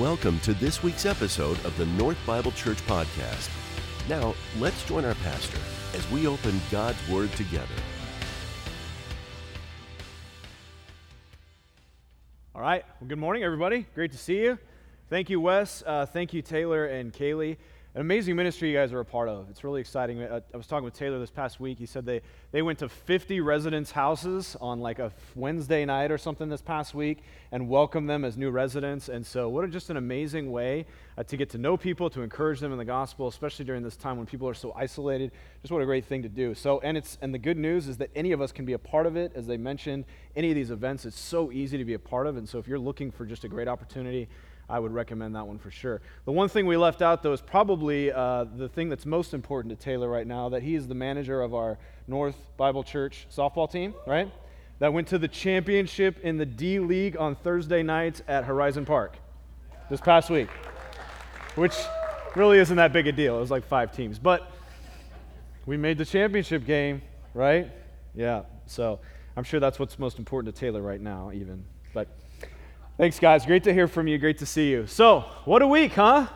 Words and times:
Welcome 0.00 0.40
to 0.40 0.54
this 0.54 0.82
week's 0.82 1.04
episode 1.04 1.62
of 1.62 1.76
the 1.76 1.84
North 1.84 2.16
Bible 2.26 2.52
Church 2.52 2.78
Podcast. 2.86 3.50
Now, 4.08 4.34
let's 4.58 4.82
join 4.86 5.04
our 5.04 5.14
pastor 5.16 5.58
as 5.94 6.10
we 6.10 6.26
open 6.26 6.58
God's 6.70 7.06
Word 7.06 7.30
together. 7.32 7.66
All 12.54 12.62
right. 12.62 12.82
Well, 12.98 13.08
good 13.08 13.18
morning, 13.18 13.44
everybody. 13.44 13.84
Great 13.94 14.12
to 14.12 14.16
see 14.16 14.38
you. 14.38 14.58
Thank 15.10 15.28
you, 15.28 15.38
Wes. 15.38 15.82
Uh, 15.86 16.06
thank 16.06 16.32
you, 16.32 16.40
Taylor 16.40 16.86
and 16.86 17.12
Kaylee 17.12 17.58
an 17.92 18.00
amazing 18.00 18.36
ministry 18.36 18.70
you 18.70 18.76
guys 18.76 18.92
are 18.92 19.00
a 19.00 19.04
part 19.04 19.28
of. 19.28 19.50
It's 19.50 19.64
really 19.64 19.80
exciting. 19.80 20.22
I, 20.22 20.36
I, 20.36 20.56
was 20.56 20.68
talking 20.68 20.84
with 20.84 20.94
Taylor 20.94 21.18
this 21.18 21.30
past 21.30 21.58
week. 21.58 21.76
He 21.76 21.86
said 21.86 22.06
they, 22.06 22.20
they 22.52 22.62
went 22.62 22.78
to 22.78 22.88
50 22.88 23.40
residents' 23.40 23.90
houses 23.90 24.56
on 24.60 24.78
like 24.78 25.00
a 25.00 25.10
Wednesday 25.34 25.84
night 25.84 26.12
or 26.12 26.18
something 26.18 26.48
this 26.48 26.62
past 26.62 26.94
week 26.94 27.24
and 27.50 27.68
welcomed 27.68 28.08
them 28.08 28.24
as 28.24 28.36
new 28.36 28.50
residents. 28.50 29.08
And 29.08 29.26
so, 29.26 29.48
what 29.48 29.64
a, 29.64 29.68
just 29.68 29.90
an 29.90 29.96
amazing 29.96 30.52
way 30.52 30.86
uh, 31.18 31.24
to 31.24 31.36
get 31.36 31.50
to 31.50 31.58
know 31.58 31.76
people, 31.76 32.08
to 32.10 32.22
encourage 32.22 32.60
them 32.60 32.70
in 32.70 32.78
the 32.78 32.84
gospel, 32.84 33.26
especially 33.26 33.64
during 33.64 33.82
this 33.82 33.96
time 33.96 34.16
when 34.18 34.26
people 34.26 34.48
are 34.48 34.54
so 34.54 34.72
isolated. 34.76 35.32
Just 35.60 35.72
what 35.72 35.82
a 35.82 35.86
great 35.86 36.04
thing 36.04 36.22
to 36.22 36.28
do. 36.28 36.54
So, 36.54 36.78
and 36.84 36.96
it's 36.96 37.18
and 37.20 37.34
the 37.34 37.38
good 37.38 37.58
news 37.58 37.88
is 37.88 37.96
that 37.96 38.10
any 38.14 38.30
of 38.30 38.40
us 38.40 38.52
can 38.52 38.64
be 38.64 38.74
a 38.74 38.78
part 38.78 39.06
of 39.06 39.16
it. 39.16 39.32
As 39.34 39.48
they 39.48 39.56
mentioned, 39.56 40.04
any 40.36 40.50
of 40.50 40.54
these 40.54 40.70
events, 40.70 41.06
it's 41.06 41.18
so 41.18 41.50
easy 41.50 41.76
to 41.76 41.84
be 41.84 41.94
a 41.94 41.98
part 41.98 42.28
of. 42.28 42.36
And 42.36 42.48
so, 42.48 42.60
if 42.60 42.68
you're 42.68 42.78
looking 42.78 43.10
for 43.10 43.26
just 43.26 43.42
a 43.42 43.48
great 43.48 43.66
opportunity, 43.66 44.28
I 44.70 44.78
would 44.78 44.92
recommend 44.92 45.34
that 45.34 45.46
one 45.46 45.58
for 45.58 45.70
sure. 45.70 46.00
The 46.24 46.32
one 46.32 46.48
thing 46.48 46.64
we 46.64 46.76
left 46.76 47.02
out, 47.02 47.24
though, 47.24 47.32
is 47.32 47.40
probably 47.40 48.12
uh, 48.12 48.44
the 48.44 48.68
thing 48.68 48.88
that's 48.88 49.04
most 49.04 49.34
important 49.34 49.76
to 49.76 49.84
Taylor 49.84 50.08
right 50.08 50.26
now 50.26 50.48
that 50.50 50.62
he 50.62 50.76
is 50.76 50.86
the 50.86 50.94
manager 50.94 51.42
of 51.42 51.54
our 51.54 51.76
North 52.06 52.36
Bible 52.56 52.84
Church 52.84 53.26
softball 53.34 53.70
team, 53.70 53.94
right? 54.06 54.30
That 54.78 54.92
went 54.92 55.08
to 55.08 55.18
the 55.18 55.26
championship 55.28 56.20
in 56.20 56.36
the 56.36 56.46
D 56.46 56.78
League 56.78 57.16
on 57.16 57.34
Thursday 57.34 57.82
nights 57.82 58.22
at 58.28 58.44
Horizon 58.44 58.86
Park 58.86 59.16
this 59.90 60.00
past 60.00 60.30
week, 60.30 60.48
which 61.56 61.74
really 62.36 62.58
isn't 62.58 62.76
that 62.76 62.92
big 62.92 63.08
a 63.08 63.12
deal. 63.12 63.36
It 63.36 63.40
was 63.40 63.50
like 63.50 63.66
five 63.66 63.94
teams. 63.94 64.20
But 64.20 64.50
we 65.66 65.76
made 65.76 65.98
the 65.98 66.04
championship 66.04 66.64
game, 66.64 67.02
right? 67.34 67.70
Yeah. 68.14 68.42
So 68.66 69.00
I'm 69.36 69.44
sure 69.44 69.58
that's 69.58 69.80
what's 69.80 69.98
most 69.98 70.18
important 70.18 70.54
to 70.54 70.60
Taylor 70.60 70.80
right 70.80 71.00
now, 71.00 71.32
even. 71.34 71.64
But. 71.92 72.06
Thanks, 73.00 73.18
guys. 73.18 73.46
Great 73.46 73.64
to 73.64 73.72
hear 73.72 73.88
from 73.88 74.08
you. 74.08 74.18
Great 74.18 74.36
to 74.40 74.44
see 74.44 74.68
you. 74.68 74.86
So, 74.86 75.20
what 75.46 75.62
a 75.62 75.66
week, 75.66 75.92
huh? 75.92 76.26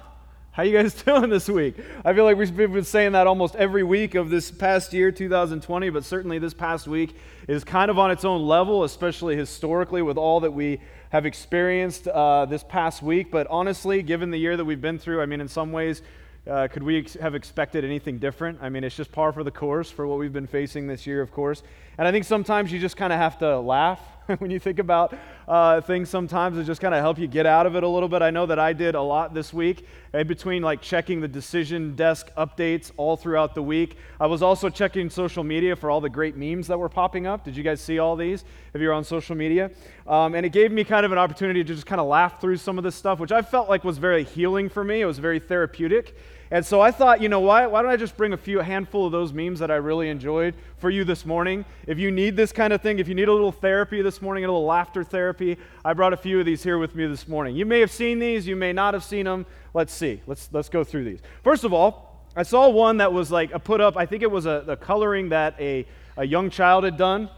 How 0.50 0.62
you 0.62 0.72
guys 0.72 0.94
doing 1.02 1.28
this 1.28 1.46
week? 1.46 1.76
I 2.06 2.14
feel 2.14 2.24
like 2.24 2.38
we've 2.38 2.56
been 2.56 2.84
saying 2.84 3.12
that 3.12 3.26
almost 3.26 3.54
every 3.56 3.82
week 3.82 4.14
of 4.14 4.30
this 4.30 4.50
past 4.50 4.94
year, 4.94 5.12
2020, 5.12 5.90
but 5.90 6.06
certainly 6.06 6.38
this 6.38 6.54
past 6.54 6.88
week 6.88 7.16
is 7.48 7.64
kind 7.64 7.90
of 7.90 7.98
on 7.98 8.10
its 8.10 8.24
own 8.24 8.46
level, 8.46 8.84
especially 8.84 9.36
historically 9.36 10.00
with 10.00 10.16
all 10.16 10.40
that 10.40 10.52
we 10.52 10.80
have 11.10 11.26
experienced 11.26 12.08
uh, 12.08 12.46
this 12.46 12.64
past 12.64 13.02
week. 13.02 13.30
But 13.30 13.46
honestly, 13.48 14.02
given 14.02 14.30
the 14.30 14.38
year 14.38 14.56
that 14.56 14.64
we've 14.64 14.80
been 14.80 14.98
through, 14.98 15.20
I 15.20 15.26
mean, 15.26 15.42
in 15.42 15.48
some 15.48 15.70
ways, 15.70 16.00
uh, 16.48 16.68
could 16.68 16.82
we 16.82 17.00
ex- 17.00 17.12
have 17.12 17.34
expected 17.34 17.84
anything 17.84 18.18
different? 18.18 18.60
I 18.62 18.70
mean, 18.70 18.84
it's 18.84 18.96
just 18.96 19.12
par 19.12 19.34
for 19.34 19.44
the 19.44 19.50
course 19.50 19.90
for 19.90 20.06
what 20.06 20.18
we've 20.18 20.32
been 20.32 20.46
facing 20.46 20.86
this 20.86 21.06
year, 21.06 21.20
of 21.20 21.30
course. 21.30 21.62
And 21.98 22.08
I 22.08 22.10
think 22.10 22.24
sometimes 22.24 22.72
you 22.72 22.78
just 22.78 22.96
kind 22.96 23.12
of 23.12 23.18
have 23.18 23.36
to 23.40 23.60
laugh 23.60 24.00
when 24.38 24.50
you 24.50 24.58
think 24.58 24.78
about 24.78 25.14
uh, 25.46 25.80
things 25.82 26.08
sometimes 26.08 26.56
it 26.56 26.64
just 26.64 26.80
kind 26.80 26.94
of 26.94 27.00
help 27.00 27.18
you 27.18 27.26
get 27.26 27.44
out 27.44 27.66
of 27.66 27.76
it 27.76 27.82
a 27.82 27.88
little 27.88 28.08
bit. 28.08 28.22
I 28.22 28.30
know 28.30 28.46
that 28.46 28.58
i 28.58 28.72
did 28.72 28.94
a 28.94 29.02
lot 29.02 29.34
this 29.34 29.52
week 29.52 29.86
in 30.14 30.26
between 30.26 30.62
like 30.62 30.80
checking 30.80 31.20
the 31.20 31.28
decision 31.28 31.94
desk 31.94 32.30
updates 32.36 32.90
all 32.96 33.16
throughout 33.16 33.54
the 33.54 33.62
week. 33.62 33.98
I 34.18 34.26
was 34.26 34.42
also 34.42 34.70
checking 34.70 35.10
social 35.10 35.44
media 35.44 35.76
for 35.76 35.90
all 35.90 36.00
the 36.00 36.08
great 36.08 36.36
memes 36.36 36.68
that 36.68 36.78
were 36.78 36.88
popping 36.88 37.26
up. 37.26 37.44
Did 37.44 37.56
you 37.56 37.62
guys 37.62 37.80
see 37.80 37.98
all 37.98 38.16
these 38.16 38.44
if 38.72 38.80
you're 38.80 38.94
on 38.94 39.04
social 39.04 39.36
media? 39.36 39.70
Um, 40.06 40.34
and 40.34 40.46
it 40.46 40.52
gave 40.52 40.72
me 40.72 40.84
kind 40.84 41.04
of 41.04 41.12
an 41.12 41.18
opportunity 41.18 41.62
to 41.62 41.74
just 41.74 41.86
kind 41.86 42.00
of 42.00 42.06
laugh 42.06 42.40
through 42.40 42.56
some 42.56 42.78
of 42.78 42.84
this 42.84 42.94
stuff 42.94 43.18
which 43.18 43.32
i 43.32 43.42
felt 43.42 43.68
like 43.68 43.84
was 43.84 43.98
very 43.98 44.24
healing 44.24 44.68
for 44.68 44.84
me. 44.84 45.02
It 45.02 45.06
was 45.06 45.18
very 45.18 45.38
therapeutic 45.38 46.16
and 46.50 46.64
so 46.64 46.80
I 46.80 46.90
thought, 46.90 47.20
you 47.20 47.28
know, 47.28 47.40
why, 47.40 47.66
why 47.66 47.82
don't 47.82 47.90
I 47.90 47.96
just 47.96 48.16
bring 48.16 48.32
a 48.32 48.36
few, 48.36 48.60
a 48.60 48.64
handful 48.64 49.06
of 49.06 49.12
those 49.12 49.32
memes 49.32 49.58
that 49.60 49.70
I 49.70 49.76
really 49.76 50.08
enjoyed 50.08 50.54
for 50.78 50.90
you 50.90 51.04
this 51.04 51.24
morning? 51.24 51.64
If 51.86 51.98
you 51.98 52.10
need 52.10 52.36
this 52.36 52.52
kind 52.52 52.72
of 52.72 52.82
thing, 52.82 52.98
if 52.98 53.08
you 53.08 53.14
need 53.14 53.28
a 53.28 53.32
little 53.32 53.52
therapy 53.52 54.02
this 54.02 54.20
morning, 54.20 54.44
a 54.44 54.48
little 54.48 54.64
laughter 54.64 55.02
therapy, 55.02 55.58
I 55.84 55.94
brought 55.94 56.12
a 56.12 56.16
few 56.16 56.38
of 56.40 56.46
these 56.46 56.62
here 56.62 56.78
with 56.78 56.94
me 56.94 57.06
this 57.06 57.26
morning. 57.26 57.56
You 57.56 57.66
may 57.66 57.80
have 57.80 57.90
seen 57.90 58.18
these, 58.18 58.46
you 58.46 58.56
may 58.56 58.72
not 58.72 58.94
have 58.94 59.04
seen 59.04 59.24
them. 59.24 59.46
Let's 59.72 59.92
see. 59.92 60.20
Let's, 60.26 60.48
let's 60.52 60.68
go 60.68 60.84
through 60.84 61.04
these. 61.04 61.20
First 61.42 61.64
of 61.64 61.72
all, 61.72 62.24
I 62.36 62.42
saw 62.42 62.68
one 62.68 62.98
that 62.98 63.12
was 63.12 63.30
like 63.30 63.52
a 63.52 63.58
put 63.58 63.80
up, 63.80 63.96
I 63.96 64.06
think 64.06 64.22
it 64.22 64.30
was 64.30 64.46
a, 64.46 64.64
a 64.68 64.76
coloring 64.76 65.30
that 65.30 65.54
a, 65.60 65.86
a 66.16 66.26
young 66.26 66.50
child 66.50 66.84
had 66.84 66.96
done, 66.96 67.30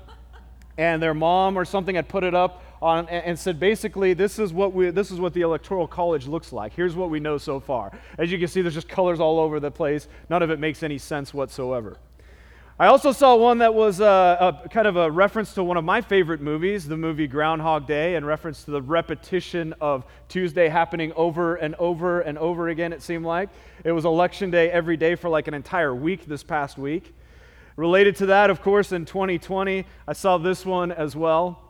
and 0.78 1.02
their 1.02 1.14
mom 1.14 1.58
or 1.58 1.64
something 1.64 1.94
had 1.94 2.08
put 2.08 2.24
it 2.24 2.34
up 2.34 2.62
on, 2.82 3.08
and 3.08 3.38
said 3.38 3.58
basically 3.58 4.14
this 4.14 4.38
is 4.38 4.52
what 4.52 4.72
we 4.72 4.90
this 4.90 5.10
is 5.10 5.18
what 5.18 5.32
the 5.32 5.42
electoral 5.42 5.86
college 5.86 6.26
looks 6.26 6.52
like. 6.52 6.72
Here's 6.74 6.94
what 6.94 7.10
we 7.10 7.20
know 7.20 7.38
so 7.38 7.60
far. 7.60 7.92
As 8.18 8.30
you 8.30 8.38
can 8.38 8.48
see 8.48 8.62
there's 8.62 8.74
just 8.74 8.88
colors 8.88 9.20
all 9.20 9.38
over 9.38 9.60
the 9.60 9.70
place. 9.70 10.08
None 10.28 10.42
of 10.42 10.50
it 10.50 10.58
makes 10.58 10.82
any 10.82 10.98
sense 10.98 11.32
whatsoever. 11.32 11.98
I 12.78 12.88
also 12.88 13.10
saw 13.12 13.36
one 13.36 13.58
that 13.58 13.72
was 13.72 14.00
a, 14.00 14.04
uh, 14.04 14.60
a 14.66 14.68
kind 14.68 14.86
of 14.86 14.96
a 14.96 15.10
reference 15.10 15.54
to 15.54 15.64
one 15.64 15.78
of 15.78 15.84
my 15.84 16.02
favorite 16.02 16.42
movies 16.42 16.86
the 16.86 16.96
movie 16.96 17.26
groundhog 17.26 17.86
day 17.86 18.16
in 18.16 18.24
reference 18.24 18.64
to 18.64 18.70
the 18.70 18.82
repetition 18.82 19.72
of 19.80 20.04
tuesday 20.28 20.68
happening 20.68 21.10
over 21.16 21.56
and 21.56 21.74
over 21.76 22.20
and 22.20 22.36
over 22.36 22.68
again 22.68 22.92
it 22.92 23.00
seemed 23.00 23.24
like. 23.24 23.48
It 23.82 23.92
was 23.92 24.04
election 24.04 24.50
day 24.50 24.70
every 24.70 24.98
day 24.98 25.14
for 25.14 25.30
like 25.30 25.48
an 25.48 25.54
entire 25.54 25.94
week 25.94 26.26
this 26.26 26.42
past 26.42 26.76
week. 26.76 27.14
Related 27.76 28.16
to 28.16 28.26
that 28.26 28.50
of 28.50 28.60
course 28.60 28.92
in 28.92 29.06
2020 29.06 29.86
i 30.06 30.12
saw 30.12 30.36
this 30.36 30.66
one 30.66 30.92
as 30.92 31.16
well 31.16 31.65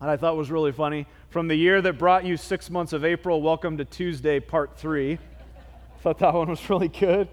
that 0.00 0.08
I 0.08 0.16
thought 0.16 0.36
was 0.36 0.50
really 0.50 0.72
funny. 0.72 1.06
From 1.30 1.48
the 1.48 1.54
year 1.54 1.80
that 1.80 1.94
brought 1.94 2.24
you 2.24 2.36
six 2.36 2.68
months 2.68 2.92
of 2.92 3.04
April, 3.04 3.40
welcome 3.40 3.78
to 3.78 3.84
Tuesday, 3.84 4.40
part 4.40 4.76
three. 4.76 5.18
thought 6.02 6.18
that 6.18 6.34
one 6.34 6.50
was 6.50 6.68
really 6.68 6.88
good. 6.88 7.28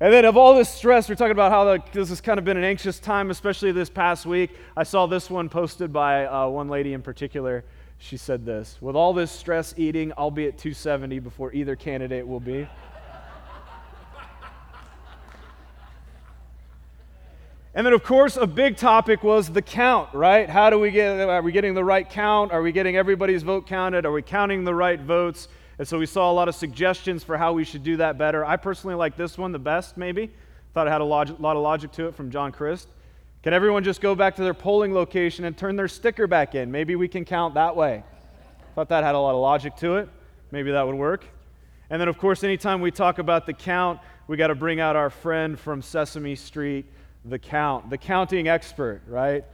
And 0.00 0.12
then, 0.12 0.24
of 0.24 0.36
all 0.36 0.54
this 0.54 0.68
stress, 0.68 1.08
we're 1.08 1.14
talking 1.14 1.32
about 1.32 1.52
how 1.52 1.64
the, 1.64 1.82
this 1.92 2.08
has 2.08 2.20
kind 2.20 2.38
of 2.38 2.44
been 2.44 2.56
an 2.56 2.64
anxious 2.64 2.98
time, 2.98 3.30
especially 3.30 3.70
this 3.72 3.90
past 3.90 4.26
week. 4.26 4.50
I 4.76 4.82
saw 4.82 5.06
this 5.06 5.30
one 5.30 5.48
posted 5.48 5.92
by 5.92 6.26
uh, 6.26 6.48
one 6.48 6.68
lady 6.68 6.92
in 6.92 7.02
particular. 7.02 7.64
She 7.98 8.16
said 8.16 8.44
this 8.44 8.78
With 8.80 8.96
all 8.96 9.12
this 9.12 9.30
stress 9.30 9.74
eating, 9.76 10.12
I'll 10.16 10.30
be 10.30 10.46
at 10.46 10.58
270 10.58 11.20
before 11.20 11.52
either 11.52 11.76
candidate 11.76 12.26
will 12.26 12.40
be. 12.40 12.68
And 17.74 17.86
then, 17.86 17.94
of 17.94 18.02
course, 18.02 18.36
a 18.36 18.46
big 18.46 18.76
topic 18.76 19.22
was 19.22 19.48
the 19.48 19.62
count, 19.62 20.12
right? 20.12 20.48
How 20.48 20.68
do 20.68 20.78
we 20.78 20.90
get, 20.90 21.18
are 21.20 21.40
we 21.40 21.52
getting 21.52 21.72
the 21.72 21.84
right 21.84 22.08
count? 22.08 22.52
Are 22.52 22.60
we 22.60 22.70
getting 22.70 22.96
everybody's 22.96 23.42
vote 23.42 23.66
counted? 23.66 24.04
Are 24.04 24.12
we 24.12 24.20
counting 24.20 24.64
the 24.64 24.74
right 24.74 25.00
votes? 25.00 25.48
And 25.78 25.88
so 25.88 25.98
we 25.98 26.04
saw 26.04 26.30
a 26.30 26.34
lot 26.34 26.48
of 26.48 26.54
suggestions 26.54 27.24
for 27.24 27.38
how 27.38 27.54
we 27.54 27.64
should 27.64 27.82
do 27.82 27.96
that 27.96 28.18
better. 28.18 28.44
I 28.44 28.56
personally 28.56 28.94
like 28.94 29.16
this 29.16 29.38
one 29.38 29.52
the 29.52 29.58
best, 29.58 29.96
maybe. 29.96 30.30
Thought 30.74 30.86
it 30.86 30.90
had 30.90 31.00
a 31.00 31.04
log- 31.04 31.40
lot 31.40 31.56
of 31.56 31.62
logic 31.62 31.92
to 31.92 32.08
it 32.08 32.14
from 32.14 32.30
John 32.30 32.52
Christ. 32.52 32.88
Can 33.42 33.54
everyone 33.54 33.84
just 33.84 34.02
go 34.02 34.14
back 34.14 34.36
to 34.36 34.42
their 34.42 34.54
polling 34.54 34.92
location 34.92 35.46
and 35.46 35.56
turn 35.56 35.74
their 35.74 35.88
sticker 35.88 36.26
back 36.26 36.54
in? 36.54 36.70
Maybe 36.70 36.94
we 36.94 37.08
can 37.08 37.24
count 37.24 37.54
that 37.54 37.74
way. 37.74 38.04
Thought 38.74 38.90
that 38.90 39.02
had 39.02 39.14
a 39.14 39.18
lot 39.18 39.34
of 39.34 39.40
logic 39.40 39.76
to 39.76 39.96
it. 39.96 40.10
Maybe 40.50 40.72
that 40.72 40.86
would 40.86 40.94
work. 40.94 41.24
And 41.88 41.98
then, 41.98 42.08
of 42.08 42.18
course, 42.18 42.44
anytime 42.44 42.82
we 42.82 42.90
talk 42.90 43.18
about 43.18 43.46
the 43.46 43.54
count, 43.54 43.98
we 44.28 44.36
got 44.36 44.48
to 44.48 44.54
bring 44.54 44.78
out 44.78 44.94
our 44.94 45.10
friend 45.10 45.58
from 45.58 45.80
Sesame 45.80 46.36
Street 46.36 46.84
the 47.24 47.38
count, 47.38 47.90
the 47.90 47.98
counting 47.98 48.48
expert, 48.48 49.02
right? 49.06 49.44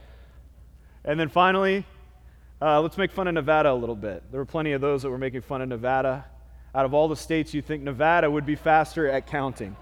And 1.03 1.19
then 1.19 1.29
finally, 1.29 1.85
uh, 2.61 2.81
let's 2.81 2.97
make 2.97 3.11
fun 3.11 3.27
of 3.27 3.33
Nevada 3.33 3.71
a 3.71 3.73
little 3.73 3.95
bit. 3.95 4.23
There 4.31 4.39
were 4.39 4.45
plenty 4.45 4.73
of 4.73 4.81
those 4.81 5.03
that 5.03 5.09
were 5.09 5.17
making 5.17 5.41
fun 5.41 5.61
of 5.61 5.69
Nevada. 5.69 6.25
Out 6.75 6.85
of 6.85 6.93
all 6.93 7.07
the 7.07 7.15
states, 7.15 7.53
you 7.53 7.61
think 7.61 7.83
Nevada 7.83 8.29
would 8.29 8.45
be 8.45 8.55
faster 8.55 9.07
at 9.07 9.27
counting. 9.27 9.75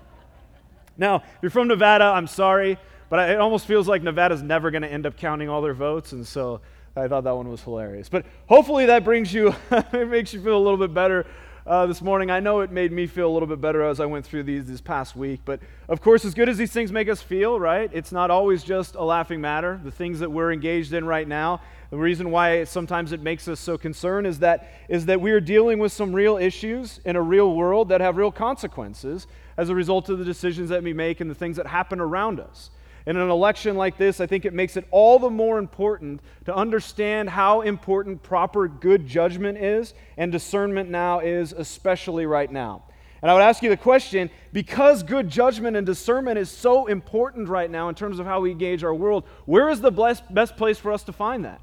Now, 0.97 1.17
if 1.17 1.23
you're 1.41 1.49
from 1.49 1.67
Nevada, 1.67 2.05
I'm 2.05 2.27
sorry, 2.27 2.77
but 3.09 3.29
it 3.29 3.39
almost 3.39 3.65
feels 3.65 3.87
like 3.87 4.03
Nevada's 4.03 4.41
never 4.41 4.71
going 4.71 4.83
to 4.83 4.91
end 4.91 5.05
up 5.05 5.17
counting 5.17 5.49
all 5.49 5.61
their 5.61 5.73
votes, 5.73 6.11
and 6.11 6.25
so 6.25 6.61
I 6.95 7.07
thought 7.07 7.23
that 7.23 7.35
one 7.35 7.49
was 7.49 7.61
hilarious. 7.61 8.09
But 8.09 8.25
hopefully 8.47 8.87
that 8.87 9.03
brings 9.03 9.33
you, 9.33 9.55
it 9.71 10.09
makes 10.09 10.33
you 10.33 10.41
feel 10.41 10.57
a 10.57 10.63
little 10.63 10.77
bit 10.77 10.93
better 10.93 11.25
uh, 11.67 11.85
this 11.85 12.01
morning. 12.01 12.31
I 12.31 12.39
know 12.39 12.61
it 12.61 12.71
made 12.71 12.93
me 12.93 13.07
feel 13.07 13.27
a 13.27 13.33
little 13.33 13.47
bit 13.47 13.59
better 13.59 13.83
as 13.83 13.99
I 13.99 14.05
went 14.05 14.25
through 14.25 14.43
these 14.43 14.65
this 14.65 14.79
past 14.79 15.15
week. 15.15 15.41
But 15.43 15.59
of 15.89 15.99
course, 15.99 16.23
as 16.23 16.33
good 16.33 16.47
as 16.47 16.57
these 16.57 16.71
things 16.71 16.91
make 16.91 17.09
us 17.09 17.21
feel, 17.21 17.59
right? 17.59 17.89
It's 17.93 18.11
not 18.11 18.31
always 18.31 18.63
just 18.63 18.95
a 18.95 19.03
laughing 19.03 19.41
matter. 19.41 19.79
The 19.83 19.91
things 19.91 20.19
that 20.19 20.31
we're 20.31 20.53
engaged 20.53 20.93
in 20.93 21.05
right 21.05 21.27
now, 21.27 21.61
the 21.89 21.97
reason 21.97 22.31
why 22.31 22.63
sometimes 22.63 23.11
it 23.11 23.21
makes 23.21 23.47
us 23.49 23.59
so 23.59 23.77
concerned 23.77 24.27
is 24.27 24.39
that 24.39 24.71
is 24.87 25.05
that 25.07 25.19
we 25.19 25.31
are 25.31 25.41
dealing 25.41 25.79
with 25.79 25.91
some 25.91 26.13
real 26.13 26.37
issues 26.37 27.01
in 27.03 27.17
a 27.17 27.21
real 27.21 27.53
world 27.53 27.89
that 27.89 27.99
have 27.99 28.15
real 28.15 28.31
consequences 28.31 29.27
as 29.57 29.69
a 29.69 29.75
result 29.75 30.07
of 30.09 30.19
the 30.19 30.25
decisions 30.25 30.69
that 30.69 30.83
we 30.83 30.93
make 30.93 31.19
and 31.19 31.29
the 31.29 31.35
things 31.35 31.57
that 31.57 31.67
happen 31.67 31.99
around 31.99 32.39
us. 32.39 32.69
In 33.07 33.15
an 33.15 33.29
election 33.29 33.77
like 33.77 33.97
this, 33.97 34.19
I 34.19 34.27
think 34.27 34.43
it 34.43 34.53
makes 34.53 34.75
it 34.75 34.85
all 34.91 35.17
the 35.17 35.29
more 35.29 35.59
important 35.59 36.19
to 36.43 36.53
understand 36.53 37.29
how 37.29 37.61
important 37.61 38.21
proper 38.21 38.67
good 38.67 39.07
judgment 39.07 39.57
is 39.57 39.93
and 40.17 40.29
discernment 40.29 40.89
now 40.89 41.21
is, 41.21 41.53
especially 41.53 42.25
right 42.25 42.51
now. 42.51 42.83
And 43.21 43.31
I 43.31 43.33
would 43.33 43.43
ask 43.43 43.63
you 43.63 43.69
the 43.69 43.77
question 43.77 44.29
because 44.51 45.03
good 45.03 45.29
judgment 45.29 45.77
and 45.77 45.85
discernment 45.85 46.37
is 46.37 46.51
so 46.51 46.87
important 46.87 47.47
right 47.47 47.71
now 47.71 47.87
in 47.87 47.95
terms 47.95 48.19
of 48.19 48.25
how 48.25 48.41
we 48.41 48.51
engage 48.51 48.83
our 48.83 48.93
world, 48.93 49.23
where 49.45 49.69
is 49.69 49.79
the 49.79 49.89
best 49.89 50.57
place 50.57 50.77
for 50.77 50.91
us 50.91 51.03
to 51.03 51.13
find 51.13 51.45
that? 51.45 51.61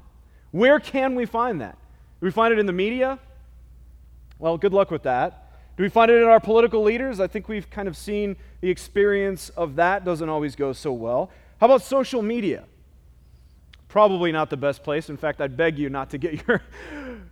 Where 0.49 0.79
can 0.79 1.13
we 1.13 1.27
find 1.27 1.61
that? 1.61 1.77
We 2.21 2.31
find 2.31 2.53
it 2.53 2.59
in 2.59 2.65
the 2.65 2.73
media? 2.73 3.19
Well, 4.39 4.57
good 4.57 4.73
luck 4.73 4.89
with 4.89 5.03
that. 5.03 5.44
Do 5.77 5.83
we 5.83 5.89
find 5.89 6.09
it 6.09 6.21
in 6.21 6.27
our 6.27 6.39
political 6.39 6.83
leaders? 6.83 7.19
I 7.19 7.27
think 7.27 7.49
we've 7.49 7.69
kind 7.69 7.87
of 7.87 7.97
seen 7.97 8.37
the 8.61 8.69
experience 8.69 9.49
of 9.49 9.75
that 9.75 10.05
doesn't 10.05 10.29
always 10.29 10.55
go 10.55 10.71
so 10.71 10.93
well. 10.93 11.31
How 11.59 11.65
about 11.65 11.81
social 11.81 12.21
media? 12.21 12.63
Probably 13.89 14.31
not 14.31 14.49
the 14.49 14.57
best 14.57 14.83
place. 14.83 15.09
In 15.09 15.17
fact, 15.17 15.41
I'd 15.41 15.55
beg 15.57 15.77
you 15.77 15.89
not 15.89 16.09
to 16.11 16.17
get 16.17 16.43
your 16.47 16.61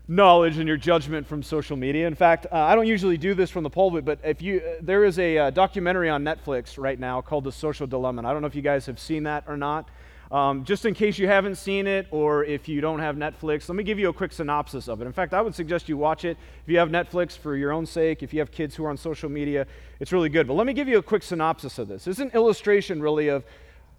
knowledge 0.07 0.57
and 0.57 0.67
your 0.67 0.77
judgment 0.77 1.25
from 1.25 1.41
social 1.41 1.77
media. 1.77 2.05
In 2.05 2.15
fact, 2.15 2.45
uh, 2.51 2.55
I 2.55 2.75
don't 2.75 2.87
usually 2.87 3.17
do 3.17 3.33
this 3.33 3.49
from 3.49 3.63
the 3.63 3.69
pulpit, 3.69 4.03
but 4.03 4.19
if 4.23 4.41
you 4.41 4.59
uh, 4.59 4.75
there 4.81 5.05
is 5.05 5.19
a 5.19 5.37
uh, 5.37 5.49
documentary 5.49 6.09
on 6.09 6.23
Netflix 6.23 6.77
right 6.77 6.99
now 6.99 7.21
called 7.21 7.45
The 7.45 7.51
Social 7.51 7.87
Dilemma. 7.87 8.19
And 8.19 8.27
I 8.27 8.33
don't 8.33 8.41
know 8.41 8.47
if 8.47 8.55
you 8.55 8.61
guys 8.61 8.85
have 8.85 8.99
seen 8.99 9.23
that 9.23 9.45
or 9.47 9.55
not. 9.55 9.89
Um, 10.33 10.65
just 10.65 10.83
in 10.85 10.95
case 10.95 11.19
you 11.19 11.27
haven't 11.27 11.57
seen 11.57 11.85
it 11.85 12.07
or 12.09 12.43
if 12.43 12.67
you 12.67 12.81
don't 12.81 12.97
have 12.97 13.15
Netflix, 13.17 13.69
let 13.69 13.75
me 13.75 13.83
give 13.83 13.99
you 13.99 14.09
a 14.09 14.13
quick 14.13 14.31
synopsis 14.31 14.87
of 14.87 14.99
it. 14.99 15.05
In 15.05 15.13
fact, 15.13 15.31
I 15.31 15.41
would 15.41 15.53
suggest 15.53 15.87
you 15.87 15.95
watch 15.95 16.25
it 16.25 16.39
if 16.63 16.71
you 16.71 16.79
have 16.79 16.89
Netflix 16.89 17.37
for 17.37 17.55
your 17.55 17.71
own 17.71 17.85
sake, 17.85 18.23
if 18.23 18.33
you 18.33 18.39
have 18.39 18.51
kids 18.51 18.75
who 18.75 18.83
are 18.83 18.89
on 18.89 18.97
social 18.97 19.29
media, 19.29 19.67
it's 19.99 20.11
really 20.11 20.29
good. 20.29 20.47
But 20.47 20.55
let 20.55 20.65
me 20.65 20.73
give 20.73 20.87
you 20.87 20.97
a 20.97 21.03
quick 21.03 21.21
synopsis 21.21 21.77
of 21.77 21.87
this. 21.87 22.07
It's 22.07 22.17
an 22.17 22.31
illustration, 22.33 22.99
really, 22.99 23.27
of 23.27 23.43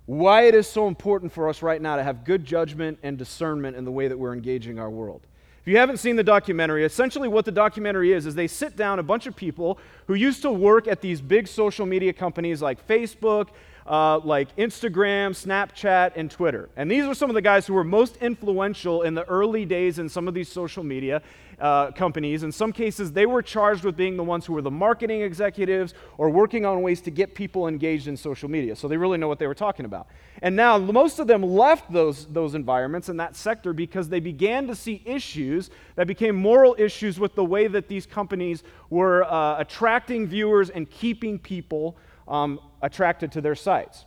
why 0.06 0.42
it 0.42 0.56
is 0.56 0.66
so 0.66 0.88
important 0.88 1.31
for 1.31 1.48
us 1.48 1.62
right 1.62 1.81
now 1.81 1.94
to 1.94 2.02
have 2.02 2.25
good 2.25 2.44
judgment 2.44 2.98
and 3.04 3.16
discernment 3.16 3.76
in 3.76 3.84
the 3.84 3.92
way 3.92 4.08
that 4.08 4.19
we're 4.19 4.34
engaging 4.34 4.80
our 4.80 4.90
world. 4.90 5.28
If 5.64 5.69
you 5.69 5.78
haven't 5.78 5.98
seen 5.98 6.16
the 6.16 6.25
documentary, 6.25 6.84
essentially 6.84 7.28
what 7.28 7.44
the 7.44 7.52
documentary 7.52 8.12
is, 8.12 8.26
is 8.26 8.34
they 8.34 8.48
sit 8.48 8.76
down 8.76 8.98
a 8.98 9.04
bunch 9.04 9.26
of 9.26 9.37
people 9.37 9.78
who 10.08 10.14
used 10.14 10.42
to 10.42 10.50
work 10.50 10.88
at 10.88 11.00
these 11.00 11.20
big 11.20 11.46
social 11.46 11.87
media 11.87 12.12
companies 12.12 12.60
like 12.60 12.87
Facebook, 12.87 13.50
uh, 13.86 14.19
like 14.20 14.54
Instagram, 14.56 15.32
Snapchat, 15.32 16.12
and 16.16 16.31
Twitter. 16.31 16.70
And 16.76 16.90
these 16.90 17.04
are 17.04 17.14
some 17.14 17.31
of 17.31 17.34
the 17.34 17.42
guys 17.42 17.66
who 17.66 17.75
were 17.75 17.84
most 17.84 18.16
influential 18.16 19.02
in 19.02 19.14
the 19.14 19.25
early 19.25 19.64
days 19.64 19.98
in 19.98 20.08
some 20.08 20.26
of 20.26 20.34
these 20.34 20.50
social 20.50 20.82
media 20.82 21.22
uh, 21.60 21.90
companies. 21.92 22.42
In 22.42 22.50
some 22.50 22.72
cases, 22.72 23.12
they 23.12 23.26
were 23.26 23.42
charged 23.42 23.84
with 23.84 23.96
being 23.96 24.16
the 24.16 24.25
ones 24.25 24.46
who 24.46 24.54
were 24.54 24.62
the 24.62 24.70
marketing 24.70 25.20
executives 25.20 25.94
or 26.19 26.31
working 26.31 26.64
on 26.64 26.82
ways 26.82 27.00
to 27.02 27.10
get 27.10 27.34
people 27.34 27.69
engaged 27.69 28.08
in 28.08 28.16
social 28.16 28.48
media. 28.48 28.75
So 28.75 28.88
they 28.88 28.96
really 28.96 29.19
know 29.19 29.28
what 29.28 29.38
they 29.38 29.46
were 29.46 29.54
talking 29.54 29.84
about. 29.84 30.08
And 30.42 30.56
now 30.56 30.78
most 30.78 31.19
of 31.19 31.26
them 31.26 31.42
left 31.42 31.92
those, 31.92 32.26
those 32.26 32.54
environments 32.54 33.08
and 33.08 33.20
that 33.20 33.37
sector 33.37 33.72
because 33.72 34.08
they 34.08 34.20
began 34.20 34.66
to 34.66 34.75
see 34.75 35.02
issues 35.04 35.70
that 35.94 36.06
became 36.06 36.34
moral 36.34 36.75
issues 36.78 37.20
with 37.20 37.34
the 37.34 37.44
way 37.44 37.66
that 37.69 37.88
these 37.88 38.06
companies 38.06 38.62
were 38.90 39.25
uh, 39.25 39.58
attracting 39.58 40.26
viewers 40.26 40.70
and 40.70 40.90
keeping 40.90 41.38
people 41.38 41.96
um, 42.29 42.61
attracted 42.82 43.32
to 43.32 43.41
their 43.41 43.55
sites. 43.55 44.05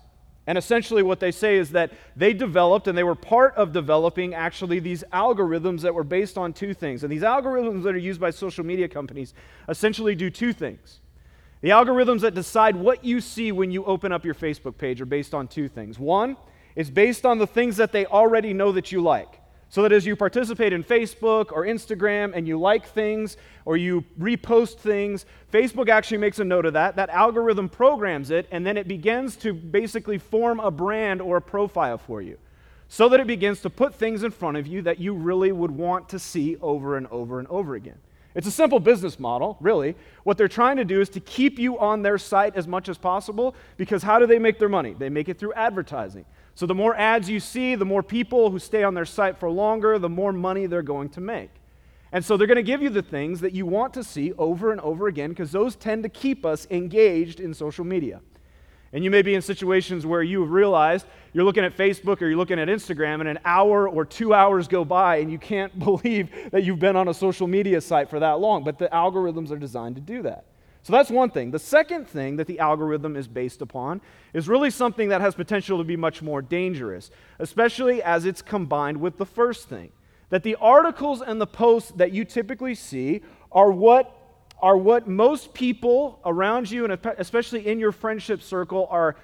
And 0.47 0.57
essentially, 0.57 1.03
what 1.03 1.19
they 1.19 1.31
say 1.31 1.57
is 1.57 1.71
that 1.71 1.91
they 2.15 2.33
developed 2.33 2.87
and 2.87 2.97
they 2.97 3.03
were 3.03 3.15
part 3.15 3.53
of 3.55 3.73
developing 3.73 4.33
actually 4.33 4.79
these 4.79 5.03
algorithms 5.11 5.81
that 5.81 5.93
were 5.93 6.05
based 6.05 6.37
on 6.37 6.53
two 6.53 6.73
things. 6.73 7.03
And 7.03 7.11
these 7.11 7.21
algorithms 7.21 7.83
that 7.83 7.93
are 7.93 7.97
used 7.97 8.21
by 8.21 8.29
social 8.29 8.65
media 8.65 8.87
companies 8.87 9.33
essentially 9.67 10.15
do 10.15 10.29
two 10.29 10.53
things. 10.53 11.01
The 11.59 11.69
algorithms 11.69 12.21
that 12.21 12.33
decide 12.33 12.77
what 12.77 13.03
you 13.03 13.19
see 13.19 13.51
when 13.51 13.71
you 13.71 13.83
open 13.83 14.13
up 14.13 14.23
your 14.23 14.35
Facebook 14.35 14.77
page 14.77 15.01
are 15.01 15.05
based 15.05 15.33
on 15.33 15.49
two 15.49 15.67
things. 15.67 15.99
One 15.99 16.37
is 16.77 16.89
based 16.89 17.25
on 17.25 17.39
the 17.39 17.47
things 17.47 17.75
that 17.77 17.91
they 17.91 18.05
already 18.05 18.53
know 18.53 18.71
that 18.71 18.91
you 18.91 19.01
like. 19.01 19.41
So 19.69 19.81
that 19.81 19.91
as 19.91 20.05
you 20.05 20.15
participate 20.15 20.71
in 20.71 20.83
Facebook 20.83 21.51
or 21.51 21.65
Instagram 21.65 22.31
and 22.33 22.47
you 22.47 22.59
like 22.59 22.87
things 22.87 23.35
or 23.65 23.75
you 23.75 24.05
repost 24.19 24.77
things, 24.77 25.25
Facebook 25.51 25.89
actually 25.89 26.19
makes 26.19 26.39
a 26.39 26.45
note 26.45 26.65
of 26.65 26.73
that. 26.73 26.95
That 26.95 27.09
algorithm 27.09 27.67
programs 27.67 28.31
it, 28.31 28.47
and 28.51 28.65
then 28.65 28.77
it 28.77 28.87
begins 28.87 29.35
to 29.37 29.53
basically 29.53 30.17
form 30.17 30.59
a 30.61 30.71
brand 30.71 31.21
or 31.21 31.37
a 31.37 31.41
profile 31.41 31.97
for 31.97 32.21
you. 32.21 32.37
So 32.87 33.09
that 33.09 33.19
it 33.19 33.27
begins 33.27 33.61
to 33.61 33.69
put 33.69 33.93
things 33.93 34.23
in 34.23 34.31
front 34.31 34.55
of 34.55 34.65
you 34.65 34.81
that 34.83 34.99
you 34.99 35.13
really 35.13 35.51
would 35.51 35.71
want 35.71 36.07
to 36.09 36.19
see 36.19 36.55
over 36.61 36.95
and 36.95 37.05
over 37.07 37.39
and 37.39 37.47
over 37.49 37.75
again. 37.75 37.97
It's 38.33 38.47
a 38.47 38.51
simple 38.51 38.79
business 38.79 39.19
model, 39.19 39.57
really. 39.59 39.95
What 40.23 40.37
they're 40.37 40.47
trying 40.47 40.77
to 40.77 40.85
do 40.85 41.01
is 41.01 41.09
to 41.09 41.19
keep 41.19 41.59
you 41.59 41.79
on 41.79 42.03
their 42.03 42.17
site 42.17 42.55
as 42.55 42.67
much 42.67 42.87
as 42.87 42.97
possible 42.97 43.55
because 43.77 44.03
how 44.03 44.19
do 44.19 44.27
they 44.27 44.39
make 44.39 44.59
their 44.59 44.69
money? 44.69 44.93
They 44.93 45.09
make 45.09 45.27
it 45.27 45.39
through 45.39 45.53
advertising. 45.53 46.23
So 46.57 46.65
the 46.65 46.73
more 46.73 46.95
ads 46.95 47.29
you 47.29 47.39
see, 47.39 47.75
the 47.75 47.85
more 47.85 48.01
people 48.01 48.49
who 48.49 48.57
stay 48.57 48.83
on 48.83 48.95
their 48.95 49.05
site 49.05 49.37
for 49.37 49.47
longer, 49.47 49.99
the 49.99 50.09
more 50.09 50.33
money 50.33 50.65
they're 50.65 50.81
going 50.81 51.09
to 51.09 51.21
make. 51.21 51.51
And 52.11 52.25
so 52.25 52.35
they're 52.35 52.47
going 52.47 52.55
to 52.55 52.63
give 52.63 52.81
you 52.81 52.89
the 52.89 53.03
things 53.03 53.41
that 53.41 53.53
you 53.53 53.67
want 53.67 53.93
to 53.93 54.03
see 54.03 54.33
over 54.39 54.71
and 54.71 54.81
over 54.81 55.05
again 55.05 55.29
because 55.29 55.51
those 55.51 55.75
tend 55.75 56.01
to 56.01 56.09
keep 56.09 56.47
us 56.47 56.65
engaged 56.71 57.39
in 57.39 57.53
social 57.53 57.85
media. 57.85 58.21
And 58.91 59.03
you 59.03 59.11
may 59.11 59.21
be 59.21 59.35
in 59.35 59.41
situations 59.43 60.07
where 60.07 60.23
you 60.23 60.41
have 60.41 60.49
realized 60.49 61.05
you're 61.31 61.43
looking 61.43 61.63
at 61.63 61.77
Facebook 61.77 62.23
or 62.23 62.27
you're 62.27 62.37
looking 62.37 62.57
at 62.57 62.69
Instagram, 62.69 63.19
and 63.19 63.29
an 63.29 63.37
hour 63.45 63.87
or 63.87 64.03
two 64.03 64.33
hours 64.33 64.67
go 64.67 64.83
by, 64.83 65.17
and 65.17 65.31
you 65.31 65.37
can't 65.37 65.77
believe 65.85 66.31
that 66.49 66.63
you've 66.63 66.79
been 66.79 66.95
on 66.95 67.07
a 67.07 67.13
social 67.13 67.45
media 67.45 67.79
site 67.79 68.09
for 68.09 68.19
that 68.19 68.39
long. 68.39 68.63
But 68.63 68.79
the 68.79 68.87
algorithms 68.87 69.51
are 69.51 69.59
designed 69.59 69.93
to 69.93 70.01
do 70.01 70.23
that. 70.23 70.45
So 70.83 70.93
that's 70.93 71.09
one 71.09 71.29
thing. 71.29 71.51
The 71.51 71.59
second 71.59 72.07
thing 72.07 72.37
that 72.37 72.47
the 72.47 72.59
algorithm 72.59 73.15
is 73.15 73.27
based 73.27 73.61
upon 73.61 74.01
is 74.33 74.47
really 74.47 74.69
something 74.69 75.09
that 75.09 75.21
has 75.21 75.35
potential 75.35 75.77
to 75.77 75.83
be 75.83 75.97
much 75.97 76.21
more 76.21 76.41
dangerous, 76.41 77.11
especially 77.39 78.01
as 78.01 78.25
it's 78.25 78.41
combined 78.41 79.01
with 79.01 79.17
the 79.17 79.25
first 79.25 79.67
thing. 79.67 79.91
That 80.29 80.43
the 80.43 80.55
articles 80.55 81.21
and 81.21 81.41
the 81.41 81.47
posts 81.47 81.91
that 81.97 82.11
you 82.11 82.25
typically 82.25 82.75
see 82.75 83.21
are 83.51 83.71
what 83.71 84.13
are 84.59 84.77
what 84.77 85.07
most 85.07 85.53
people 85.53 86.19
around 86.25 86.71
you, 86.71 86.83
and 86.83 86.97
especially 87.17 87.67
in 87.67 87.79
your 87.79 87.91
friendship 87.91 88.41
circle, 88.41 88.87
are, 88.89 89.15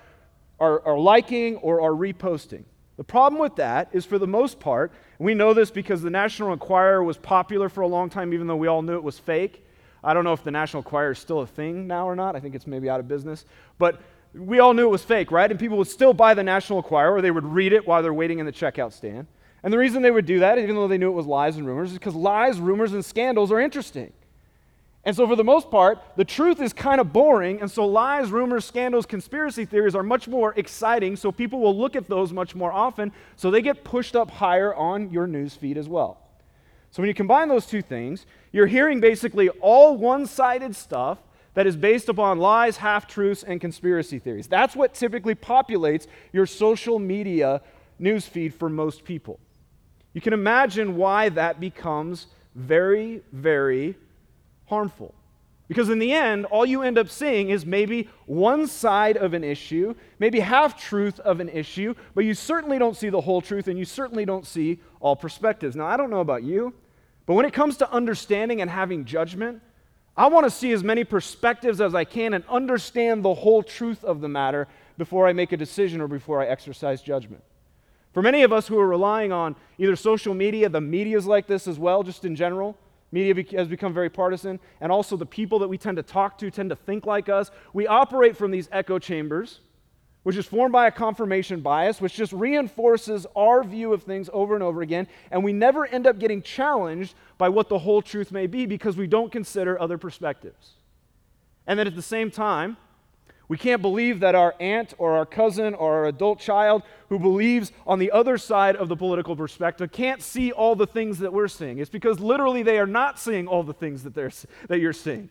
are, 0.59 0.85
are 0.85 0.99
liking 0.99 1.57
or 1.57 1.81
are 1.81 1.91
reposting. 1.91 2.63
The 2.97 3.03
problem 3.03 3.41
with 3.41 3.55
that 3.55 3.89
is, 3.91 4.05
for 4.05 4.19
the 4.19 4.27
most 4.27 4.59
part, 4.59 4.91
we 5.17 5.33
know 5.33 5.53
this 5.53 5.71
because 5.71 6.03
the 6.03 6.11
National 6.11 6.53
Enquirer 6.53 7.03
was 7.03 7.17
popular 7.17 7.67
for 7.67 7.81
a 7.81 7.87
long 7.87 8.09
time, 8.09 8.33
even 8.33 8.45
though 8.45 8.55
we 8.55 8.67
all 8.67 8.83
knew 8.83 8.95
it 8.95 9.03
was 9.03 9.17
fake. 9.17 9.65
I 10.03 10.13
don't 10.13 10.23
know 10.23 10.33
if 10.33 10.43
the 10.43 10.51
National 10.51 10.81
Enquirer 10.81 11.11
is 11.11 11.19
still 11.19 11.41
a 11.41 11.47
thing 11.47 11.87
now 11.87 12.07
or 12.07 12.15
not. 12.15 12.35
I 12.35 12.39
think 12.39 12.55
it's 12.55 12.67
maybe 12.67 12.89
out 12.89 12.99
of 12.99 13.07
business. 13.07 13.45
But 13.77 14.01
we 14.33 14.59
all 14.59 14.73
knew 14.73 14.85
it 14.85 14.91
was 14.91 15.03
fake, 15.03 15.31
right? 15.31 15.49
And 15.49 15.59
people 15.59 15.77
would 15.77 15.87
still 15.87 16.13
buy 16.13 16.33
the 16.33 16.43
National 16.43 16.79
Enquirer 16.79 17.15
or 17.15 17.21
they 17.21 17.31
would 17.31 17.45
read 17.45 17.71
it 17.73 17.87
while 17.87 18.01
they're 18.01 18.13
waiting 18.13 18.39
in 18.39 18.45
the 18.45 18.51
checkout 18.51 18.93
stand. 18.93 19.27
And 19.63 19.71
the 19.71 19.77
reason 19.77 20.01
they 20.01 20.11
would 20.11 20.25
do 20.25 20.39
that, 20.39 20.57
even 20.57 20.75
though 20.75 20.89
they 20.89 20.97
knew 20.97 21.09
it 21.09 21.13
was 21.13 21.25
lies 21.25 21.55
and 21.55 21.65
rumors, 21.65 21.91
is 21.91 21.97
because 21.97 22.15
lies, 22.15 22.59
rumors, 22.59 22.91
and 22.93 23.03
scandals 23.03 23.51
are 23.51 23.61
interesting. 23.61 24.11
And 25.05 25.15
so, 25.15 25.27
for 25.27 25.35
the 25.35 25.43
most 25.43 25.69
part, 25.69 25.99
the 26.15 26.23
truth 26.23 26.61
is 26.61 26.71
kind 26.71 27.01
of 27.01 27.11
boring. 27.11 27.59
And 27.59 27.69
so, 27.69 27.85
lies, 27.85 28.31
rumors, 28.31 28.63
scandals, 28.63 29.05
conspiracy 29.05 29.65
theories 29.65 29.95
are 29.95 30.03
much 30.03 30.29
more 30.29 30.53
exciting. 30.55 31.17
So, 31.17 31.31
people 31.31 31.59
will 31.59 31.77
look 31.77 31.97
at 31.97 32.07
those 32.07 32.31
much 32.31 32.55
more 32.55 32.71
often. 32.71 33.11
So, 33.35 33.51
they 33.51 33.61
get 33.61 33.83
pushed 33.83 34.15
up 34.15 34.31
higher 34.31 34.73
on 34.73 35.11
your 35.11 35.27
news 35.27 35.55
feed 35.55 35.77
as 35.77 35.89
well. 35.89 36.22
So 36.93 37.01
when 37.01 37.07
you 37.07 37.15
combine 37.15 37.47
those 37.47 37.65
two 37.65 37.81
things, 37.81 38.27
you're 38.51 38.67
hearing 38.67 38.99
basically 38.99 39.49
all 39.49 39.97
one 39.97 40.27
sided 40.27 40.75
stuff 40.75 41.17
that 41.55 41.65
is 41.65 41.75
based 41.75 42.07
upon 42.07 42.37
lies, 42.37 42.77
half 42.77 43.07
truths, 43.07 43.41
and 43.41 43.59
conspiracy 43.59 44.19
theories. 44.19 44.45
That's 44.45 44.75
what 44.75 44.93
typically 44.93 45.33
populates 45.33 46.05
your 46.31 46.45
social 46.45 46.99
media 46.99 47.63
newsfeed 47.99 48.53
for 48.53 48.69
most 48.69 49.05
people. 49.05 49.39
You 50.13 50.21
can 50.21 50.33
imagine 50.33 50.95
why 50.95 51.29
that 51.29 51.59
becomes 51.59 52.27
very, 52.53 53.23
very 53.31 53.95
harmful. 54.67 55.15
Because 55.67 55.89
in 55.89 55.97
the 55.97 56.11
end, 56.11 56.45
all 56.45 56.63
you 56.63 56.83
end 56.83 56.99
up 56.99 57.09
seeing 57.09 57.49
is 57.49 57.65
maybe 57.65 58.07
one 58.27 58.67
side 58.67 59.17
of 59.17 59.33
an 59.33 59.43
issue, 59.43 59.95
maybe 60.19 60.41
half 60.41 60.79
truth 60.79 61.19
of 61.21 61.39
an 61.39 61.49
issue, 61.49 61.95
but 62.13 62.23
you 62.23 62.35
certainly 62.35 62.77
don't 62.77 62.95
see 62.95 63.09
the 63.09 63.21
whole 63.21 63.41
truth 63.41 63.67
and 63.67 63.79
you 63.79 63.85
certainly 63.85 64.25
don't 64.25 64.45
see 64.45 64.79
all 64.99 65.15
perspectives. 65.15 65.75
Now, 65.75 65.87
I 65.87 65.97
don't 65.97 66.11
know 66.11 66.19
about 66.19 66.43
you, 66.43 66.75
but 67.25 67.33
when 67.35 67.45
it 67.45 67.53
comes 67.53 67.77
to 67.77 67.91
understanding 67.91 68.61
and 68.61 68.69
having 68.69 69.05
judgment, 69.05 69.61
I 70.15 70.27
want 70.27 70.45
to 70.45 70.51
see 70.51 70.71
as 70.71 70.83
many 70.83 71.03
perspectives 71.03 71.81
as 71.81 71.95
I 71.95 72.03
can 72.03 72.33
and 72.33 72.43
understand 72.47 73.23
the 73.23 73.33
whole 73.33 73.63
truth 73.63 74.03
of 74.03 74.21
the 74.21 74.29
matter 74.29 74.67
before 74.97 75.27
I 75.27 75.33
make 75.33 75.51
a 75.51 75.57
decision 75.57 76.01
or 76.01 76.07
before 76.07 76.41
I 76.41 76.45
exercise 76.47 77.01
judgment. 77.01 77.43
For 78.13 78.21
many 78.21 78.43
of 78.43 78.53
us 78.53 78.67
who 78.67 78.77
are 78.77 78.87
relying 78.87 79.31
on 79.31 79.55
either 79.79 79.95
social 79.95 80.35
media, 80.35 80.69
the 80.69 80.81
media 80.81 81.17
is 81.17 81.25
like 81.25 81.47
this 81.47 81.67
as 81.67 81.79
well, 81.79 82.03
just 82.03 82.25
in 82.25 82.35
general. 82.35 82.77
Media 83.11 83.43
has 83.57 83.67
become 83.67 83.93
very 83.93 84.09
partisan, 84.09 84.59
and 84.81 84.91
also 84.91 85.17
the 85.17 85.25
people 85.25 85.59
that 85.59 85.67
we 85.67 85.77
tend 85.77 85.97
to 85.97 86.03
talk 86.03 86.37
to 86.39 86.51
tend 86.51 86.69
to 86.69 86.75
think 86.75 87.05
like 87.05 87.29
us. 87.29 87.49
We 87.71 87.87
operate 87.87 88.37
from 88.37 88.51
these 88.51 88.69
echo 88.71 88.99
chambers 88.99 89.61
which 90.23 90.37
is 90.37 90.45
formed 90.45 90.71
by 90.71 90.87
a 90.87 90.91
confirmation 90.91 91.61
bias, 91.61 92.01
which 92.01 92.13
just 92.13 92.33
reinforces 92.33 93.27
our 93.35 93.63
view 93.63 93.93
of 93.93 94.03
things 94.03 94.29
over 94.33 94.55
and 94.55 94.63
over 94.63 94.81
again, 94.81 95.07
and 95.31 95.43
we 95.43 95.53
never 95.53 95.85
end 95.85 96.07
up 96.07 96.17
getting 96.17 96.41
challenged 96.41 97.13
by 97.37 97.49
what 97.49 97.69
the 97.69 97.79
whole 97.79 98.01
truth 98.01 98.31
may 98.31 98.47
be 98.47 98.65
because 98.65 98.97
we 98.97 99.07
don't 99.07 99.31
consider 99.31 99.79
other 99.79 99.97
perspectives. 99.97 100.71
And 101.67 101.77
then 101.77 101.87
at 101.87 101.95
the 101.95 102.01
same 102.01 102.31
time, 102.31 102.77
we 103.49 103.57
can't 103.57 103.81
believe 103.81 104.21
that 104.21 104.35
our 104.35 104.55
aunt 104.59 104.93
or 104.97 105.17
our 105.17 105.25
cousin 105.25 105.73
or 105.73 105.93
our 105.93 106.05
adult 106.05 106.39
child 106.39 106.83
who 107.09 107.19
believes 107.19 107.71
on 107.85 107.99
the 107.99 108.11
other 108.11 108.37
side 108.37 108.75
of 108.75 108.87
the 108.87 108.95
political 108.95 109.35
perspective 109.35 109.91
can't 109.91 110.21
see 110.21 110.51
all 110.51 110.75
the 110.75 110.87
things 110.87 111.19
that 111.19 111.33
we're 111.33 111.49
seeing. 111.49 111.79
It's 111.79 111.89
because 111.89 112.19
literally 112.19 112.63
they 112.63 112.79
are 112.79 112.87
not 112.87 113.19
seeing 113.19 113.47
all 113.47 113.61
the 113.61 113.73
things 113.73 114.03
that, 114.03 114.15
they're, 114.15 114.31
that 114.69 114.79
you're 114.79 114.93
seeing. 114.93 115.29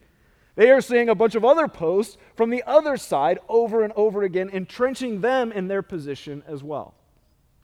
They 0.55 0.69
are 0.69 0.81
seeing 0.81 1.09
a 1.09 1.15
bunch 1.15 1.35
of 1.35 1.43
other 1.43 1.67
posts 1.67 2.17
from 2.35 2.49
the 2.49 2.63
other 2.67 2.97
side 2.97 3.39
over 3.49 3.83
and 3.83 3.91
over 3.95 4.23
again, 4.23 4.49
entrenching 4.51 5.21
them 5.21 5.51
in 5.51 5.67
their 5.67 5.81
position 5.81 6.43
as 6.47 6.63
well. 6.63 6.93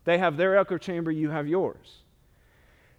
They 0.06 0.18
have 0.18 0.38
their 0.38 0.58
echo 0.58 0.78
chamber, 0.78 1.12
you 1.12 1.30
have 1.30 1.48
yours. 1.48 2.00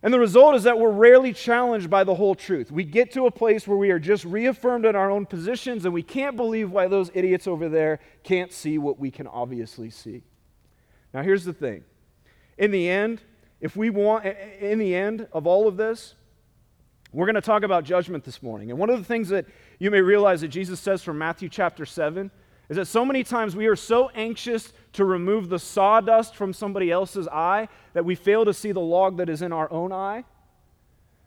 And 0.02 0.14
the 0.14 0.18
result 0.18 0.54
is 0.54 0.62
that 0.62 0.78
we're 0.78 0.92
rarely 0.92 1.32
challenged 1.32 1.90
by 1.90 2.04
the 2.04 2.14
whole 2.14 2.34
truth. 2.34 2.70
We 2.70 2.84
get 2.84 3.12
to 3.12 3.26
a 3.26 3.30
place 3.30 3.68
where 3.68 3.76
we 3.76 3.90
are 3.90 3.98
just 3.98 4.24
reaffirmed 4.24 4.86
in 4.86 4.96
our 4.96 5.10
own 5.10 5.26
positions, 5.26 5.84
and 5.84 5.92
we 5.92 6.02
can't 6.02 6.36
believe 6.36 6.70
why 6.70 6.86
those 6.86 7.10
idiots 7.12 7.46
over 7.46 7.68
there 7.68 7.98
can't 8.22 8.52
see 8.52 8.78
what 8.78 8.98
we 8.98 9.10
can 9.10 9.26
obviously 9.26 9.90
see. 9.90 10.22
Now, 11.12 11.22
here's 11.22 11.44
the 11.44 11.52
thing 11.52 11.84
in 12.56 12.70
the 12.70 12.88
end, 12.88 13.20
if 13.60 13.76
we 13.76 13.90
want, 13.90 14.24
in 14.24 14.78
the 14.78 14.94
end 14.94 15.26
of 15.32 15.46
all 15.46 15.68
of 15.68 15.76
this, 15.76 16.14
we're 17.12 17.26
going 17.26 17.34
to 17.34 17.40
talk 17.40 17.62
about 17.62 17.84
judgment 17.84 18.24
this 18.24 18.42
morning. 18.42 18.70
And 18.70 18.78
one 18.78 18.88
of 18.88 18.98
the 18.98 19.04
things 19.04 19.28
that 19.30 19.46
you 19.80 19.90
may 19.90 20.00
realize 20.00 20.42
that 20.42 20.48
Jesus 20.48 20.78
says 20.78 21.02
from 21.02 21.18
Matthew 21.18 21.48
chapter 21.48 21.84
7 21.84 22.30
is 22.68 22.76
that 22.76 22.86
so 22.86 23.04
many 23.04 23.24
times 23.24 23.56
we 23.56 23.66
are 23.66 23.74
so 23.74 24.10
anxious 24.14 24.72
to 24.92 25.04
remove 25.04 25.48
the 25.48 25.58
sawdust 25.58 26.36
from 26.36 26.52
somebody 26.52 26.92
else's 26.92 27.26
eye 27.26 27.66
that 27.94 28.04
we 28.04 28.14
fail 28.14 28.44
to 28.44 28.54
see 28.54 28.70
the 28.70 28.80
log 28.80 29.16
that 29.16 29.28
is 29.28 29.42
in 29.42 29.52
our 29.52 29.72
own 29.72 29.90
eye. 29.90 30.24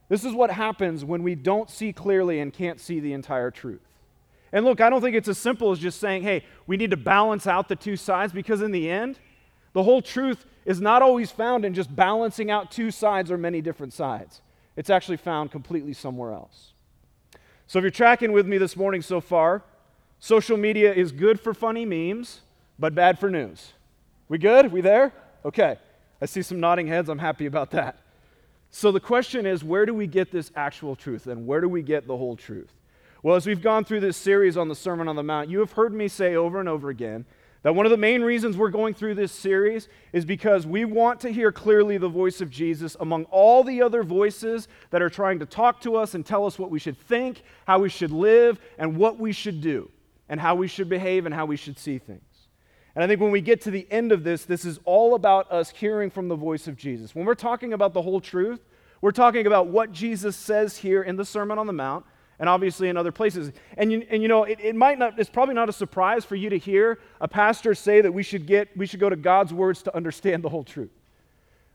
This 0.08 0.24
is 0.24 0.34
what 0.34 0.52
happens 0.52 1.04
when 1.04 1.24
we 1.24 1.34
don't 1.34 1.70
see 1.70 1.92
clearly 1.92 2.40
and 2.40 2.54
can't 2.54 2.80
see 2.80 3.00
the 3.00 3.12
entire 3.12 3.52
truth. 3.52 3.82
And 4.54 4.64
look, 4.64 4.80
I 4.80 4.90
don't 4.90 5.02
think 5.02 5.16
it's 5.16 5.28
as 5.28 5.40
simple 5.40 5.72
as 5.72 5.80
just 5.80 6.00
saying, 6.00 6.22
hey, 6.22 6.46
we 6.68 6.78
need 6.78 6.92
to 6.92 6.98
balance 6.98 7.48
out 7.48 7.68
the 7.68 7.76
two 7.76 7.98
sides 7.98 8.32
because 8.32 8.62
in 8.62 8.72
the 8.72 8.90
end, 8.90 9.18
the 9.74 9.82
whole 9.82 10.04
truth 10.04 10.46
is 10.64 10.80
not 10.80 11.02
always 11.02 11.32
found 11.32 11.66
in 11.66 11.74
just 11.74 11.94
balancing 11.94 12.52
out 12.52 12.72
two 12.72 12.92
sides 12.92 13.32
or 13.32 13.38
many 13.38 13.62
different 13.62 13.94
sides. 13.94 14.42
It's 14.76 14.92
actually 14.92 15.18
found 15.18 15.52
completely 15.52 15.94
somewhere 15.94 16.34
else. 16.34 16.73
So 17.74 17.80
if 17.80 17.82
you're 17.82 17.90
tracking 17.90 18.34
with 18.34 18.46
me 18.46 18.60
this 18.60 18.78
morning 18.78 19.02
so 19.02 19.20
far, 19.20 19.64
Social 20.20 20.58
media 20.58 20.94
is 20.94 21.12
good 21.12 21.40
for 21.40 21.56
funny 21.56 21.88
memes, 21.88 22.42
but 22.78 22.94
bad 22.94 23.18
for 23.18 23.32
news. 23.32 23.74
We 24.30 24.38
good? 24.38 24.72
We 24.72 24.82
there? 24.82 25.12
Okay. 25.44 25.80
I 26.22 26.28
see 26.28 26.44
some 26.44 26.60
nodding 26.60 26.86
heads. 26.86 27.10
I'm 27.10 27.18
happy 27.18 27.48
about 27.48 27.72
that. 27.72 27.98
So 28.70 28.92
the 28.92 29.00
question 29.00 29.48
is 29.48 29.64
where 29.64 29.88
do 29.88 29.94
we 29.96 30.06
get 30.06 30.32
this 30.32 30.52
actual 30.56 30.96
truth 30.96 31.26
and 31.26 31.48
where 31.48 31.62
do 31.62 31.68
we 31.68 31.82
get 31.82 32.06
the 32.06 32.16
whole 32.16 32.36
truth? 32.36 32.72
Well, 33.24 33.36
as 33.36 33.48
we've 33.48 33.60
gone 33.60 33.86
through 33.86 34.02
this 34.02 34.18
series 34.18 34.56
on 34.56 34.68
the 34.68 34.76
Sermon 34.76 35.08
on 35.08 35.16
the 35.16 35.24
Mount, 35.24 35.50
you 35.50 35.58
have 35.58 35.72
heard 35.72 35.96
me 35.96 36.08
say 36.08 36.36
over 36.36 36.60
and 36.60 36.70
over 36.70 36.92
again 36.92 37.26
that 37.64 37.74
one 37.74 37.86
of 37.86 37.90
the 37.90 37.98
main 37.98 38.22
reasons 38.22 38.58
we're 38.58 38.70
going 38.70 38.94
through 38.94 39.16
this 39.16 39.32
series 39.32 39.88
is 40.12 40.26
because 40.26 40.68
we 40.68 40.86
want 40.86 41.22
to 41.22 41.32
hear 41.32 41.52
clearly 41.52 41.98
the 41.98 42.10
voice 42.10 42.42
of 42.42 42.50
Jesus 42.50 42.96
among 43.00 43.24
all 43.26 43.64
the 43.64 43.82
other 43.82 44.04
voices 44.04 44.68
that 44.92 45.02
are 45.02 45.10
trying 45.10 45.40
to 45.40 45.46
talk 45.46 45.82
to 45.82 45.96
us 45.96 46.14
and 46.14 46.26
tell 46.26 46.46
us 46.46 46.60
what 46.60 46.70
we 46.70 46.80
should 46.80 46.98
think, 46.98 47.42
how 47.66 47.80
we 47.80 47.90
should 47.90 48.12
live, 48.12 48.60
and 48.78 48.98
what 48.98 49.18
we 49.18 49.32
should 49.32 49.62
do 49.62 49.90
and 50.28 50.40
how 50.40 50.56
we 50.56 50.68
should 50.68 50.90
behave 50.90 51.26
and 51.26 51.34
how 51.34 51.46
we 51.46 51.56
should 51.56 51.78
see 51.78 51.98
things. 51.98 52.22
And 52.96 53.04
I 53.04 53.08
think 53.08 53.22
when 53.22 53.32
we 53.32 53.42
get 53.42 53.62
to 53.62 53.72
the 53.72 53.88
end 53.90 54.12
of 54.12 54.24
this, 54.24 54.46
this 54.46 54.66
is 54.66 54.80
all 54.86 55.16
about 55.16 55.52
us 55.52 55.70
hearing 55.70 56.10
from 56.10 56.28
the 56.28 56.36
voice 56.36 56.68
of 56.68 56.76
Jesus. 56.76 57.16
When 57.16 57.26
we're 57.26 57.34
talking 57.34 57.74
about 57.74 57.94
the 57.94 58.02
whole 58.02 58.22
truth, 58.22 58.60
we're 59.02 59.12
talking 59.12 59.48
about 59.48 59.68
what 59.68 59.92
Jesus 59.92 60.36
says 60.36 60.78
here 60.78 61.02
in 61.02 61.16
the 61.16 61.26
Sermon 61.26 61.58
on 61.58 61.68
the 61.68 61.74
Mount 61.74 62.06
and 62.40 62.50
obviously 62.50 62.90
in 62.90 62.98
other 62.98 63.12
places. 63.12 63.52
And 63.78 63.92
you, 63.92 64.06
and 64.10 64.22
you 64.22 64.28
know, 64.28 64.44
it, 64.44 64.60
it 64.62 64.76
might 64.76 65.00
not, 65.00 65.20
it's 65.20 65.30
probably 65.30 65.56
not 65.56 65.70
a 65.70 65.74
surprise 65.74 66.26
for 66.26 66.36
you 66.36 66.50
to 66.50 66.58
hear 66.58 67.00
a 67.22 67.28
pastor 67.28 67.76
say 67.76 68.02
that 68.02 68.12
we 68.12 68.24
should 68.24 68.46
get, 68.46 68.76
we 68.76 68.86
should 68.86 69.00
go 69.00 69.10
to 69.10 69.16
God's 69.16 69.54
words 69.54 69.84
to 69.84 69.96
understand 69.96 70.44
the 70.44 70.50
whole 70.50 70.64
truth. 70.64 70.92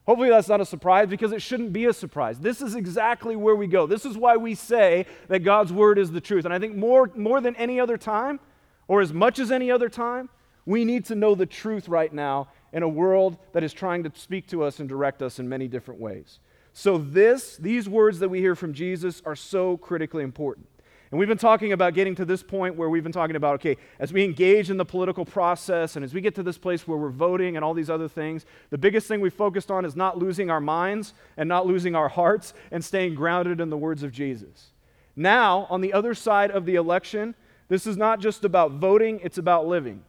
Hopefully, 0.06 0.30
that's 0.30 0.48
not 0.48 0.60
a 0.60 0.64
surprise 0.64 1.06
because 1.06 1.32
it 1.32 1.42
shouldn't 1.42 1.70
be 1.70 1.84
a 1.84 1.92
surprise. 1.92 2.38
This 2.38 2.62
is 2.62 2.74
exactly 2.74 3.36
where 3.36 3.54
we 3.54 3.66
go. 3.66 3.86
This 3.86 4.06
is 4.06 4.16
why 4.16 4.38
we 4.38 4.54
say 4.54 5.04
that 5.28 5.40
God's 5.40 5.70
word 5.70 5.98
is 5.98 6.10
the 6.10 6.20
truth. 6.20 6.46
And 6.46 6.54
I 6.54 6.58
think 6.58 6.74
more, 6.74 7.10
more 7.14 7.42
than 7.42 7.54
any 7.56 7.78
other 7.78 7.98
time, 7.98 8.40
or 8.88 9.02
as 9.02 9.12
much 9.12 9.38
as 9.38 9.52
any 9.52 9.70
other 9.70 9.90
time, 9.90 10.30
we 10.64 10.86
need 10.86 11.04
to 11.06 11.14
know 11.14 11.34
the 11.34 11.44
truth 11.44 11.88
right 11.88 12.10
now 12.10 12.48
in 12.72 12.82
a 12.82 12.88
world 12.88 13.36
that 13.52 13.62
is 13.62 13.74
trying 13.74 14.02
to 14.04 14.12
speak 14.14 14.46
to 14.48 14.62
us 14.62 14.80
and 14.80 14.88
direct 14.88 15.20
us 15.20 15.38
in 15.38 15.46
many 15.46 15.68
different 15.68 16.00
ways. 16.00 16.40
So, 16.72 16.98
this, 16.98 17.56
these 17.56 17.88
words 17.88 18.18
that 18.20 18.28
we 18.28 18.40
hear 18.40 18.54
from 18.54 18.72
Jesus 18.72 19.20
are 19.24 19.36
so 19.36 19.76
critically 19.76 20.22
important. 20.22 20.66
And 21.10 21.18
we've 21.18 21.28
been 21.28 21.38
talking 21.38 21.72
about 21.72 21.94
getting 21.94 22.14
to 22.16 22.24
this 22.26 22.42
point 22.42 22.76
where 22.76 22.90
we've 22.90 23.02
been 23.02 23.12
talking 23.12 23.36
about, 23.36 23.54
okay, 23.54 23.78
as 23.98 24.12
we 24.12 24.24
engage 24.24 24.70
in 24.70 24.76
the 24.76 24.84
political 24.84 25.24
process 25.24 25.96
and 25.96 26.04
as 26.04 26.12
we 26.12 26.20
get 26.20 26.34
to 26.34 26.42
this 26.42 26.58
place 26.58 26.86
where 26.86 26.98
we're 26.98 27.08
voting 27.08 27.56
and 27.56 27.64
all 27.64 27.72
these 27.72 27.88
other 27.88 28.08
things, 28.08 28.44
the 28.68 28.76
biggest 28.76 29.08
thing 29.08 29.20
we 29.20 29.30
focused 29.30 29.70
on 29.70 29.86
is 29.86 29.96
not 29.96 30.18
losing 30.18 30.50
our 30.50 30.60
minds 30.60 31.14
and 31.38 31.48
not 31.48 31.66
losing 31.66 31.94
our 31.94 32.08
hearts 32.08 32.52
and 32.70 32.84
staying 32.84 33.14
grounded 33.14 33.58
in 33.58 33.70
the 33.70 33.76
words 33.76 34.02
of 34.02 34.12
Jesus. 34.12 34.72
Now, 35.16 35.66
on 35.70 35.80
the 35.80 35.94
other 35.94 36.14
side 36.14 36.50
of 36.50 36.66
the 36.66 36.74
election, 36.74 37.34
this 37.68 37.86
is 37.86 37.96
not 37.96 38.20
just 38.20 38.44
about 38.44 38.72
voting, 38.72 39.18
it's 39.22 39.38
about 39.38 39.66
living. 39.66 40.02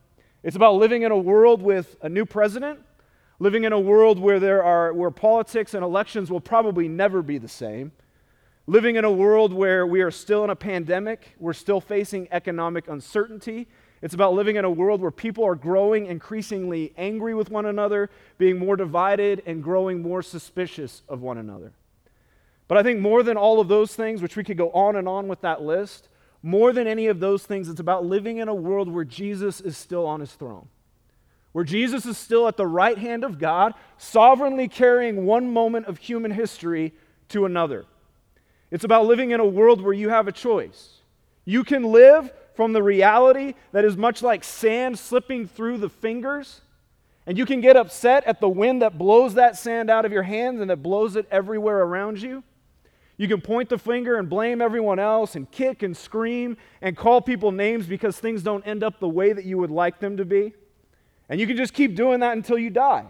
It's 0.43 0.55
about 0.55 0.75
living 0.75 1.03
in 1.03 1.11
a 1.11 1.17
world 1.17 1.61
with 1.61 1.95
a 2.01 2.09
new 2.09 2.25
president, 2.25 2.79
living 3.39 3.63
in 3.63 3.73
a 3.73 3.79
world 3.79 4.19
where 4.19 4.39
there 4.39 4.63
are 4.63 4.93
where 4.93 5.11
politics 5.11 5.73
and 5.73 5.83
elections 5.83 6.29
will 6.29 6.41
probably 6.41 6.87
never 6.87 7.21
be 7.21 7.37
the 7.37 7.47
same 7.47 7.91
living 8.69 8.97
in 8.97 9.03
a 9.03 9.11
world 9.11 9.51
where 9.51 9.87
we 9.87 10.01
are 10.01 10.11
still 10.11 10.43
in 10.43 10.51
a 10.51 10.55
pandemic, 10.55 11.33
we're 11.39 11.53
still 11.53 11.81
facing 11.81 12.27
economic 12.29 12.87
uncertainty. 12.87 13.67
It's 14.03 14.13
about 14.13 14.35
living 14.35 14.57
in 14.57 14.63
a 14.63 14.69
world 14.69 15.01
where 15.01 15.09
people 15.09 15.43
are 15.43 15.55
growing 15.55 16.05
increasingly 16.05 16.93
angry 16.95 17.33
with 17.33 17.49
one 17.49 17.65
another, 17.65 18.11
being 18.37 18.59
more 18.59 18.75
divided, 18.75 19.41
and 19.47 19.63
growing 19.63 20.03
more 20.03 20.21
suspicious 20.21 21.01
of 21.09 21.23
one 21.23 21.39
another. 21.39 21.73
But 22.67 22.77
I 22.77 22.83
think 22.83 22.99
more 22.99 23.23
than 23.23 23.37
all 23.37 23.59
of 23.59 23.69
those 23.69 23.95
things, 23.95 24.21
which 24.21 24.37
we 24.37 24.43
could 24.43 24.55
go 24.55 24.69
on 24.69 24.95
and 24.95 25.07
on 25.07 25.27
with 25.27 25.41
that 25.41 25.63
list, 25.63 26.07
more 26.43 26.71
than 26.71 26.85
any 26.85 27.07
of 27.07 27.19
those 27.19 27.43
things, 27.43 27.69
it's 27.69 27.79
about 27.79 28.05
living 28.05 28.37
in 28.37 28.47
a 28.47 28.53
world 28.53 28.87
where 28.87 29.03
Jesus 29.03 29.61
is 29.61 29.77
still 29.77 30.05
on 30.05 30.19
his 30.19 30.33
throne. 30.33 30.67
Where 31.51 31.65
Jesus 31.65 32.05
is 32.05 32.17
still 32.17 32.47
at 32.47 32.57
the 32.57 32.67
right 32.67 32.97
hand 32.97 33.23
of 33.23 33.39
God, 33.39 33.73
sovereignly 33.97 34.67
carrying 34.67 35.25
one 35.25 35.51
moment 35.51 35.87
of 35.87 35.97
human 35.97 36.31
history 36.31 36.93
to 37.29 37.45
another. 37.45 37.85
It's 38.71 38.83
about 38.83 39.05
living 39.05 39.31
in 39.31 39.39
a 39.39 39.45
world 39.45 39.81
where 39.81 39.93
you 39.93 40.09
have 40.09 40.27
a 40.27 40.31
choice. 40.31 40.99
You 41.45 41.63
can 41.63 41.83
live 41.83 42.31
from 42.53 42.73
the 42.73 42.83
reality 42.83 43.55
that 43.71 43.85
is 43.85 43.97
much 43.97 44.21
like 44.21 44.43
sand 44.43 44.99
slipping 44.99 45.47
through 45.47 45.77
the 45.79 45.89
fingers, 45.89 46.61
and 47.25 47.37
you 47.37 47.45
can 47.45 47.61
get 47.61 47.75
upset 47.75 48.23
at 48.25 48.39
the 48.39 48.49
wind 48.49 48.81
that 48.81 48.97
blows 48.97 49.35
that 49.35 49.57
sand 49.57 49.89
out 49.89 50.05
of 50.05 50.11
your 50.11 50.23
hands 50.23 50.61
and 50.61 50.69
that 50.69 50.83
blows 50.83 51.15
it 51.15 51.27
everywhere 51.31 51.79
around 51.79 52.21
you. 52.21 52.43
You 53.17 53.27
can 53.27 53.41
point 53.41 53.69
the 53.69 53.77
finger 53.77 54.17
and 54.17 54.29
blame 54.29 54.61
everyone 54.61 54.99
else 54.99 55.35
and 55.35 55.49
kick 55.49 55.83
and 55.83 55.95
scream 55.95 56.57
and 56.81 56.95
call 56.95 57.21
people 57.21 57.51
names 57.51 57.85
because 57.85 58.17
things 58.17 58.43
don't 58.43 58.65
end 58.65 58.83
up 58.83 58.99
the 58.99 59.09
way 59.09 59.33
that 59.33 59.45
you 59.45 59.57
would 59.57 59.71
like 59.71 59.99
them 59.99 60.17
to 60.17 60.25
be. 60.25 60.53
And 61.29 61.39
you 61.39 61.47
can 61.47 61.55
just 61.55 61.73
keep 61.73 61.95
doing 61.95 62.21
that 62.21 62.33
until 62.33 62.57
you 62.57 62.69
die. 62.69 63.05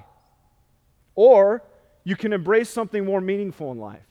Or 1.16 1.64
you 2.04 2.16
can 2.16 2.34
embrace 2.34 2.70
something 2.70 3.06
more 3.06 3.22
meaningful 3.22 3.72
in 3.72 3.80
life. 3.80 4.06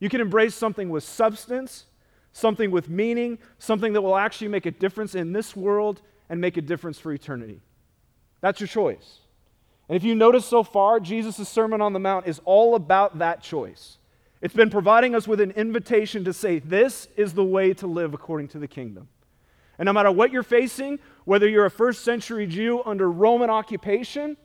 You 0.00 0.08
can 0.08 0.20
embrace 0.20 0.54
something 0.54 0.90
with 0.90 1.04
substance, 1.04 1.86
something 2.32 2.70
with 2.70 2.88
meaning, 2.88 3.38
something 3.58 3.92
that 3.92 4.02
will 4.02 4.16
actually 4.16 4.48
make 4.48 4.66
a 4.66 4.70
difference 4.72 5.14
in 5.14 5.32
this 5.32 5.54
world 5.54 6.02
and 6.28 6.40
make 6.40 6.56
a 6.56 6.62
difference 6.62 6.98
for 6.98 7.12
eternity. 7.12 7.60
That's 8.40 8.58
your 8.58 8.66
choice. 8.66 9.18
And 9.88 9.96
if 9.96 10.02
you 10.02 10.14
notice 10.14 10.44
so 10.44 10.62
far, 10.62 10.98
Jesus' 10.98 11.48
Sermon 11.48 11.80
on 11.80 11.92
the 11.92 12.00
Mount 12.00 12.26
is 12.26 12.40
all 12.44 12.74
about 12.74 13.18
that 13.18 13.42
choice. 13.42 13.98
It's 14.40 14.54
been 14.54 14.70
providing 14.70 15.14
us 15.14 15.28
with 15.28 15.40
an 15.40 15.52
invitation 15.52 16.24
to 16.24 16.32
say, 16.32 16.58
this 16.58 17.06
is 17.16 17.34
the 17.34 17.44
way 17.44 17.74
to 17.74 17.86
live 17.86 18.12
according 18.14 18.48
to 18.48 18.58
the 18.58 18.66
kingdom. 18.66 19.08
And 19.78 19.86
no 19.86 19.92
matter 19.92 20.10
what 20.10 20.32
you're 20.32 20.42
facing, 20.42 20.98
whether 21.24 21.48
you're 21.48 21.66
a 21.66 21.70
first 21.70 22.04
century 22.04 22.46
Jew 22.46 22.82
under 22.84 23.10
Roman 23.10 23.50
occupation, 23.50 24.36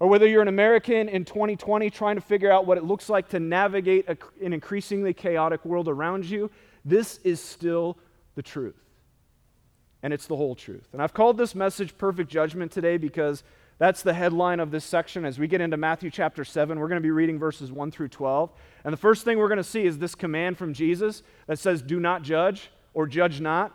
or 0.00 0.08
whether 0.08 0.26
you're 0.26 0.42
an 0.42 0.48
American 0.48 1.08
in 1.08 1.24
2020 1.24 1.88
trying 1.90 2.16
to 2.16 2.20
figure 2.20 2.50
out 2.50 2.66
what 2.66 2.78
it 2.78 2.84
looks 2.84 3.08
like 3.08 3.28
to 3.30 3.40
navigate 3.40 4.08
a, 4.08 4.16
an 4.44 4.52
increasingly 4.52 5.14
chaotic 5.14 5.64
world 5.64 5.88
around 5.88 6.24
you, 6.24 6.50
this 6.84 7.18
is 7.24 7.40
still 7.40 7.96
the 8.34 8.42
truth. 8.42 8.76
And 10.02 10.12
it's 10.12 10.26
the 10.26 10.36
whole 10.36 10.54
truth. 10.54 10.88
And 10.92 11.00
I've 11.00 11.14
called 11.14 11.38
this 11.38 11.54
message 11.54 11.96
Perfect 11.96 12.30
Judgment 12.30 12.70
today 12.70 12.98
because 12.98 13.42
that's 13.78 14.02
the 14.02 14.12
headline 14.12 14.60
of 14.60 14.70
this 14.70 14.84
section. 14.84 15.24
As 15.24 15.38
we 15.38 15.48
get 15.48 15.60
into 15.60 15.76
Matthew 15.76 16.10
chapter 16.10 16.44
7, 16.44 16.78
we're 16.78 16.88
going 16.88 17.00
to 17.00 17.02
be 17.02 17.10
reading 17.10 17.38
verses 17.38 17.72
1 17.72 17.90
through 17.90 18.08
12. 18.08 18.52
And 18.84 18.92
the 18.92 18.98
first 18.98 19.24
thing 19.24 19.38
we're 19.38 19.48
going 19.48 19.56
to 19.56 19.64
see 19.64 19.86
is 19.86 19.98
this 19.98 20.14
command 20.14 20.58
from 20.58 20.74
Jesus 20.74 21.22
that 21.46 21.58
says, 21.58 21.80
Do 21.80 21.98
not 21.98 22.22
judge 22.22 22.70
or 22.92 23.06
judge 23.06 23.40
not. 23.40 23.74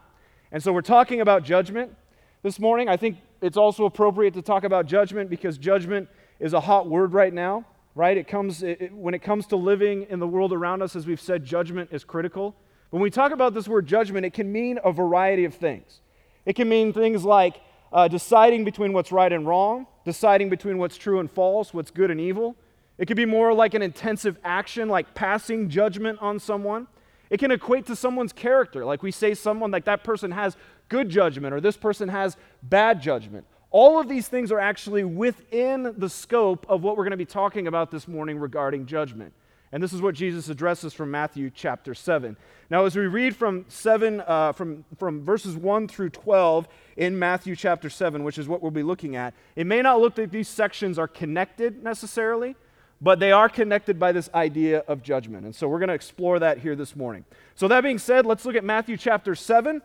And 0.52 0.62
so 0.62 0.72
we're 0.72 0.82
talking 0.82 1.22
about 1.22 1.44
judgment 1.44 1.96
this 2.42 2.60
morning. 2.60 2.88
I 2.88 2.98
think 2.98 3.18
it's 3.42 3.58
also 3.58 3.86
appropriate 3.86 4.34
to 4.36 4.42
talk 4.42 4.64
about 4.64 4.86
judgment 4.86 5.30
because 5.30 5.58
judgment 5.58 6.08
is 6.40 6.54
a 6.54 6.60
hot 6.60 6.88
word 6.88 7.14
right 7.14 7.34
now, 7.34 7.66
right? 7.96 8.16
It 8.18 8.28
comes 8.28 8.64
it, 8.64 8.94
when 8.94 9.14
it 9.14 9.20
comes 9.20 9.46
to 9.48 9.56
living 9.56 10.08
in 10.10 10.20
the 10.20 10.28
world 10.28 10.54
around 10.54 10.82
us, 10.82 10.96
as 10.96 11.06
we've 11.06 11.20
said, 11.20 11.44
judgment 11.44 11.90
is 11.92 12.04
critical. 12.04 12.56
When 12.92 13.02
we 13.02 13.10
talk 13.10 13.32
about 13.32 13.54
this 13.54 13.68
word 13.68 13.86
judgment, 13.88 14.26
it 14.26 14.34
can 14.34 14.52
mean 14.52 14.80
a 14.84 14.92
variety 14.92 15.46
of 15.46 15.54
things. 15.54 16.02
It 16.46 16.56
can 16.56 16.70
mean 16.70 16.94
things 16.94 17.24
like 17.24 17.62
uh, 17.92 18.08
deciding 18.08 18.64
between 18.64 18.94
what's 18.94 19.12
right 19.12 19.32
and 19.32 19.46
wrong, 19.46 19.86
deciding 20.06 20.50
between 20.50 20.78
what's 20.78 20.98
true 20.98 21.20
and 21.20 21.30
false, 21.30 21.74
what's 21.74 21.92
good 21.92 22.10
and 22.10 22.22
evil. 22.22 22.56
It 22.98 23.06
could 23.08 23.18
be 23.18 23.26
more 23.26 23.54
like 23.54 23.74
an 23.74 23.82
intensive 23.82 24.38
action, 24.44 24.90
like 24.90 25.14
passing 25.14 25.70
judgment 25.70 26.20
on 26.22 26.40
someone. 26.40 26.88
It 27.30 27.40
can 27.40 27.52
equate 27.52 27.86
to 27.88 27.96
someone's 27.96 28.34
character, 28.34 28.86
like 28.86 29.04
we 29.04 29.12
say 29.12 29.36
someone 29.36 29.70
like 29.72 29.86
that 29.86 30.04
person 30.04 30.32
has 30.32 30.58
good 30.90 31.10
judgment 31.10 31.54
or 31.54 31.62
this 31.62 31.78
person 31.78 32.10
has 32.10 32.36
bad 32.62 33.02
judgment. 33.02 33.46
All 33.72 34.00
of 34.00 34.10
these 34.10 34.28
things 34.28 34.52
are 34.52 34.60
actually 34.60 35.04
within 35.04 35.94
the 35.98 36.10
scope 36.10 36.66
of 36.68 36.82
what 36.82 36.98
we're 36.98 37.04
going 37.04 37.12
to 37.12 37.18
be 37.18 37.26
talking 37.26 37.68
about 37.68 37.92
this 37.92 38.08
morning 38.08 38.40
regarding 38.40 38.88
judgment. 38.88 39.34
And 39.72 39.84
this 39.84 39.94
is 39.94 40.02
what 40.02 40.16
Jesus 40.16 40.50
addresses 40.50 40.94
from 40.94 41.12
Matthew 41.12 41.52
chapter 41.54 41.94
7. 41.94 42.36
Now, 42.72 42.86
as 42.86 42.96
we 42.96 43.06
read 43.06 43.36
from 43.36 43.66
7, 43.68 44.24
uh, 44.26 44.52
from, 44.54 44.84
from 44.98 45.24
verses 45.24 45.56
1 45.56 45.88
through 45.88 46.10
12 46.10 46.68
in 46.98 47.20
Matthew 47.20 47.56
chapter 47.56 47.90
7, 47.90 48.24
which 48.24 48.40
is 48.40 48.48
what 48.48 48.64
we'll 48.64 48.72
be 48.72 48.82
looking 48.82 49.16
at, 49.16 49.36
it 49.56 49.68
may 49.68 49.84
not 49.84 50.02
look 50.02 50.18
like 50.18 50.32
these 50.32 50.48
sections 50.48 50.98
are 50.98 51.08
connected 51.08 51.84
necessarily, 51.84 52.56
but 53.00 53.20
they 53.20 53.32
are 53.32 53.48
connected 53.48 54.00
by 54.00 54.12
this 54.12 54.30
idea 54.34 54.80
of 54.88 55.04
judgment. 55.04 55.46
And 55.46 55.56
so 55.56 55.68
we're 55.68 55.80
going 55.80 55.90
to 55.90 55.96
explore 55.96 56.40
that 56.40 56.58
here 56.58 56.76
this 56.76 56.96
morning. 56.96 57.24
So, 57.56 57.68
that 57.68 57.82
being 57.82 58.00
said, 58.00 58.26
let's 58.26 58.46
look 58.46 58.56
at 58.56 58.64
Matthew 58.64 58.98
chapter 58.98 59.36
7. 59.36 59.82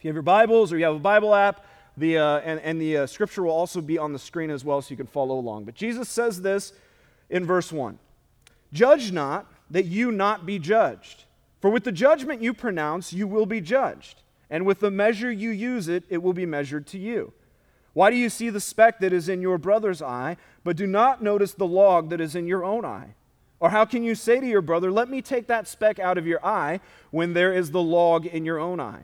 If 0.00 0.04
you 0.04 0.08
have 0.08 0.14
your 0.14 0.22
Bibles 0.22 0.72
or 0.72 0.78
you 0.78 0.86
have 0.86 0.96
a 0.96 0.98
Bible 0.98 1.34
app, 1.34 1.66
the, 1.94 2.16
uh, 2.16 2.38
and, 2.38 2.58
and 2.60 2.80
the 2.80 2.96
uh, 2.96 3.06
scripture 3.06 3.42
will 3.42 3.50
also 3.50 3.82
be 3.82 3.98
on 3.98 4.14
the 4.14 4.18
screen 4.18 4.48
as 4.48 4.64
well 4.64 4.80
so 4.80 4.88
you 4.92 4.96
can 4.96 5.06
follow 5.06 5.38
along. 5.38 5.64
But 5.64 5.74
Jesus 5.74 6.08
says 6.08 6.40
this 6.40 6.72
in 7.28 7.44
verse 7.44 7.70
1 7.70 7.98
Judge 8.72 9.12
not, 9.12 9.52
that 9.70 9.84
you 9.84 10.10
not 10.10 10.46
be 10.46 10.58
judged. 10.58 11.24
For 11.60 11.68
with 11.68 11.84
the 11.84 11.92
judgment 11.92 12.40
you 12.40 12.54
pronounce, 12.54 13.12
you 13.12 13.26
will 13.26 13.44
be 13.44 13.60
judged. 13.60 14.22
And 14.48 14.64
with 14.64 14.80
the 14.80 14.90
measure 14.90 15.30
you 15.30 15.50
use 15.50 15.86
it, 15.86 16.04
it 16.08 16.22
will 16.22 16.32
be 16.32 16.46
measured 16.46 16.86
to 16.86 16.98
you. 16.98 17.34
Why 17.92 18.08
do 18.08 18.16
you 18.16 18.30
see 18.30 18.48
the 18.48 18.58
speck 18.58 19.00
that 19.00 19.12
is 19.12 19.28
in 19.28 19.42
your 19.42 19.58
brother's 19.58 20.00
eye, 20.00 20.38
but 20.64 20.78
do 20.78 20.86
not 20.86 21.22
notice 21.22 21.52
the 21.52 21.66
log 21.66 22.08
that 22.08 22.22
is 22.22 22.34
in 22.34 22.46
your 22.46 22.64
own 22.64 22.86
eye? 22.86 23.16
Or 23.60 23.68
how 23.68 23.84
can 23.84 24.02
you 24.02 24.14
say 24.14 24.40
to 24.40 24.46
your 24.46 24.62
brother, 24.62 24.90
Let 24.90 25.10
me 25.10 25.20
take 25.20 25.46
that 25.48 25.68
speck 25.68 25.98
out 25.98 26.16
of 26.16 26.26
your 26.26 26.42
eye, 26.42 26.80
when 27.10 27.34
there 27.34 27.52
is 27.52 27.72
the 27.72 27.82
log 27.82 28.24
in 28.24 28.46
your 28.46 28.58
own 28.58 28.80
eye? 28.80 29.02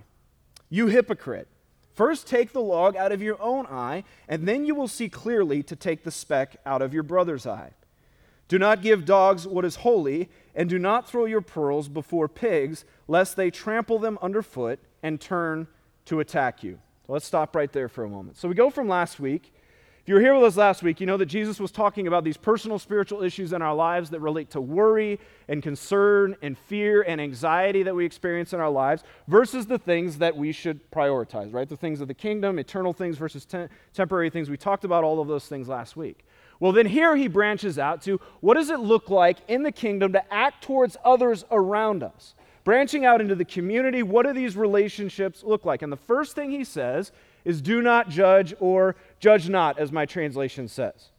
You 0.69 0.89
hypocrite. 0.89 1.49
First 1.95 2.27
take 2.27 2.53
the 2.53 2.61
log 2.61 2.95
out 2.95 3.13
of 3.13 3.23
your 3.23 3.41
own 3.41 3.67
eye, 3.67 4.05
and 4.29 4.47
then 4.47 4.67
you 4.67 4.75
will 4.75 4.89
see 4.89 5.09
clearly 5.09 5.63
to 5.63 5.75
take 5.75 6.05
the 6.05 6.11
speck 6.11 6.57
out 6.67 6.83
of 6.83 6.93
your 6.93 7.03
brother's 7.03 7.47
eye. 7.47 7.73
Do 8.49 8.59
not 8.59 8.83
give 8.83 9.05
dogs 9.05 9.47
what 9.47 9.65
is 9.65 9.77
holy, 9.77 10.29
and 10.55 10.69
do 10.69 10.79
not 10.79 11.09
throw 11.09 11.25
your 11.25 11.41
pearls 11.41 11.89
before 11.89 12.29
pigs, 12.29 12.85
lest 13.09 13.37
they 13.37 13.51
trample 13.51 13.99
them 13.99 14.19
underfoot 14.21 14.79
and 15.03 15.21
turn 15.21 15.67
to 16.05 16.21
attack 16.21 16.63
you. 16.63 16.79
So 17.07 17.13
let's 17.13 17.27
stop 17.27 17.57
right 17.57 17.73
there 17.73 17.89
for 17.89 18.05
a 18.05 18.09
moment. 18.09 18.37
So 18.37 18.49
we 18.49 18.55
go 18.55 18.71
from 18.71 18.89
last 18.89 19.19
week. 19.19 19.53
If 20.07 20.11
you 20.11 20.15
were 20.15 20.21
here 20.21 20.35
with 20.37 20.45
us 20.45 20.57
last 20.57 20.85
week, 20.85 21.01
you 21.01 21.07
know 21.07 21.17
that 21.17 21.27
Jesus 21.27 21.59
was 21.59 21.73
talking 21.73 22.07
about 22.07 22.23
these 22.23 22.37
personal 22.37 22.79
spiritual 22.79 23.25
issues 23.25 23.53
in 23.53 23.61
our 23.61 23.75
lives 23.75 24.11
that 24.11 24.21
relate 24.21 24.51
to 24.51 24.61
worry 24.61 25.19
and 25.49 25.61
concern 25.61 26.37
and 26.43 26.57
fear 26.57 27.03
and 27.03 27.21
anxiety 27.21 27.83
that 27.83 27.93
we 27.93 28.05
experience 28.05 28.53
in 28.53 28.61
our 28.61 28.71
lives 28.71 29.03
versus 29.27 29.67
the 29.67 29.81
things 29.81 30.19
that 30.19 30.37
we 30.37 30.53
should 30.53 30.93
prioritize, 30.93 31.53
right? 31.53 31.69
The 31.69 31.77
things 31.77 32.01
of 32.01 32.07
the 32.07 32.15
kingdom, 32.15 32.61
eternal 32.61 32.93
things 32.93 33.19
versus 33.19 33.45
te- 33.45 33.67
temporary 33.95 34.31
things. 34.31 34.49
We 34.49 34.57
talked 34.57 34.85
about 34.85 35.03
all 35.03 35.21
of 35.21 35.27
those 35.27 35.49
things 35.49 35.67
last 35.67 35.97
week. 35.97 36.25
Well, 36.61 36.71
then 36.71 36.87
here 36.87 37.17
he 37.17 37.27
branches 37.27 37.77
out 37.77 38.01
to 38.03 38.21
what 38.39 38.55
does 38.55 38.71
it 38.71 38.79
look 38.79 39.11
like 39.11 39.39
in 39.49 39.65
the 39.65 39.73
kingdom 39.73 40.13
to 40.13 40.33
act 40.33 40.63
towards 40.63 40.97
others 41.05 41.45
around 41.51 42.05
us? 42.05 42.37
Branching 42.63 43.05
out 43.05 43.21
into 43.21 43.35
the 43.35 43.45
community, 43.45 44.05
what 44.05 44.25
do 44.25 44.33
these 44.33 44.57
relationships 44.57 45.43
look 45.43 45.65
like? 45.65 45.83
And 45.83 45.93
the 45.93 45.97
first 45.97 46.37
thing 46.37 46.53
he 46.53 46.63
says 46.63 47.11
is 47.47 47.63
do 47.63 47.81
not 47.81 48.11
judge 48.11 48.53
or 48.59 48.97
judge 49.21 49.49
not, 49.49 49.79
as 49.79 49.93
my 49.93 50.05
translation 50.05 50.67
says. 50.67 51.11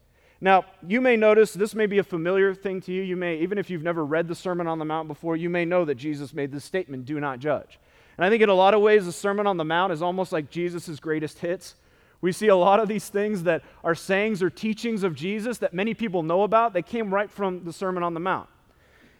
Now, 0.41 0.65
you 0.85 0.99
may 0.99 1.15
notice 1.15 1.53
this 1.53 1.73
may 1.73 1.87
be 1.87 1.99
a 1.99 2.03
familiar 2.03 2.53
thing 2.53 2.81
to 2.81 2.91
you. 2.91 3.01
You 3.01 3.15
may, 3.15 3.37
even 3.37 3.57
if 3.57 3.69
you've 3.69 3.81
never 3.81 4.05
read 4.05 4.27
the 4.27 4.35
Sermon 4.35 4.67
on 4.67 4.77
the 4.77 4.85
Mount 4.85 5.07
before, 5.07 5.37
you 5.37 5.49
may 5.49 5.63
know 5.63 5.85
that 5.85 5.95
Jesus 5.95 6.33
made 6.33 6.51
this 6.51 6.65
statement 6.65 7.05
do 7.05 7.19
not 7.21 7.39
judge. 7.39 7.79
And 8.17 8.25
I 8.25 8.29
think 8.29 8.43
in 8.43 8.49
a 8.49 8.53
lot 8.53 8.73
of 8.73 8.81
ways, 8.81 9.05
the 9.05 9.11
Sermon 9.13 9.47
on 9.47 9.55
the 9.55 9.63
Mount 9.63 9.93
is 9.93 10.01
almost 10.01 10.33
like 10.33 10.51
Jesus' 10.51 10.99
greatest 10.99 11.39
hits. 11.39 11.75
We 12.19 12.33
see 12.33 12.49
a 12.49 12.55
lot 12.55 12.81
of 12.81 12.89
these 12.89 13.07
things 13.07 13.43
that 13.43 13.63
are 13.83 13.95
sayings 13.95 14.43
or 14.43 14.49
teachings 14.49 15.03
of 15.03 15.15
Jesus 15.15 15.59
that 15.59 15.73
many 15.73 15.93
people 15.93 16.23
know 16.23 16.43
about. 16.43 16.73
They 16.73 16.81
came 16.81 17.11
right 17.11 17.31
from 17.31 17.63
the 17.63 17.71
Sermon 17.71 18.03
on 18.03 18.13
the 18.13 18.19
Mount. 18.19 18.49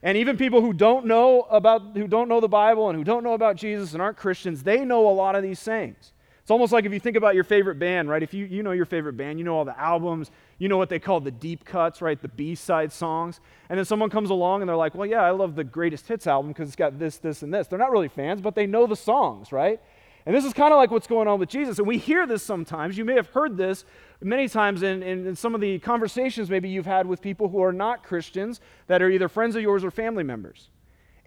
And 0.04 0.18
even 0.18 0.36
people 0.36 0.62
who 0.62 0.74
don't 0.74 1.06
know 1.06 1.44
about 1.44 1.96
who 1.96 2.08
don't 2.08 2.28
know 2.28 2.42
the 2.42 2.48
Bible 2.50 2.90
and 2.90 2.98
who 2.98 3.04
don't 3.04 3.24
know 3.24 3.34
about 3.34 3.56
Jesus 3.56 3.94
and 3.94 4.02
aren't 4.02 4.18
Christians, 4.18 4.64
they 4.64 4.84
know 4.84 5.10
a 5.10 5.12
lot 5.12 5.36
of 5.36 5.42
these 5.42 5.60
sayings. 5.60 6.12
It's 6.48 6.52
almost 6.52 6.72
like 6.72 6.86
if 6.86 6.94
you 6.94 7.00
think 7.02 7.18
about 7.18 7.36
your 7.36 7.44
favorite 7.44 7.78
band, 7.78 8.08
right? 8.08 8.24
If 8.24 8.34
you, 8.34 8.46
you 8.46 8.64
know 8.64 8.72
your 8.72 8.86
favorite 8.86 9.18
band, 9.18 9.38
you 9.38 9.44
know 9.44 9.58
all 9.58 9.66
the 9.66 9.78
albums, 9.78 10.32
you 10.60 10.70
know 10.70 10.78
what 10.78 10.88
they 10.88 10.98
call 10.98 11.20
the 11.20 11.30
deep 11.30 11.66
cuts, 11.66 12.02
right? 12.02 12.22
The 12.22 12.30
B 12.30 12.56
side 12.56 12.94
songs. 12.94 13.42
And 13.68 13.78
then 13.78 13.84
someone 13.84 14.10
comes 14.10 14.30
along 14.30 14.62
and 14.62 14.70
they're 14.70 14.78
like, 14.78 14.96
well, 14.96 15.06
yeah, 15.06 15.24
I 15.24 15.32
love 15.32 15.56
the 15.56 15.66
greatest 15.66 16.08
hits 16.08 16.26
album 16.26 16.54
because 16.54 16.70
it's 16.70 16.78
got 16.78 16.98
this, 17.00 17.18
this, 17.18 17.44
and 17.44 17.54
this. 17.54 17.68
They're 17.68 17.78
not 17.78 17.92
really 17.92 18.08
fans, 18.08 18.40
but 18.40 18.56
they 18.56 18.66
know 18.66 18.88
the 18.88 18.96
songs, 18.96 19.52
right? 19.52 19.82
And 20.26 20.34
this 20.34 20.46
is 20.46 20.54
kind 20.54 20.72
of 20.72 20.78
like 20.78 20.90
what's 20.90 21.06
going 21.06 21.28
on 21.28 21.38
with 21.38 21.50
Jesus. 21.50 21.80
And 21.80 21.88
we 21.88 21.98
hear 21.98 22.26
this 22.26 22.44
sometimes. 22.44 22.98
You 22.98 23.04
may 23.04 23.16
have 23.16 23.28
heard 23.28 23.58
this 23.58 23.84
many 24.22 24.48
times 24.48 24.84
in, 24.84 25.04
in, 25.04 25.28
in, 25.28 25.36
some 25.36 25.54
of 25.54 25.60
the 25.60 25.80
conversations 25.80 26.50
maybe 26.50 26.70
you've 26.70 26.86
had 26.86 27.08
with 27.08 27.22
people 27.22 27.50
who 27.50 27.62
are 27.62 27.74
not 27.74 28.04
Christians 28.04 28.62
that 28.88 29.02
are 29.02 29.10
either 29.10 29.28
friends 29.28 29.58
of 29.58 29.62
yours 29.62 29.84
or 29.84 29.92
family 29.92 30.24
members. 30.24 30.70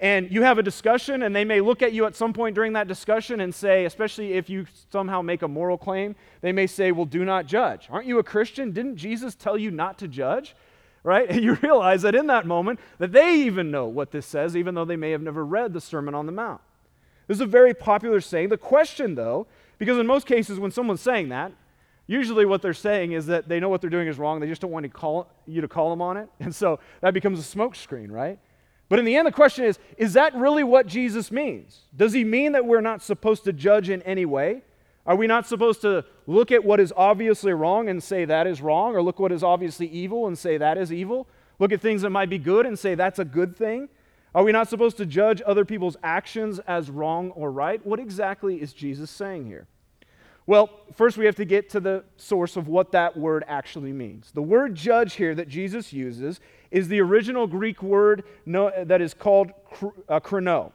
And 0.00 0.32
you 0.32 0.42
have 0.42 0.56
a 0.56 0.62
discussion, 0.62 1.22
and 1.22 1.36
they 1.36 1.44
may 1.44 1.60
look 1.60 1.82
at 1.82 1.92
you 1.92 2.06
at 2.06 2.16
some 2.16 2.32
point 2.32 2.54
during 2.54 2.72
that 2.72 2.88
discussion 2.88 3.40
and 3.40 3.54
say, 3.54 3.84
especially 3.84 4.32
if 4.32 4.48
you 4.48 4.66
somehow 4.90 5.20
make 5.20 5.42
a 5.42 5.48
moral 5.48 5.76
claim, 5.76 6.16
they 6.40 6.52
may 6.52 6.66
say, 6.66 6.90
Well, 6.90 7.04
do 7.04 7.22
not 7.22 7.44
judge. 7.44 7.86
Aren't 7.90 8.06
you 8.06 8.18
a 8.18 8.22
Christian? 8.22 8.72
Didn't 8.72 8.96
Jesus 8.96 9.34
tell 9.34 9.58
you 9.58 9.70
not 9.70 9.98
to 9.98 10.08
judge? 10.08 10.56
Right? 11.02 11.28
And 11.30 11.42
you 11.42 11.54
realize 11.56 12.02
that 12.02 12.14
in 12.14 12.28
that 12.28 12.46
moment 12.46 12.80
that 12.98 13.12
they 13.12 13.42
even 13.42 13.70
know 13.70 13.86
what 13.86 14.10
this 14.10 14.24
says, 14.24 14.56
even 14.56 14.74
though 14.74 14.86
they 14.86 14.96
may 14.96 15.10
have 15.10 15.22
never 15.22 15.44
read 15.44 15.74
the 15.74 15.80
Sermon 15.82 16.14
on 16.14 16.24
the 16.24 16.32
Mount. 16.32 16.62
This 17.26 17.36
is 17.36 17.42
a 17.42 17.46
very 17.46 17.74
popular 17.74 18.22
saying. 18.22 18.48
The 18.48 18.58
question, 18.58 19.14
though, 19.14 19.46
because 19.78 19.98
in 19.98 20.06
most 20.06 20.26
cases 20.26 20.58
when 20.58 20.70
someone's 20.70 21.02
saying 21.02 21.28
that, 21.28 21.52
usually 22.06 22.46
what 22.46 22.62
they're 22.62 22.72
saying 22.74 23.12
is 23.12 23.26
that 23.26 23.48
they 23.48 23.60
know 23.60 23.68
what 23.68 23.82
they're 23.82 23.90
doing 23.90 24.08
is 24.08 24.18
wrong. 24.18 24.40
They 24.40 24.48
just 24.48 24.62
don't 24.62 24.72
want 24.72 24.84
to 24.84 24.88
call, 24.88 25.28
you 25.46 25.60
to 25.60 25.68
call 25.68 25.90
them 25.90 26.00
on 26.00 26.16
it. 26.16 26.28
And 26.40 26.54
so 26.54 26.80
that 27.02 27.12
becomes 27.12 27.38
a 27.38 27.42
smokescreen, 27.56 28.10
right? 28.10 28.38
But 28.90 28.98
in 28.98 29.04
the 29.04 29.16
end, 29.16 29.26
the 29.26 29.32
question 29.32 29.64
is 29.64 29.78
is 29.96 30.12
that 30.12 30.34
really 30.34 30.64
what 30.64 30.86
Jesus 30.86 31.30
means? 31.30 31.84
Does 31.96 32.12
he 32.12 32.24
mean 32.24 32.52
that 32.52 32.66
we're 32.66 32.82
not 32.82 33.00
supposed 33.00 33.44
to 33.44 33.54
judge 33.54 33.88
in 33.88 34.02
any 34.02 34.26
way? 34.26 34.62
Are 35.06 35.16
we 35.16 35.26
not 35.26 35.46
supposed 35.46 35.80
to 35.80 36.04
look 36.26 36.52
at 36.52 36.62
what 36.62 36.78
is 36.78 36.92
obviously 36.94 37.52
wrong 37.52 37.88
and 37.88 38.02
say 38.02 38.26
that 38.26 38.46
is 38.46 38.60
wrong, 38.60 38.94
or 38.94 39.00
look 39.00 39.18
what 39.18 39.32
is 39.32 39.42
obviously 39.42 39.86
evil 39.86 40.26
and 40.26 40.36
say 40.36 40.58
that 40.58 40.76
is 40.76 40.92
evil? 40.92 41.26
Look 41.58 41.72
at 41.72 41.80
things 41.80 42.02
that 42.02 42.10
might 42.10 42.28
be 42.28 42.38
good 42.38 42.66
and 42.66 42.78
say 42.78 42.94
that's 42.94 43.18
a 43.18 43.24
good 43.24 43.56
thing? 43.56 43.88
Are 44.34 44.44
we 44.44 44.52
not 44.52 44.68
supposed 44.68 44.96
to 44.98 45.06
judge 45.06 45.40
other 45.46 45.64
people's 45.64 45.96
actions 46.02 46.58
as 46.60 46.90
wrong 46.90 47.30
or 47.30 47.50
right? 47.50 47.84
What 47.86 47.98
exactly 47.98 48.60
is 48.60 48.72
Jesus 48.72 49.10
saying 49.10 49.46
here? 49.46 49.66
Well, 50.46 50.70
first 50.94 51.16
we 51.16 51.26
have 51.26 51.36
to 51.36 51.44
get 51.44 51.70
to 51.70 51.80
the 51.80 52.04
source 52.16 52.56
of 52.56 52.66
what 52.66 52.92
that 52.92 53.16
word 53.16 53.44
actually 53.46 53.92
means. 53.92 54.32
The 54.32 54.42
word 54.42 54.74
judge 54.74 55.14
here 55.14 55.34
that 55.36 55.48
Jesus 55.48 55.92
uses 55.92 56.40
is 56.70 56.88
the 56.88 57.00
original 57.00 57.46
Greek 57.46 57.82
word 57.82 58.24
that 58.46 59.00
is 59.00 59.14
called 59.14 59.50
uh, 60.08 60.20
krino. 60.20 60.72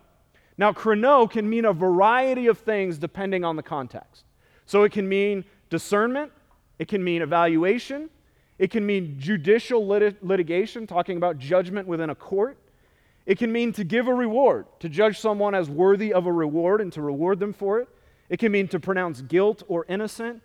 Now, 0.58 0.72
krino 0.72 1.30
can 1.30 1.50
mean 1.50 1.66
a 1.66 1.74
variety 1.74 2.48
of 2.48 2.60
things 2.60 2.98
depending 2.98 3.44
on 3.44 3.56
the 3.56 3.64
context. 3.64 4.24
So 4.66 4.84
it 4.84 4.92
can 4.92 5.08
mean 5.08 5.46
discernment, 5.70 6.32
it 6.80 6.88
can 6.88 7.04
mean 7.04 7.22
evaluation, 7.22 8.10
it 8.58 8.72
can 8.72 8.86
mean 8.86 9.18
judicial 9.20 9.86
lit- 9.86 10.24
litigation, 10.24 10.88
talking 10.88 11.18
about 11.18 11.38
judgment 11.38 11.88
within 11.88 12.10
a 12.10 12.16
court. 12.16 12.58
It 13.26 13.38
can 13.38 13.52
mean 13.52 13.74
to 13.74 13.84
give 13.84 14.08
a 14.08 14.14
reward, 14.14 14.66
to 14.80 14.88
judge 14.88 15.20
someone 15.20 15.56
as 15.56 15.70
worthy 15.70 16.14
of 16.14 16.26
a 16.26 16.32
reward 16.32 16.80
and 16.80 16.94
to 16.94 17.02
reward 17.02 17.40
them 17.40 17.54
for 17.54 17.80
it. 17.80 17.90
It 18.30 18.38
can 18.38 18.52
mean 18.52 18.68
to 18.70 18.80
pronounce 18.80 19.22
guilt 19.22 19.64
or 19.68 19.86
innocent, 19.90 20.42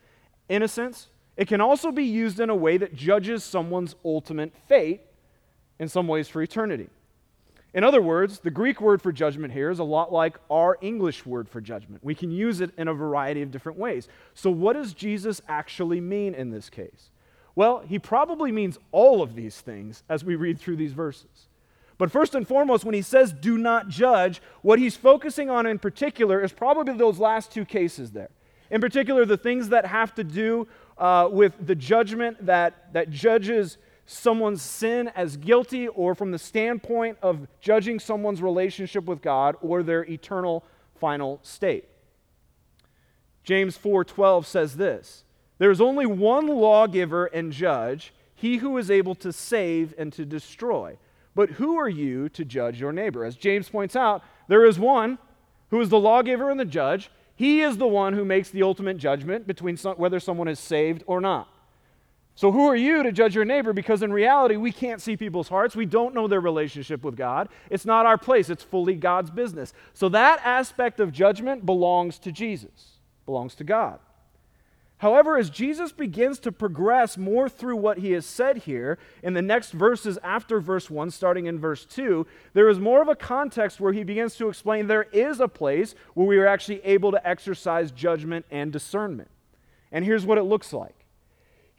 innocence. 0.49 1.09
It 1.37 1.47
can 1.47 1.61
also 1.61 1.93
be 1.93 2.05
used 2.05 2.41
in 2.41 2.51
a 2.51 2.55
way 2.55 2.79
that 2.79 2.95
judges 2.95 3.45
someone's 3.45 3.95
ultimate 4.05 4.53
fate, 4.67 5.03
in 5.81 5.88
some 5.88 6.07
ways 6.07 6.29
for 6.29 6.40
eternity. 6.40 6.88
In 7.73 7.85
other 7.85 8.03
words, 8.03 8.40
the 8.40 8.51
Greek 8.51 8.81
word 8.81 9.01
for 9.01 9.12
judgment 9.12 9.53
here 9.53 9.71
is 9.71 9.79
a 9.79 9.85
lot 9.85 10.12
like 10.12 10.38
our 10.51 10.77
English 10.81 11.25
word 11.25 11.49
for 11.49 11.61
judgment. 11.61 12.05
We 12.05 12.14
can 12.14 12.31
use 12.31 12.61
it 12.61 12.71
in 12.77 12.87
a 12.87 12.95
variety 12.95 13.43
of 13.43 13.51
different 13.51 13.79
ways. 13.79 14.09
So, 14.35 14.51
what 14.51 14.75
does 14.75 14.93
Jesus 14.93 15.40
actually 15.49 16.01
mean 16.01 16.35
in 16.35 16.51
this 16.51 16.69
case? 16.69 17.11
Well, 17.55 17.81
he 17.81 17.99
probably 17.99 18.53
means 18.53 18.79
all 18.93 19.23
of 19.23 19.35
these 19.35 19.61
things 19.61 20.03
as 20.09 20.25
we 20.25 20.35
read 20.35 20.61
through 20.61 20.77
these 20.77 20.93
verses. 20.93 21.49
But 21.97 22.11
first 22.11 22.35
and 22.35 22.47
foremost, 22.47 22.85
when 22.85 22.95
he 22.95 23.03
says 23.03 23.33
do 23.33 23.57
not 23.57 23.88
judge, 23.88 24.43
what 24.62 24.79
he's 24.79 24.97
focusing 24.97 25.49
on 25.49 25.66
in 25.66 25.79
particular 25.79 26.43
is 26.43 26.53
probably 26.53 26.95
those 26.95 27.19
last 27.19 27.53
two 27.53 27.64
cases 27.64 28.11
there. 28.11 28.31
In 28.71 28.81
particular, 28.81 29.25
the 29.25 29.37
things 29.37 29.69
that 29.71 29.87
have 29.87 30.14
to 30.14 30.25
do 30.25 30.66
uh, 30.99 31.29
with 31.31 31.55
the 31.64 31.75
judgment 31.75 32.45
that, 32.47 32.93
that 32.93 33.11
judges 33.11 33.79
someone's 34.11 34.61
sin 34.61 35.09
as 35.14 35.37
guilty, 35.37 35.87
or 35.87 36.14
from 36.14 36.33
the 36.33 36.38
standpoint 36.38 37.16
of 37.23 37.46
judging 37.61 38.01
someone's 38.01 38.42
relationship 38.42 39.05
with 39.05 39.23
God 39.23 39.57
or 39.61 39.83
their 39.83 40.05
eternal 40.05 40.64
final 40.96 41.38
state. 41.42 41.88
James 43.44 43.79
4:12 43.79 44.46
says 44.46 44.77
this: 44.77 45.25
There 45.59 45.70
is 45.70 45.81
only 45.81 46.07
one 46.07 46.46
lawgiver 46.46 47.27
and 47.27 47.53
judge, 47.53 48.12
he 48.35 48.57
who 48.57 48.77
is 48.79 48.90
able 48.90 49.14
to 49.16 49.33
save 49.33 49.94
and 49.96 50.12
to 50.14 50.25
destroy. 50.25 50.99
But 51.35 51.51
who 51.51 51.79
are 51.79 51.88
you 51.88 52.29
to 52.31 52.44
judge 52.44 52.81
your 52.81 52.92
neighbor? 52.92 53.25
As 53.25 53.37
James 53.37 53.68
points 53.68 53.94
out, 53.94 54.23
there 54.49 54.64
is 54.64 54.79
one 54.79 55.18
who 55.70 55.81
is 55.81 55.88
the 55.88 56.01
lawgiver 56.01 56.51
and 56.51 56.59
the 56.59 56.64
judge. 56.64 57.11
He 57.37 57.62
is 57.62 57.79
the 57.79 57.87
one 57.87 58.14
who 58.14 58.25
makes 58.25 58.51
the 58.51 58.64
ultimate 58.64 58.96
judgment 58.96 59.46
between 59.46 59.77
some, 59.77 59.96
whether 59.96 60.18
someone 60.18 60.49
is 60.49 60.59
saved 60.59 61.05
or 61.07 61.20
not. 61.20 61.49
So, 62.40 62.50
who 62.50 62.66
are 62.68 62.74
you 62.74 63.03
to 63.03 63.12
judge 63.12 63.35
your 63.35 63.44
neighbor? 63.44 63.74
Because 63.74 64.03
in 64.03 64.11
reality, 64.14 64.57
we 64.57 64.72
can't 64.72 65.03
see 65.03 65.14
people's 65.14 65.50
hearts. 65.50 65.76
We 65.76 65.85
don't 65.85 66.14
know 66.14 66.26
their 66.26 66.40
relationship 66.40 67.05
with 67.05 67.14
God. 67.14 67.50
It's 67.68 67.85
not 67.85 68.07
our 68.07 68.16
place, 68.16 68.48
it's 68.48 68.64
fully 68.64 68.94
God's 68.94 69.31
business. 69.31 69.74
So, 69.92 70.09
that 70.09 70.40
aspect 70.42 71.00
of 71.00 71.12
judgment 71.12 71.66
belongs 71.66 72.18
to 72.20 72.33
Jesus, 72.33 72.92
belongs 73.26 73.55
to 73.57 73.64
God. 73.64 73.98
However, 74.96 75.37
as 75.37 75.50
Jesus 75.50 75.92
begins 75.92 76.38
to 76.38 76.50
progress 76.50 77.18
more 77.18 77.46
through 77.46 77.76
what 77.76 77.98
he 77.98 78.12
has 78.12 78.24
said 78.24 78.57
here 78.57 78.96
in 79.22 79.35
the 79.35 79.42
next 79.42 79.72
verses 79.72 80.18
after 80.22 80.61
verse 80.61 80.88
1, 80.88 81.11
starting 81.11 81.44
in 81.44 81.59
verse 81.59 81.85
2, 81.85 82.26
there 82.55 82.70
is 82.70 82.79
more 82.79 83.03
of 83.03 83.09
a 83.09 83.14
context 83.14 83.81
where 83.81 83.92
he 83.92 84.03
begins 84.03 84.35
to 84.37 84.48
explain 84.48 84.87
there 84.87 85.09
is 85.12 85.40
a 85.40 85.48
place 85.48 85.94
where 86.14 86.26
we 86.26 86.38
are 86.38 86.46
actually 86.46 86.83
able 86.85 87.12
to 87.12 87.29
exercise 87.29 87.90
judgment 87.90 88.46
and 88.50 88.72
discernment. 88.72 89.29
And 89.92 90.07
here's 90.07 90.24
what 90.24 90.38
it 90.38 90.44
looks 90.44 90.72
like. 90.72 91.00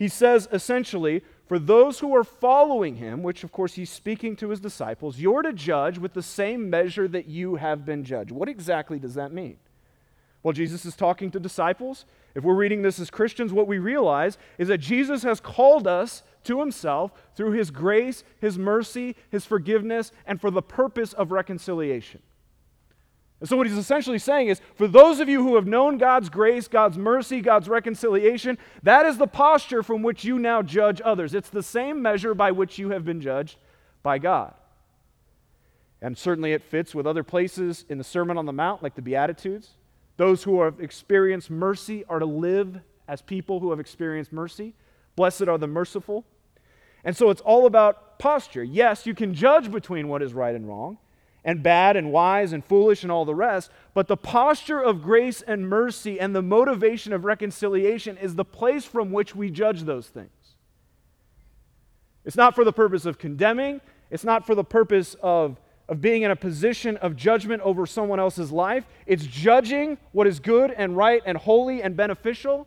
He 0.01 0.07
says 0.07 0.49
essentially, 0.51 1.21
for 1.45 1.59
those 1.59 1.99
who 1.99 2.15
are 2.15 2.23
following 2.23 2.95
him, 2.95 3.21
which 3.21 3.43
of 3.43 3.51
course 3.51 3.75
he's 3.75 3.91
speaking 3.91 4.35
to 4.37 4.49
his 4.49 4.59
disciples, 4.59 5.19
you're 5.19 5.43
to 5.43 5.53
judge 5.53 5.99
with 5.99 6.15
the 6.15 6.23
same 6.23 6.71
measure 6.71 7.07
that 7.09 7.27
you 7.27 7.57
have 7.57 7.85
been 7.85 8.03
judged. 8.03 8.31
What 8.31 8.49
exactly 8.49 8.97
does 8.97 9.13
that 9.13 9.31
mean? 9.31 9.57
Well, 10.41 10.53
Jesus 10.53 10.85
is 10.85 10.95
talking 10.95 11.29
to 11.29 11.39
disciples. 11.39 12.05
If 12.33 12.43
we're 12.43 12.55
reading 12.55 12.81
this 12.81 12.99
as 12.99 13.11
Christians, 13.11 13.53
what 13.53 13.67
we 13.67 13.77
realize 13.77 14.39
is 14.57 14.69
that 14.69 14.79
Jesus 14.79 15.21
has 15.21 15.39
called 15.39 15.85
us 15.85 16.23
to 16.45 16.59
himself 16.59 17.11
through 17.35 17.51
his 17.51 17.69
grace, 17.69 18.23
his 18.39 18.57
mercy, 18.57 19.15
his 19.29 19.45
forgiveness, 19.45 20.11
and 20.25 20.41
for 20.41 20.49
the 20.49 20.63
purpose 20.63 21.13
of 21.13 21.31
reconciliation. 21.31 22.23
And 23.41 23.49
so, 23.49 23.57
what 23.57 23.67
he's 23.67 23.77
essentially 23.77 24.19
saying 24.19 24.49
is 24.49 24.61
for 24.75 24.87
those 24.87 25.19
of 25.19 25.27
you 25.27 25.43
who 25.43 25.55
have 25.55 25.65
known 25.65 25.97
God's 25.97 26.29
grace, 26.29 26.67
God's 26.67 26.97
mercy, 26.97 27.41
God's 27.41 27.67
reconciliation, 27.67 28.57
that 28.83 29.05
is 29.07 29.17
the 29.17 29.27
posture 29.27 29.81
from 29.81 30.03
which 30.03 30.23
you 30.23 30.37
now 30.37 30.61
judge 30.61 31.01
others. 31.03 31.33
It's 31.33 31.49
the 31.49 31.63
same 31.63 32.01
measure 32.03 32.35
by 32.35 32.51
which 32.51 32.77
you 32.77 32.91
have 32.91 33.03
been 33.03 33.19
judged 33.19 33.57
by 34.03 34.19
God. 34.19 34.53
And 36.03 36.17
certainly 36.17 36.53
it 36.53 36.63
fits 36.63 36.93
with 36.93 37.07
other 37.07 37.23
places 37.23 37.83
in 37.89 37.97
the 37.97 38.03
Sermon 38.03 38.37
on 38.37 38.45
the 38.45 38.53
Mount, 38.53 38.83
like 38.83 38.95
the 38.95 39.01
Beatitudes. 39.01 39.71
Those 40.17 40.43
who 40.43 40.61
have 40.61 40.79
experienced 40.79 41.49
mercy 41.49 42.05
are 42.05 42.19
to 42.19 42.25
live 42.25 42.79
as 43.07 43.23
people 43.23 43.59
who 43.59 43.71
have 43.71 43.79
experienced 43.79 44.31
mercy. 44.31 44.75
Blessed 45.15 45.47
are 45.47 45.57
the 45.57 45.67
merciful. 45.67 46.25
And 47.03 47.17
so 47.17 47.31
it's 47.31 47.41
all 47.41 47.65
about 47.65 48.19
posture. 48.19 48.63
Yes, 48.63 49.07
you 49.07 49.15
can 49.15 49.33
judge 49.33 49.71
between 49.71 50.07
what 50.07 50.21
is 50.21 50.33
right 50.33 50.53
and 50.53 50.67
wrong, 50.67 50.99
and 51.43 51.63
bad 51.63 51.95
and 51.97 52.11
wise 52.11 52.53
and 52.53 52.63
foolish 52.63 53.03
and 53.03 53.11
all 53.11 53.25
the 53.25 53.35
rest, 53.35 53.71
but 53.93 54.07
the 54.07 54.17
posture 54.17 54.79
of 54.79 55.01
grace 55.01 55.41
and 55.41 55.67
mercy 55.67 56.19
and 56.19 56.35
the 56.35 56.41
motivation 56.41 57.13
of 57.13 57.25
reconciliation 57.25 58.17
is 58.17 58.35
the 58.35 58.45
place 58.45 58.85
from 58.85 59.11
which 59.11 59.35
we 59.35 59.49
judge 59.49 59.83
those 59.83 60.07
things. 60.07 60.29
It's 62.23 62.35
not 62.35 62.53
for 62.53 62.63
the 62.63 62.73
purpose 62.73 63.05
of 63.05 63.17
condemning, 63.17 63.81
it's 64.11 64.23
not 64.23 64.45
for 64.45 64.53
the 64.53 64.63
purpose 64.63 65.15
of 65.21 65.57
of 65.91 65.99
being 65.99 66.21
in 66.21 66.31
a 66.31 66.35
position 66.37 66.95
of 66.97 67.17
judgment 67.17 67.61
over 67.63 67.85
someone 67.85 68.17
else's 68.17 68.49
life. 68.49 68.85
It's 69.05 69.25
judging 69.25 69.97
what 70.13 70.25
is 70.25 70.39
good 70.39 70.71
and 70.71 70.95
right 70.95 71.21
and 71.25 71.37
holy 71.37 71.83
and 71.83 71.97
beneficial, 71.97 72.65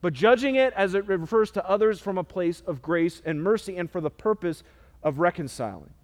but 0.00 0.12
judging 0.12 0.56
it 0.56 0.72
as 0.74 0.94
it 0.94 1.06
refers 1.06 1.52
to 1.52 1.64
others 1.68 2.00
from 2.00 2.18
a 2.18 2.24
place 2.24 2.64
of 2.66 2.82
grace 2.82 3.22
and 3.24 3.40
mercy 3.40 3.76
and 3.76 3.88
for 3.88 4.00
the 4.00 4.10
purpose 4.10 4.64
of 5.04 5.20
reconciling. 5.20 5.94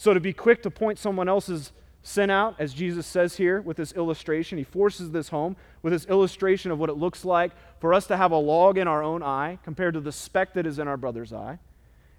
So, 0.00 0.14
to 0.14 0.20
be 0.20 0.32
quick 0.32 0.62
to 0.62 0.70
point 0.70 0.98
someone 0.98 1.28
else's 1.28 1.72
sin 2.02 2.30
out, 2.30 2.54
as 2.58 2.72
Jesus 2.72 3.06
says 3.06 3.36
here 3.36 3.60
with 3.60 3.76
this 3.76 3.92
illustration, 3.92 4.56
he 4.56 4.64
forces 4.64 5.10
this 5.10 5.28
home 5.28 5.56
with 5.82 5.92
this 5.92 6.06
illustration 6.06 6.70
of 6.70 6.78
what 6.78 6.88
it 6.88 6.94
looks 6.94 7.22
like 7.22 7.52
for 7.80 7.92
us 7.92 8.06
to 8.06 8.16
have 8.16 8.32
a 8.32 8.36
log 8.38 8.78
in 8.78 8.88
our 8.88 9.02
own 9.02 9.22
eye 9.22 9.58
compared 9.62 9.92
to 9.92 10.00
the 10.00 10.10
speck 10.10 10.54
that 10.54 10.66
is 10.66 10.78
in 10.78 10.88
our 10.88 10.96
brother's 10.96 11.34
eye. 11.34 11.58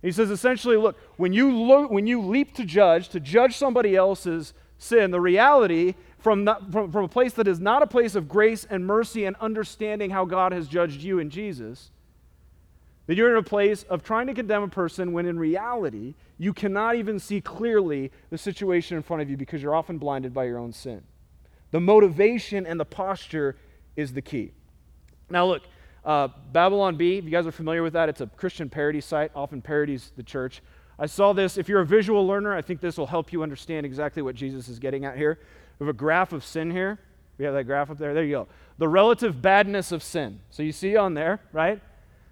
He 0.04 0.12
says 0.12 0.30
essentially, 0.30 0.78
look, 0.78 0.96
when 1.18 1.34
you, 1.34 1.52
look, 1.52 1.90
when 1.90 2.06
you 2.06 2.22
leap 2.22 2.54
to 2.58 2.66
judge, 2.66 3.10
to 3.10 3.20
judge 3.20 3.58
somebody 3.58 3.96
else's 3.96 4.54
sin, 4.78 5.10
the 5.10 5.20
reality 5.20 5.96
from, 6.20 6.48
from, 6.72 6.92
from 6.92 7.06
a 7.06 7.10
place 7.10 7.34
that 7.34 7.48
is 7.48 7.60
not 7.60 7.82
a 7.82 7.88
place 7.88 8.14
of 8.14 8.30
grace 8.30 8.64
and 8.64 8.86
mercy 8.86 9.26
and 9.26 9.36
understanding 9.38 10.12
how 10.12 10.26
God 10.26 10.52
has 10.52 10.68
judged 10.68 11.02
you 11.02 11.18
in 11.18 11.32
Jesus, 11.32 11.90
that 13.08 13.16
you're 13.16 13.32
in 13.32 13.38
a 13.38 13.44
place 13.44 13.84
of 13.84 14.04
trying 14.04 14.28
to 14.28 14.34
condemn 14.34 14.64
a 14.64 14.68
person 14.68 15.12
when 15.12 15.26
in 15.26 15.38
reality 15.38 16.14
you 16.38 16.54
cannot 16.54 16.96
even 16.96 17.20
see 17.20 17.42
clearly 17.42 18.12
the 18.30 18.38
situation 18.38 18.98
in 18.98 19.04
front 19.04 19.22
of 19.22 19.30
you 19.30 19.38
because 19.38 19.62
you're 19.62 19.76
often 19.76 19.98
blinded 19.98 20.34
by 20.34 20.46
your 20.46 20.58
own 20.58 20.72
sin. 20.72 21.04
The 21.72 21.80
motivation 21.80 22.66
and 22.66 22.80
the 22.80 22.86
posture 22.86 23.58
is 23.96 24.14
the 24.14 24.22
key. 24.22 24.52
Now, 25.30 25.46
look, 25.46 25.64
uh, 26.04 26.30
Babylon 26.52 26.96
Bee, 26.96 27.18
if 27.18 27.26
you 27.26 27.32
guys 27.32 27.48
are 27.48 27.52
familiar 27.52 27.84
with 27.84 27.94
that, 27.94 28.10
it's 28.10 28.22
a 28.22 28.28
Christian 28.28 28.70
parody 28.70 29.02
site, 29.02 29.32
often 29.36 29.62
parodies 29.62 30.12
the 30.16 30.24
church. 30.24 30.62
I 31.00 31.06
saw 31.06 31.34
this. 31.34 31.58
If 31.58 31.70
you're 31.70 31.82
a 31.82 31.86
visual 31.86 32.28
learner, 32.28 32.56
I 32.56 32.62
think 32.62 32.82
this 32.82 32.98
will 32.98 33.08
help 33.08 33.34
you 33.34 33.44
understand 33.44 33.86
exactly 33.86 34.22
what 34.22 34.36
Jesus 34.36 34.68
is 34.68 34.78
getting 34.78 35.06
at 35.06 35.18
here. 35.18 35.40
We 35.80 35.86
have 35.86 35.96
a 35.96 35.98
graph 35.98 36.32
of 36.34 36.46
sin 36.46 36.70
here. 36.70 37.00
We 37.38 37.46
have 37.46 37.54
that 37.54 37.64
graph 37.64 37.90
up 37.90 37.98
there. 37.98 38.14
There 38.14 38.24
you 38.24 38.32
go. 38.32 38.48
The 38.78 38.88
relative 38.88 39.42
badness 39.42 39.92
of 39.92 40.04
sin. 40.04 40.40
So 40.52 40.64
you 40.64 40.72
see 40.72 40.96
on 40.96 41.14
there, 41.14 41.40
right? 41.54 41.82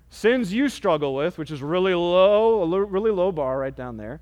Sins 0.10 0.52
you 0.52 0.70
struggle 0.70 1.14
with, 1.14 1.38
which 1.38 1.52
is 1.52 1.62
really 1.62 1.94
low, 1.94 2.64
a 2.64 2.86
really 2.86 3.12
low 3.12 3.32
bar 3.32 3.60
right 3.60 3.76
down 3.76 3.98
there. 3.98 4.22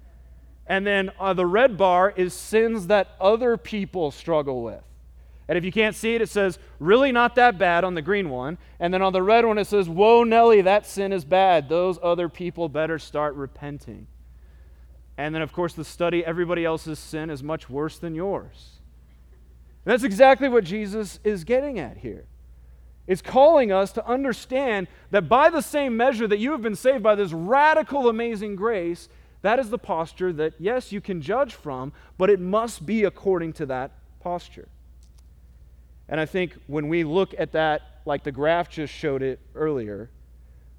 And 0.65 0.85
then 0.85 1.11
uh, 1.19 1.33
the 1.33 1.45
red 1.45 1.77
bar 1.77 2.13
is 2.15 2.33
sins 2.33 2.87
that 2.87 3.15
other 3.21 3.55
people 3.55 4.11
struggle 4.11 4.63
with. 4.63 4.83
And 5.47 5.57
if 5.57 5.63
you 5.63 5.71
can't 5.71 5.95
see 5.95 6.13
it, 6.13 6.21
it 6.21 6.27
says, 6.27 6.59
really 6.77 7.13
not 7.13 7.35
that 7.35 7.57
bad 7.57 7.85
on 7.85 7.95
the 7.95 8.01
green 8.01 8.29
one. 8.29 8.57
And 8.81 8.93
then 8.93 9.01
on 9.01 9.13
the 9.13 9.23
red 9.23 9.45
one, 9.45 9.57
it 9.57 9.67
says, 9.67 9.87
whoa, 9.87 10.25
Nelly, 10.25 10.61
that 10.61 10.85
sin 10.85 11.13
is 11.13 11.23
bad. 11.23 11.69
Those 11.69 11.97
other 12.03 12.27
people 12.27 12.67
better 12.67 12.99
start 12.99 13.33
repenting. 13.35 14.07
And 15.17 15.33
then, 15.33 15.41
of 15.41 15.53
course, 15.53 15.73
the 15.73 15.85
study, 15.85 16.23
everybody 16.25 16.65
else's 16.65 16.99
sin 16.99 17.29
is 17.29 17.41
much 17.41 17.69
worse 17.69 17.97
than 17.97 18.13
yours. 18.13 18.79
And 19.85 19.93
that's 19.93 20.03
exactly 20.03 20.49
what 20.49 20.65
Jesus 20.65 21.21
is 21.23 21.45
getting 21.45 21.79
at 21.79 21.97
here. 21.97 22.25
It's 23.07 23.21
calling 23.21 23.71
us 23.71 23.93
to 23.93 24.05
understand 24.05 24.87
that 25.11 25.29
by 25.29 25.49
the 25.49 25.61
same 25.61 25.95
measure 25.95 26.27
that 26.27 26.39
you 26.39 26.51
have 26.51 26.61
been 26.61 26.75
saved 26.75 27.01
by 27.01 27.15
this 27.15 27.31
radical, 27.31 28.09
amazing 28.09 28.57
grace, 28.57 29.07
that 29.41 29.59
is 29.59 29.69
the 29.69 29.77
posture 29.77 30.33
that, 30.33 30.53
yes, 30.59 30.91
you 30.91 30.99
can 30.99 31.21
judge 31.21 31.53
from, 31.53 31.93
but 32.17 32.29
it 32.29 32.39
must 32.39 32.85
be 32.85 33.05
according 33.05 33.53
to 33.53 33.65
that 33.67 33.91
posture. 34.19 34.67
And 36.09 36.19
I 36.19 36.25
think 36.25 36.57
when 36.67 36.89
we 36.89 37.03
look 37.03 37.33
at 37.37 37.53
that, 37.53 37.81
like 38.05 38.23
the 38.23 38.31
graph 38.31 38.69
just 38.69 38.93
showed 38.93 39.21
it 39.21 39.39
earlier, 39.55 40.09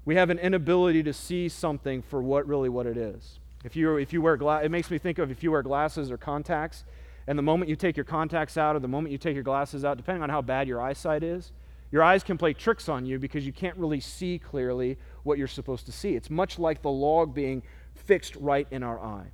we 0.05 0.15
have 0.15 0.29
an 0.29 0.39
inability 0.39 1.03
to 1.03 1.13
see 1.13 1.49
something 1.49 2.01
for 2.01 2.21
what 2.21 2.47
really 2.47 2.69
what 2.69 2.85
it 2.85 2.97
is. 2.97 3.39
If 3.63 3.75
you, 3.75 3.97
if 3.97 4.13
you 4.13 4.21
wear 4.21 4.37
gla- 4.37 4.63
it 4.63 4.71
makes 4.71 4.89
me 4.89 4.97
think 4.97 5.19
of 5.19 5.31
if 5.31 5.43
you 5.43 5.51
wear 5.51 5.61
glasses 5.61 6.11
or 6.11 6.17
contacts, 6.17 6.83
and 7.27 7.37
the 7.37 7.43
moment 7.43 7.69
you 7.69 7.75
take 7.75 7.95
your 7.95 8.05
contacts 8.05 8.57
out 8.57 8.75
or 8.75 8.79
the 8.79 8.87
moment 8.87 9.11
you 9.11 9.17
take 9.17 9.35
your 9.35 9.43
glasses 9.43 9.85
out, 9.85 9.97
depending 9.97 10.23
on 10.23 10.29
how 10.29 10.41
bad 10.41 10.67
your 10.67 10.81
eyesight 10.81 11.23
is, 11.23 11.51
your 11.91 12.03
eyes 12.03 12.23
can 12.23 12.37
play 12.37 12.53
tricks 12.53 12.87
on 12.87 13.05
you 13.05 13.17
because 13.19 13.45
you 13.45 13.53
can't 13.53 13.77
really 13.77 13.99
see 13.99 14.37
clearly 14.37 14.97
what 15.23 15.37
you're 15.37 15.47
supposed 15.47 15.85
to 15.87 15.91
see. 15.91 16.15
It's 16.15 16.29
much 16.29 16.59
like 16.59 16.81
the 16.81 16.89
log 16.89 17.33
being 17.33 17.63
fixed 17.95 18.35
right 18.35 18.67
in 18.69 18.83
our 18.83 18.99
eye. 18.99 19.31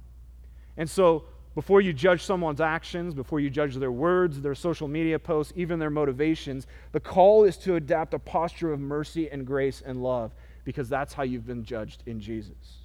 And 0.77 0.89
so 0.89 1.25
before 1.53 1.81
you 1.81 1.93
judge 1.93 2.23
someone's 2.23 2.61
actions, 2.61 3.13
before 3.13 3.39
you 3.39 3.49
judge 3.49 3.75
their 3.75 3.91
words, 3.91 4.41
their 4.41 4.55
social 4.55 4.87
media 4.87 5.17
posts, 5.17 5.53
even 5.55 5.79
their 5.79 5.89
motivations, 5.89 6.67
the 6.91 6.99
call 6.99 7.45
is 7.45 7.57
to 7.57 7.75
adapt 7.75 8.13
a 8.13 8.19
posture 8.19 8.73
of 8.73 8.79
mercy 8.79 9.29
and 9.29 9.45
grace 9.45 9.81
and 9.85 10.03
love 10.03 10.33
because 10.65 10.89
that's 10.89 11.13
how 11.13 11.23
you've 11.23 11.47
been 11.47 11.63
judged 11.63 12.03
in 12.05 12.19
Jesus. 12.19 12.79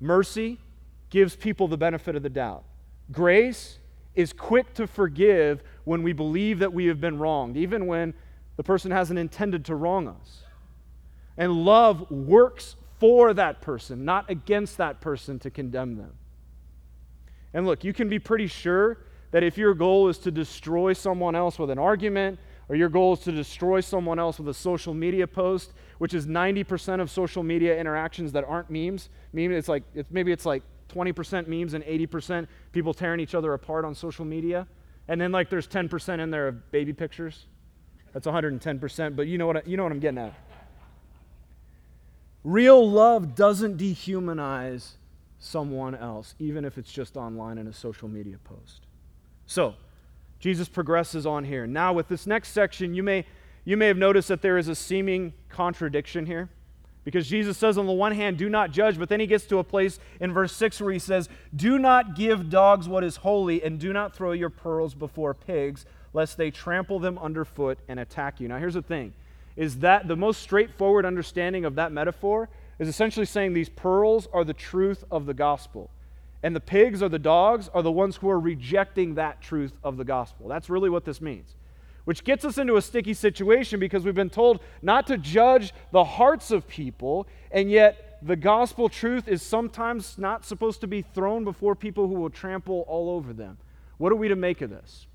Mercy 0.00 0.60
gives 1.10 1.34
people 1.34 1.66
the 1.66 1.76
benefit 1.76 2.14
of 2.14 2.22
the 2.22 2.30
doubt. 2.30 2.64
Grace 3.10 3.78
is 4.14 4.32
quick 4.32 4.72
to 4.74 4.86
forgive 4.86 5.62
when 5.84 6.02
we 6.02 6.12
believe 6.12 6.60
that 6.60 6.72
we 6.72 6.86
have 6.86 7.00
been 7.00 7.18
wronged, 7.18 7.56
even 7.56 7.86
when 7.86 8.14
the 8.56 8.62
person 8.62 8.90
hasn't 8.90 9.18
intended 9.18 9.64
to 9.66 9.74
wrong 9.74 10.08
us. 10.08 10.42
And 11.36 11.64
love 11.64 12.10
works 12.10 12.76
for 13.00 13.34
that 13.34 13.60
person, 13.60 14.04
not 14.04 14.30
against 14.30 14.76
that 14.78 15.00
person 15.00 15.38
to 15.40 15.50
condemn 15.50 15.96
them. 15.96 16.12
And 17.52 17.66
look, 17.66 17.84
you 17.84 17.92
can 17.92 18.08
be 18.08 18.18
pretty 18.18 18.46
sure 18.46 18.98
that 19.30 19.42
if 19.42 19.58
your 19.58 19.74
goal 19.74 20.08
is 20.08 20.18
to 20.18 20.30
destroy 20.30 20.92
someone 20.92 21.34
else 21.34 21.58
with 21.58 21.70
an 21.70 21.78
argument, 21.78 22.38
or 22.68 22.76
your 22.76 22.88
goal 22.88 23.14
is 23.14 23.20
to 23.20 23.32
destroy 23.32 23.80
someone 23.80 24.18
else 24.18 24.38
with 24.38 24.48
a 24.48 24.54
social 24.54 24.94
media 24.94 25.26
post, 25.26 25.72
which 25.98 26.14
is 26.14 26.26
90% 26.26 27.00
of 27.00 27.10
social 27.10 27.42
media 27.42 27.78
interactions 27.78 28.32
that 28.32 28.44
aren't 28.44 28.70
memes. 28.70 29.10
Meme, 29.32 29.52
it's 29.52 29.68
like 29.68 29.82
it's, 29.94 30.10
maybe 30.10 30.32
it's 30.32 30.46
like 30.46 30.62
20% 30.88 31.46
memes 31.46 31.74
and 31.74 31.84
80% 31.84 32.46
people 32.72 32.94
tearing 32.94 33.20
each 33.20 33.34
other 33.34 33.52
apart 33.52 33.84
on 33.84 33.94
social 33.94 34.24
media, 34.24 34.66
and 35.08 35.20
then 35.20 35.32
like 35.32 35.50
there's 35.50 35.66
10% 35.66 36.20
in 36.20 36.30
there 36.30 36.48
of 36.48 36.70
baby 36.70 36.92
pictures. 36.92 37.46
That's 38.14 38.26
110%, 38.26 39.16
but 39.16 39.26
you 39.26 39.36
know 39.36 39.46
what 39.46 39.58
I, 39.58 39.62
you 39.66 39.76
know 39.76 39.82
what 39.82 39.92
I'm 39.92 39.98
getting 39.98 40.18
at. 40.18 40.34
Real 42.44 42.88
love 42.88 43.34
doesn't 43.34 43.76
dehumanize 43.76 44.92
someone 45.38 45.94
else, 45.94 46.34
even 46.38 46.64
if 46.64 46.78
it's 46.78 46.92
just 46.92 47.16
online 47.16 47.58
in 47.58 47.66
a 47.66 47.72
social 47.72 48.08
media 48.08 48.38
post. 48.44 48.86
So, 49.46 49.74
Jesus 50.38 50.68
progresses 50.68 51.26
on 51.26 51.44
here. 51.44 51.66
Now, 51.66 51.92
with 51.92 52.08
this 52.08 52.26
next 52.26 52.50
section, 52.50 52.94
you 52.94 53.02
may, 53.02 53.26
you 53.64 53.76
may 53.76 53.88
have 53.88 53.96
noticed 53.96 54.28
that 54.28 54.42
there 54.42 54.58
is 54.58 54.68
a 54.68 54.74
seeming 54.74 55.32
contradiction 55.48 56.26
here. 56.26 56.48
Because 57.02 57.28
Jesus 57.28 57.58
says, 57.58 57.76
on 57.76 57.86
the 57.86 57.92
one 57.92 58.12
hand, 58.12 58.38
do 58.38 58.48
not 58.48 58.70
judge, 58.70 58.98
but 58.98 59.10
then 59.10 59.20
he 59.20 59.26
gets 59.26 59.44
to 59.46 59.58
a 59.58 59.64
place 59.64 59.98
in 60.20 60.32
verse 60.32 60.54
6 60.54 60.80
where 60.80 60.92
he 60.92 60.98
says, 60.98 61.28
Do 61.54 61.78
not 61.78 62.16
give 62.16 62.48
dogs 62.48 62.88
what 62.88 63.04
is 63.04 63.16
holy, 63.16 63.62
and 63.62 63.78
do 63.78 63.92
not 63.92 64.14
throw 64.14 64.32
your 64.32 64.48
pearls 64.48 64.94
before 64.94 65.34
pigs, 65.34 65.84
lest 66.14 66.38
they 66.38 66.50
trample 66.50 66.98
them 66.98 67.18
underfoot 67.18 67.78
and 67.88 68.00
attack 68.00 68.40
you. 68.40 68.48
Now, 68.48 68.58
here's 68.58 68.74
the 68.74 68.82
thing 68.82 69.12
is 69.56 69.78
that 69.80 70.08
the 70.08 70.16
most 70.16 70.42
straightforward 70.42 71.04
understanding 71.04 71.64
of 71.64 71.76
that 71.76 71.92
metaphor 71.92 72.48
is 72.80 72.88
essentially 72.88 73.26
saying 73.26 73.52
these 73.52 73.68
pearls 73.68 74.26
are 74.32 74.42
the 74.42 74.54
truth 74.54 75.04
of 75.10 75.26
the 75.26 75.34
gospel. 75.34 75.90
And 76.42 76.56
the 76.56 76.60
pigs 76.60 77.02
or 77.02 77.08
the 77.08 77.20
dogs 77.20 77.70
are 77.72 77.82
the 77.82 77.92
ones 77.92 78.16
who 78.16 78.28
are 78.28 78.40
rejecting 78.40 79.14
that 79.14 79.40
truth 79.40 79.72
of 79.84 79.96
the 79.96 80.04
gospel. 80.04 80.48
That's 80.48 80.68
really 80.68 80.90
what 80.90 81.04
this 81.04 81.20
means 81.20 81.54
which 82.04 82.24
gets 82.24 82.44
us 82.44 82.58
into 82.58 82.76
a 82.76 82.82
sticky 82.82 83.14
situation 83.14 83.80
because 83.80 84.04
we've 84.04 84.14
been 84.14 84.30
told 84.30 84.60
not 84.82 85.06
to 85.06 85.18
judge 85.18 85.72
the 85.90 86.04
hearts 86.04 86.50
of 86.50 86.68
people, 86.68 87.26
and 87.50 87.70
yet 87.70 88.18
the 88.22 88.36
gospel 88.36 88.88
truth 88.88 89.26
is 89.26 89.42
sometimes 89.42 90.18
not 90.18 90.44
supposed 90.44 90.80
to 90.80 90.86
be 90.86 91.02
thrown 91.02 91.44
before 91.44 91.74
people 91.74 92.08
who 92.08 92.14
will 92.14 92.30
trample 92.30 92.84
all 92.86 93.10
over 93.10 93.32
them. 93.32 93.58
What 93.98 94.12
are 94.12 94.16
we 94.16 94.28
to 94.28 94.36
make 94.36 94.60
of 94.60 94.70
this? 94.70 95.06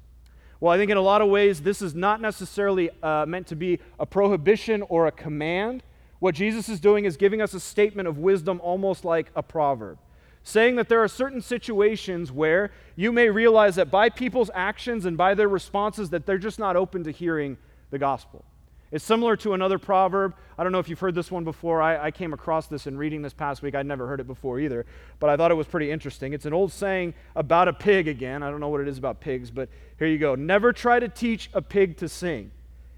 Well, 0.59 0.73
I 0.73 0.77
think 0.77 0.91
in 0.91 0.97
a 0.97 1.01
lot 1.01 1.21
of 1.21 1.29
ways, 1.29 1.61
this 1.61 1.81
is 1.81 1.95
not 1.95 2.19
necessarily 2.19 2.89
uh, 3.01 3.25
meant 3.25 3.47
to 3.47 3.55
be 3.55 3.79
a 3.99 4.05
prohibition 4.05 4.81
or 4.89 5.07
a 5.07 5.11
command. 5.11 5.83
What 6.19 6.35
Jesus 6.35 6.67
is 6.67 6.79
doing 6.79 7.05
is 7.05 7.15
giving 7.15 7.41
us 7.41 7.53
a 7.53 7.59
statement 7.59 8.07
of 8.07 8.17
wisdom 8.17 8.59
almost 8.61 9.05
like 9.05 9.31
a 9.35 9.43
proverb 9.43 9.97
saying 10.43 10.75
that 10.77 10.89
there 10.89 11.03
are 11.03 11.07
certain 11.07 11.41
situations 11.41 12.31
where 12.31 12.71
you 12.95 13.11
may 13.11 13.29
realize 13.29 13.75
that 13.75 13.91
by 13.91 14.09
people's 14.09 14.49
actions 14.53 15.05
and 15.05 15.17
by 15.17 15.33
their 15.33 15.47
responses 15.47 16.09
that 16.09 16.25
they're 16.25 16.37
just 16.37 16.59
not 16.59 16.75
open 16.75 17.03
to 17.03 17.11
hearing 17.11 17.57
the 17.91 17.99
gospel. 17.99 18.43
It's 18.91 19.05
similar 19.05 19.35
to 19.37 19.53
another 19.53 19.77
proverb. 19.77 20.33
I 20.57 20.63
don't 20.63 20.71
know 20.71 20.79
if 20.79 20.89
you've 20.89 20.99
heard 20.99 21.13
this 21.13 21.31
one 21.31 21.43
before. 21.43 21.81
I, 21.81 22.07
I, 22.07 22.11
came 22.11 22.33
across 22.33 22.65
this 22.67 22.87
in 22.87 22.97
reading 22.97 23.21
this 23.21 23.33
past 23.33 23.61
week. 23.61 23.75
I'd 23.75 23.85
never 23.85 24.07
heard 24.07 24.19
it 24.19 24.25
before 24.25 24.59
either, 24.59 24.85
but 25.19 25.29
I 25.29 25.37
thought 25.37 25.51
it 25.51 25.55
was 25.55 25.67
pretty 25.67 25.91
interesting. 25.91 26.33
It's 26.33 26.45
an 26.45 26.53
old 26.53 26.71
saying 26.71 27.13
about 27.35 27.67
a 27.67 27.73
pig 27.73 28.07
again. 28.07 28.41
I 28.41 28.49
don't 28.49 28.59
know 28.59 28.69
what 28.69 28.81
it 28.81 28.87
is 28.87 28.97
about 28.97 29.19
pigs, 29.19 29.51
but 29.51 29.69
here 29.99 30.07
you 30.07 30.17
go. 30.17 30.33
Never 30.33 30.73
try 30.73 30.99
to 30.99 31.07
teach 31.07 31.51
a 31.53 31.61
pig 31.61 31.97
to 31.97 32.09
sing, 32.09 32.51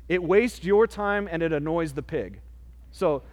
it 0.07 0.23
wastes 0.23 0.63
your 0.63 0.87
time 0.87 1.27
and 1.29 1.43
it 1.43 1.51
annoys 1.51 1.93
the 1.93 2.01
pig. 2.01 2.39
So 2.91 3.23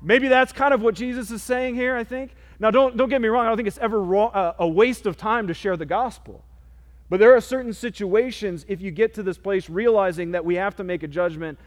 maybe 0.00 0.28
that's 0.28 0.52
kind 0.52 0.72
of 0.72 0.80
what 0.80 0.94
Jesus 0.94 1.30
is 1.30 1.42
saying 1.42 1.74
here, 1.74 1.96
I 1.96 2.04
think. 2.04 2.34
Now, 2.60 2.70
don't, 2.70 2.96
don't 2.96 3.08
get 3.08 3.20
me 3.20 3.28
wrong, 3.28 3.44
I 3.44 3.48
don't 3.48 3.56
think 3.56 3.68
it's 3.68 3.78
ever 3.78 4.00
wrong, 4.02 4.30
uh, 4.34 4.54
a 4.58 4.68
waste 4.68 5.06
of 5.06 5.16
time 5.16 5.48
to 5.48 5.54
share 5.54 5.76
the 5.76 5.86
gospel. 5.86 6.44
But 7.10 7.20
there 7.20 7.34
are 7.34 7.40
certain 7.40 7.72
situations, 7.72 8.64
if 8.68 8.80
you 8.82 8.90
get 8.90 9.14
to 9.14 9.22
this 9.22 9.38
place 9.38 9.70
realizing 9.70 10.32
that 10.32 10.44
we 10.44 10.56
have 10.56 10.76
to 10.76 10.84
make 10.84 11.02
a 11.02 11.08
judgment 11.08 11.58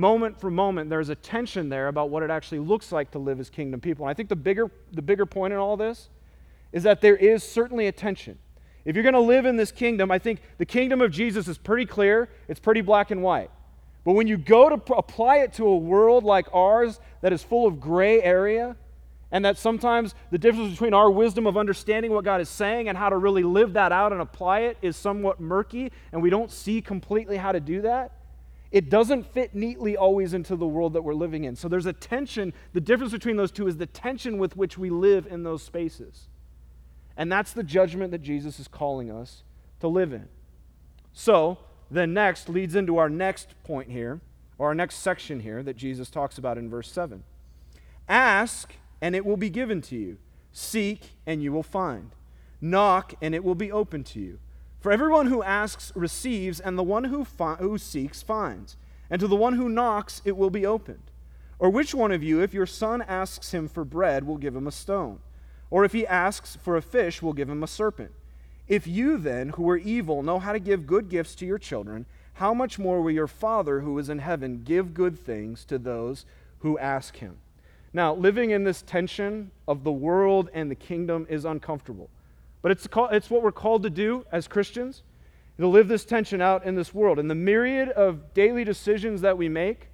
moment 0.00 0.40
for 0.40 0.50
moment, 0.50 0.90
there's 0.90 1.10
a 1.10 1.14
tension 1.14 1.68
there 1.68 1.88
about 1.88 2.10
what 2.10 2.22
it 2.22 2.30
actually 2.30 2.58
looks 2.58 2.90
like 2.90 3.10
to 3.12 3.18
live 3.18 3.38
as 3.38 3.50
kingdom 3.50 3.80
people. 3.80 4.06
And 4.06 4.10
I 4.10 4.14
think 4.14 4.28
the 4.28 4.36
bigger, 4.36 4.70
the 4.92 5.02
bigger 5.02 5.26
point 5.26 5.52
in 5.52 5.58
all 5.58 5.76
this 5.76 6.08
is 6.72 6.82
that 6.84 7.00
there 7.00 7.16
is 7.16 7.44
certainly 7.44 7.86
a 7.86 7.92
tension. 7.92 8.38
If 8.84 8.96
you're 8.96 9.02
going 9.02 9.14
to 9.14 9.20
live 9.20 9.44
in 9.44 9.56
this 9.56 9.70
kingdom, 9.70 10.10
I 10.10 10.18
think 10.18 10.40
the 10.58 10.64
kingdom 10.64 11.00
of 11.00 11.10
Jesus 11.10 11.46
is 11.48 11.58
pretty 11.58 11.86
clear, 11.86 12.30
it's 12.48 12.60
pretty 12.60 12.80
black 12.80 13.10
and 13.10 13.22
white. 13.22 13.50
But 14.04 14.12
when 14.12 14.26
you 14.26 14.38
go 14.38 14.70
to 14.70 14.78
pr- 14.78 14.94
apply 14.94 15.38
it 15.38 15.52
to 15.54 15.66
a 15.66 15.76
world 15.76 16.24
like 16.24 16.46
ours 16.54 16.98
that 17.20 17.32
is 17.32 17.42
full 17.42 17.66
of 17.66 17.80
gray 17.80 18.22
area, 18.22 18.76
and 19.32 19.44
that 19.44 19.58
sometimes 19.58 20.14
the 20.30 20.38
difference 20.38 20.72
between 20.72 20.94
our 20.94 21.10
wisdom 21.10 21.46
of 21.46 21.56
understanding 21.56 22.12
what 22.12 22.24
God 22.24 22.40
is 22.40 22.48
saying 22.48 22.88
and 22.88 22.98
how 22.98 23.10
to 23.10 23.16
really 23.16 23.44
live 23.44 23.74
that 23.74 23.92
out 23.92 24.12
and 24.12 24.20
apply 24.20 24.60
it 24.60 24.78
is 24.82 24.96
somewhat 24.96 25.40
murky, 25.40 25.92
and 26.12 26.22
we 26.22 26.30
don't 26.30 26.50
see 26.50 26.80
completely 26.80 27.36
how 27.36 27.52
to 27.52 27.60
do 27.60 27.82
that. 27.82 28.12
It 28.70 28.88
doesn't 28.88 29.32
fit 29.32 29.54
neatly 29.54 29.96
always 29.96 30.32
into 30.32 30.54
the 30.54 30.66
world 30.66 30.92
that 30.92 31.02
we're 31.02 31.14
living 31.14 31.44
in. 31.44 31.56
So 31.56 31.68
there's 31.68 31.86
a 31.86 31.92
tension. 31.92 32.52
The 32.72 32.80
difference 32.80 33.12
between 33.12 33.36
those 33.36 33.50
two 33.50 33.66
is 33.66 33.76
the 33.76 33.86
tension 33.86 34.38
with 34.38 34.56
which 34.56 34.78
we 34.78 34.90
live 34.90 35.26
in 35.26 35.42
those 35.42 35.62
spaces. 35.62 36.28
And 37.16 37.30
that's 37.30 37.52
the 37.52 37.64
judgment 37.64 38.12
that 38.12 38.22
Jesus 38.22 38.60
is 38.60 38.68
calling 38.68 39.10
us 39.10 39.42
to 39.80 39.88
live 39.88 40.12
in. 40.12 40.28
So, 41.12 41.58
then 41.90 42.14
next 42.14 42.48
leads 42.48 42.76
into 42.76 42.98
our 42.98 43.08
next 43.08 43.54
point 43.64 43.90
here, 43.90 44.20
or 44.58 44.68
our 44.68 44.74
next 44.74 44.96
section 44.96 45.40
here 45.40 45.62
that 45.64 45.76
Jesus 45.76 46.08
talks 46.08 46.38
about 46.38 46.56
in 46.56 46.70
verse 46.70 46.90
7. 46.90 47.24
Ask 48.08 48.74
and 49.00 49.14
it 49.14 49.24
will 49.24 49.36
be 49.36 49.50
given 49.50 49.80
to 49.82 49.96
you. 49.96 50.18
Seek, 50.52 51.12
and 51.26 51.42
you 51.42 51.52
will 51.52 51.62
find. 51.62 52.10
Knock, 52.60 53.14
and 53.22 53.34
it 53.34 53.44
will 53.44 53.54
be 53.54 53.72
open 53.72 54.04
to 54.04 54.20
you. 54.20 54.38
For 54.80 54.90
everyone 54.90 55.26
who 55.26 55.42
asks 55.42 55.92
receives, 55.94 56.58
and 56.58 56.78
the 56.78 56.82
one 56.82 57.04
who, 57.04 57.24
fi- 57.24 57.56
who 57.56 57.76
seeks 57.76 58.22
finds. 58.22 58.76
And 59.10 59.20
to 59.20 59.28
the 59.28 59.36
one 59.36 59.54
who 59.54 59.68
knocks, 59.68 60.22
it 60.24 60.36
will 60.36 60.50
be 60.50 60.64
opened. 60.64 61.02
Or 61.58 61.68
which 61.68 61.94
one 61.94 62.12
of 62.12 62.22
you, 62.22 62.42
if 62.42 62.54
your 62.54 62.66
son 62.66 63.02
asks 63.02 63.52
him 63.52 63.68
for 63.68 63.84
bread, 63.84 64.26
will 64.26 64.38
give 64.38 64.56
him 64.56 64.66
a 64.66 64.72
stone? 64.72 65.18
Or 65.68 65.84
if 65.84 65.92
he 65.92 66.06
asks 66.06 66.56
for 66.56 66.76
a 66.76 66.82
fish, 66.82 67.20
will 67.20 67.34
give 67.34 67.50
him 67.50 67.62
a 67.62 67.66
serpent? 67.66 68.12
If 68.66 68.86
you 68.86 69.18
then, 69.18 69.50
who 69.50 69.68
are 69.68 69.76
evil, 69.76 70.22
know 70.22 70.38
how 70.38 70.52
to 70.52 70.58
give 70.58 70.86
good 70.86 71.10
gifts 71.10 71.34
to 71.36 71.46
your 71.46 71.58
children, 71.58 72.06
how 72.34 72.54
much 72.54 72.78
more 72.78 73.02
will 73.02 73.10
your 73.10 73.26
Father 73.26 73.80
who 73.80 73.98
is 73.98 74.08
in 74.08 74.20
heaven 74.20 74.62
give 74.64 74.94
good 74.94 75.18
things 75.18 75.64
to 75.66 75.76
those 75.76 76.24
who 76.60 76.78
ask 76.78 77.16
him? 77.16 77.36
Now, 77.92 78.14
living 78.14 78.50
in 78.50 78.64
this 78.64 78.80
tension 78.80 79.50
of 79.68 79.84
the 79.84 79.92
world 79.92 80.48
and 80.54 80.70
the 80.70 80.76
kingdom 80.76 81.26
is 81.28 81.44
uncomfortable. 81.44 82.08
But 82.62 82.72
it's, 82.72 82.86
called, 82.86 83.12
it's 83.12 83.30
what 83.30 83.42
we're 83.42 83.52
called 83.52 83.82
to 83.84 83.90
do 83.90 84.24
as 84.30 84.46
Christians, 84.46 85.02
to 85.58 85.66
live 85.66 85.88
this 85.88 86.04
tension 86.04 86.40
out 86.40 86.64
in 86.64 86.74
this 86.74 86.94
world. 86.94 87.18
And 87.18 87.30
the 87.30 87.34
myriad 87.34 87.90
of 87.90 88.32
daily 88.34 88.64
decisions 88.64 89.20
that 89.20 89.36
we 89.36 89.48
make 89.48 89.88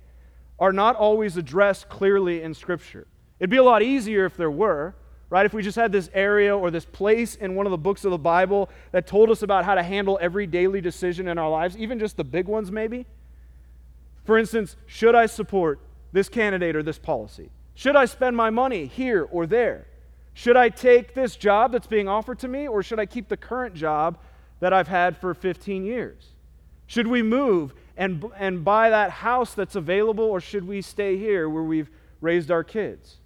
are 0.59 0.73
not 0.73 0.97
always 0.97 1.37
addressed 1.37 1.89
clearly 1.89 2.43
in 2.43 2.55
Scripture. 2.55 3.07
It'd 3.39 3.51
be 3.51 3.57
a 3.57 3.65
lot 3.65 3.83
easier 3.83 4.25
if 4.25 4.37
there 4.37 4.51
were, 4.51 4.95
right? 5.29 5.45
If 5.45 5.53
we 5.53 5.63
just 5.63 5.77
had 5.77 5.93
this 5.93 6.09
area 6.15 6.57
or 6.57 6.71
this 6.71 6.85
place 6.85 7.35
in 7.35 7.55
one 7.55 7.67
of 7.67 7.71
the 7.71 7.79
books 7.79 8.05
of 8.05 8.11
the 8.11 8.19
Bible 8.19 8.71
that 8.93 9.07
told 9.07 9.31
us 9.31 9.43
about 9.43 9.65
how 9.65 9.75
to 9.75 9.83
handle 9.83 10.19
every 10.21 10.47
daily 10.47 10.81
decision 10.81 11.29
in 11.29 11.37
our 11.37 11.51
lives, 11.51 11.77
even 11.77 11.99
just 11.99 12.17
the 12.17 12.25
big 12.25 12.47
ones, 12.47 12.71
maybe. 12.71 13.07
For 14.25 14.39
instance, 14.39 14.77
should 14.87 15.15
I 15.15 15.27
support 15.27 15.81
this 16.13 16.29
candidate 16.29 16.75
or 16.75 16.83
this 16.83 16.99
policy? 16.99 17.51
Should 17.75 17.97
I 17.97 18.07
spend 18.07 18.37
my 18.37 18.51
money 18.51 18.87
here 18.87 19.29
or 19.31 19.47
there? 19.47 19.87
Should 20.39 20.59
I 20.59 20.69
take 20.69 21.15
this 21.15 21.35
job 21.35 21.73
that's 21.73 21.87
being 21.87 22.09
offered 22.09 22.41
to 22.41 22.49
me, 22.49 22.69
or 22.69 22.83
should 22.83 23.01
I 23.01 23.07
keep 23.07 23.29
the 23.29 23.39
current 23.39 23.75
job 23.75 24.19
that 24.61 24.71
I've 24.71 24.87
had 24.87 25.17
for 25.17 25.33
15 25.33 25.83
years? 25.83 26.35
Should 26.87 27.07
we 27.07 27.23
move 27.23 27.73
and, 27.97 28.23
and 28.37 28.63
buy 28.63 28.91
that 28.91 29.11
house 29.11 29.55
that's 29.55 29.77
available, 29.77 30.25
or 30.25 30.43
should 30.43 30.69
we 30.69 30.83
stay 30.83 31.17
here 31.17 31.49
where 31.49 31.63
we've 31.63 31.89
raised 32.21 32.51
our 32.51 32.63
kids? 32.63 33.17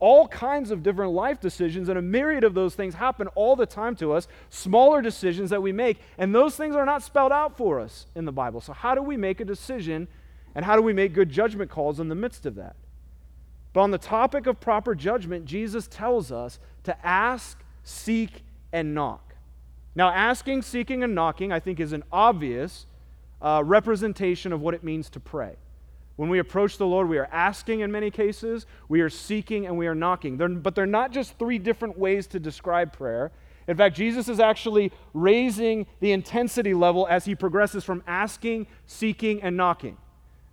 All 0.00 0.26
kinds 0.26 0.72
of 0.72 0.82
different 0.82 1.12
life 1.12 1.38
decisions, 1.38 1.88
and 1.88 1.96
a 1.96 2.02
myriad 2.02 2.42
of 2.42 2.54
those 2.54 2.74
things 2.74 2.94
happen 2.94 3.28
all 3.36 3.54
the 3.54 3.64
time 3.64 3.94
to 3.94 4.12
us, 4.12 4.26
smaller 4.50 5.00
decisions 5.00 5.50
that 5.50 5.62
we 5.62 5.70
make, 5.70 6.00
and 6.18 6.34
those 6.34 6.56
things 6.56 6.74
are 6.74 6.84
not 6.84 7.04
spelled 7.04 7.30
out 7.30 7.56
for 7.56 7.78
us 7.78 8.06
in 8.16 8.24
the 8.24 8.32
Bible. 8.32 8.60
So, 8.60 8.72
how 8.72 8.96
do 8.96 9.02
we 9.02 9.16
make 9.16 9.38
a 9.38 9.44
decision, 9.44 10.08
and 10.56 10.64
how 10.64 10.74
do 10.74 10.82
we 10.82 10.92
make 10.92 11.12
good 11.12 11.30
judgment 11.30 11.70
calls 11.70 12.00
in 12.00 12.08
the 12.08 12.16
midst 12.16 12.46
of 12.46 12.56
that? 12.56 12.74
But 13.78 13.84
on 13.84 13.90
the 13.92 13.98
topic 13.98 14.48
of 14.48 14.58
proper 14.58 14.92
judgment, 14.96 15.44
Jesus 15.44 15.86
tells 15.86 16.32
us 16.32 16.58
to 16.82 17.06
ask, 17.06 17.62
seek, 17.84 18.42
and 18.72 18.92
knock. 18.92 19.36
Now, 19.94 20.10
asking, 20.10 20.62
seeking, 20.62 21.04
and 21.04 21.14
knocking, 21.14 21.52
I 21.52 21.60
think, 21.60 21.78
is 21.78 21.92
an 21.92 22.02
obvious 22.10 22.86
uh, 23.40 23.62
representation 23.64 24.52
of 24.52 24.60
what 24.60 24.74
it 24.74 24.82
means 24.82 25.08
to 25.10 25.20
pray. 25.20 25.54
When 26.16 26.28
we 26.28 26.40
approach 26.40 26.76
the 26.76 26.88
Lord, 26.88 27.08
we 27.08 27.18
are 27.18 27.28
asking 27.30 27.78
in 27.78 27.92
many 27.92 28.10
cases, 28.10 28.66
we 28.88 29.00
are 29.00 29.08
seeking, 29.08 29.66
and 29.66 29.78
we 29.78 29.86
are 29.86 29.94
knocking. 29.94 30.38
They're, 30.38 30.48
but 30.48 30.74
they're 30.74 30.84
not 30.84 31.12
just 31.12 31.38
three 31.38 31.60
different 31.60 31.96
ways 31.96 32.26
to 32.26 32.40
describe 32.40 32.92
prayer. 32.92 33.30
In 33.68 33.76
fact, 33.76 33.94
Jesus 33.94 34.28
is 34.28 34.40
actually 34.40 34.90
raising 35.14 35.86
the 36.00 36.10
intensity 36.10 36.74
level 36.74 37.06
as 37.08 37.26
he 37.26 37.36
progresses 37.36 37.84
from 37.84 38.02
asking, 38.08 38.66
seeking, 38.86 39.40
and 39.40 39.56
knocking. 39.56 39.98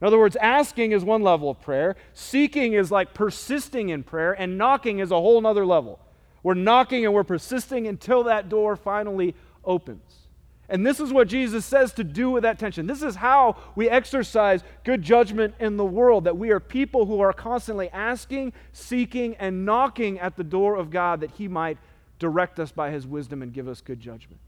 In 0.01 0.07
other 0.07 0.19
words, 0.19 0.35
asking 0.35 0.91
is 0.91 1.03
one 1.03 1.21
level 1.21 1.49
of 1.49 1.61
prayer, 1.61 1.95
seeking 2.13 2.73
is 2.73 2.91
like 2.91 3.13
persisting 3.13 3.89
in 3.89 4.03
prayer, 4.03 4.33
and 4.33 4.57
knocking 4.57 4.99
is 4.99 5.11
a 5.11 5.15
whole 5.15 5.45
other 5.45 5.65
level. 5.65 5.99
We're 6.43 6.53
knocking 6.53 7.05
and 7.05 7.13
we're 7.13 7.23
persisting 7.23 7.87
until 7.87 8.23
that 8.25 8.49
door 8.49 8.75
finally 8.75 9.35
opens. 9.63 10.25
And 10.67 10.85
this 10.85 10.99
is 10.99 11.13
what 11.13 11.27
Jesus 11.27 11.63
says 11.65 11.93
to 11.93 12.03
do 12.03 12.31
with 12.31 12.43
that 12.43 12.57
tension. 12.57 12.87
This 12.87 13.03
is 13.03 13.15
how 13.15 13.57
we 13.75 13.89
exercise 13.89 14.63
good 14.83 15.01
judgment 15.01 15.53
in 15.59 15.77
the 15.77 15.85
world 15.85 16.23
that 16.23 16.37
we 16.37 16.49
are 16.49 16.59
people 16.59 17.05
who 17.05 17.19
are 17.21 17.33
constantly 17.33 17.89
asking, 17.89 18.53
seeking, 18.73 19.35
and 19.35 19.65
knocking 19.65 20.19
at 20.19 20.35
the 20.37 20.43
door 20.43 20.75
of 20.75 20.89
God 20.89 21.21
that 21.21 21.31
He 21.31 21.47
might 21.47 21.77
direct 22.17 22.59
us 22.59 22.71
by 22.71 22.89
His 22.89 23.05
wisdom 23.05 23.41
and 23.41 23.53
give 23.53 23.67
us 23.67 23.79
good 23.79 23.99
judgment. 23.99 24.39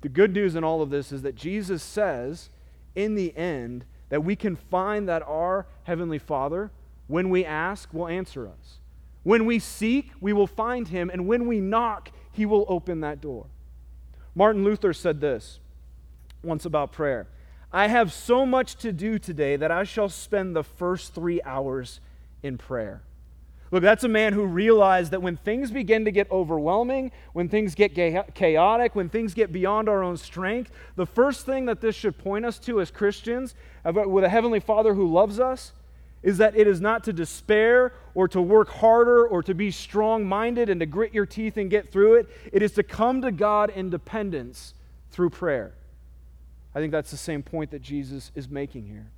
The 0.00 0.08
good 0.08 0.32
news 0.32 0.54
in 0.54 0.64
all 0.64 0.80
of 0.80 0.90
this 0.90 1.12
is 1.12 1.22
that 1.22 1.34
Jesus 1.34 1.82
says, 1.82 2.48
in 2.94 3.14
the 3.14 3.36
end, 3.36 3.84
that 4.12 4.20
we 4.20 4.36
can 4.36 4.56
find 4.56 5.08
that 5.08 5.22
our 5.22 5.66
Heavenly 5.84 6.18
Father, 6.18 6.70
when 7.06 7.30
we 7.30 7.46
ask, 7.46 7.94
will 7.94 8.08
answer 8.08 8.46
us. 8.46 8.78
When 9.22 9.46
we 9.46 9.58
seek, 9.58 10.10
we 10.20 10.34
will 10.34 10.46
find 10.46 10.88
Him, 10.88 11.08
and 11.08 11.26
when 11.26 11.46
we 11.46 11.62
knock, 11.62 12.10
He 12.30 12.44
will 12.44 12.66
open 12.68 13.00
that 13.00 13.22
door. 13.22 13.46
Martin 14.34 14.64
Luther 14.64 14.92
said 14.92 15.22
this 15.22 15.60
once 16.42 16.66
about 16.66 16.92
prayer 16.92 17.26
I 17.72 17.88
have 17.88 18.12
so 18.12 18.44
much 18.44 18.74
to 18.76 18.92
do 18.92 19.18
today 19.18 19.56
that 19.56 19.70
I 19.70 19.84
shall 19.84 20.10
spend 20.10 20.54
the 20.54 20.62
first 20.62 21.14
three 21.14 21.40
hours 21.46 22.00
in 22.42 22.58
prayer. 22.58 23.00
Look, 23.72 23.82
that's 23.82 24.04
a 24.04 24.08
man 24.08 24.34
who 24.34 24.44
realized 24.44 25.12
that 25.12 25.22
when 25.22 25.38
things 25.38 25.70
begin 25.70 26.04
to 26.04 26.10
get 26.10 26.30
overwhelming, 26.30 27.10
when 27.32 27.48
things 27.48 27.74
get 27.74 27.94
chaotic, 28.34 28.94
when 28.94 29.08
things 29.08 29.32
get 29.32 29.50
beyond 29.50 29.88
our 29.88 30.02
own 30.02 30.18
strength, 30.18 30.70
the 30.94 31.06
first 31.06 31.46
thing 31.46 31.64
that 31.64 31.80
this 31.80 31.96
should 31.96 32.18
point 32.18 32.44
us 32.44 32.58
to 32.60 32.82
as 32.82 32.90
Christians, 32.90 33.54
uh, 33.86 33.92
with 33.92 34.24
a 34.24 34.28
Heavenly 34.28 34.60
Father 34.60 34.92
who 34.92 35.10
loves 35.10 35.40
us, 35.40 35.72
is 36.22 36.36
that 36.36 36.54
it 36.54 36.66
is 36.66 36.82
not 36.82 37.02
to 37.04 37.14
despair 37.14 37.94
or 38.14 38.28
to 38.28 38.42
work 38.42 38.68
harder 38.68 39.26
or 39.26 39.42
to 39.42 39.54
be 39.54 39.70
strong 39.70 40.26
minded 40.26 40.68
and 40.68 40.78
to 40.80 40.86
grit 40.86 41.14
your 41.14 41.26
teeth 41.26 41.56
and 41.56 41.70
get 41.70 41.90
through 41.90 42.16
it. 42.16 42.28
It 42.52 42.60
is 42.60 42.72
to 42.72 42.82
come 42.82 43.22
to 43.22 43.32
God 43.32 43.70
in 43.70 43.88
dependence 43.88 44.74
through 45.10 45.30
prayer. 45.30 45.72
I 46.74 46.78
think 46.78 46.92
that's 46.92 47.10
the 47.10 47.16
same 47.16 47.42
point 47.42 47.70
that 47.70 47.80
Jesus 47.80 48.32
is 48.34 48.50
making 48.50 48.86
here. 48.86 49.10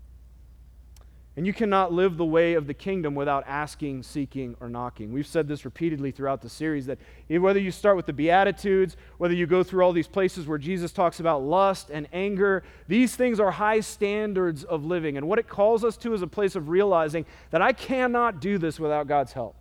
And 1.36 1.44
you 1.44 1.52
cannot 1.52 1.92
live 1.92 2.16
the 2.16 2.24
way 2.24 2.54
of 2.54 2.68
the 2.68 2.74
kingdom 2.74 3.16
without 3.16 3.42
asking, 3.48 4.04
seeking, 4.04 4.54
or 4.60 4.68
knocking. 4.68 5.12
We've 5.12 5.26
said 5.26 5.48
this 5.48 5.64
repeatedly 5.64 6.12
throughout 6.12 6.42
the 6.42 6.48
series 6.48 6.86
that 6.86 6.98
whether 7.28 7.58
you 7.58 7.72
start 7.72 7.96
with 7.96 8.06
the 8.06 8.12
Beatitudes, 8.12 8.96
whether 9.18 9.34
you 9.34 9.46
go 9.46 9.64
through 9.64 9.84
all 9.84 9.92
these 9.92 10.06
places 10.06 10.46
where 10.46 10.58
Jesus 10.58 10.92
talks 10.92 11.18
about 11.18 11.42
lust 11.42 11.90
and 11.90 12.06
anger, 12.12 12.62
these 12.86 13.16
things 13.16 13.40
are 13.40 13.50
high 13.50 13.80
standards 13.80 14.62
of 14.62 14.84
living. 14.84 15.16
And 15.16 15.26
what 15.26 15.40
it 15.40 15.48
calls 15.48 15.82
us 15.82 15.96
to 15.98 16.14
is 16.14 16.22
a 16.22 16.28
place 16.28 16.54
of 16.54 16.68
realizing 16.68 17.26
that 17.50 17.60
I 17.60 17.72
cannot 17.72 18.40
do 18.40 18.56
this 18.56 18.78
without 18.78 19.08
God's 19.08 19.32
help. 19.32 19.56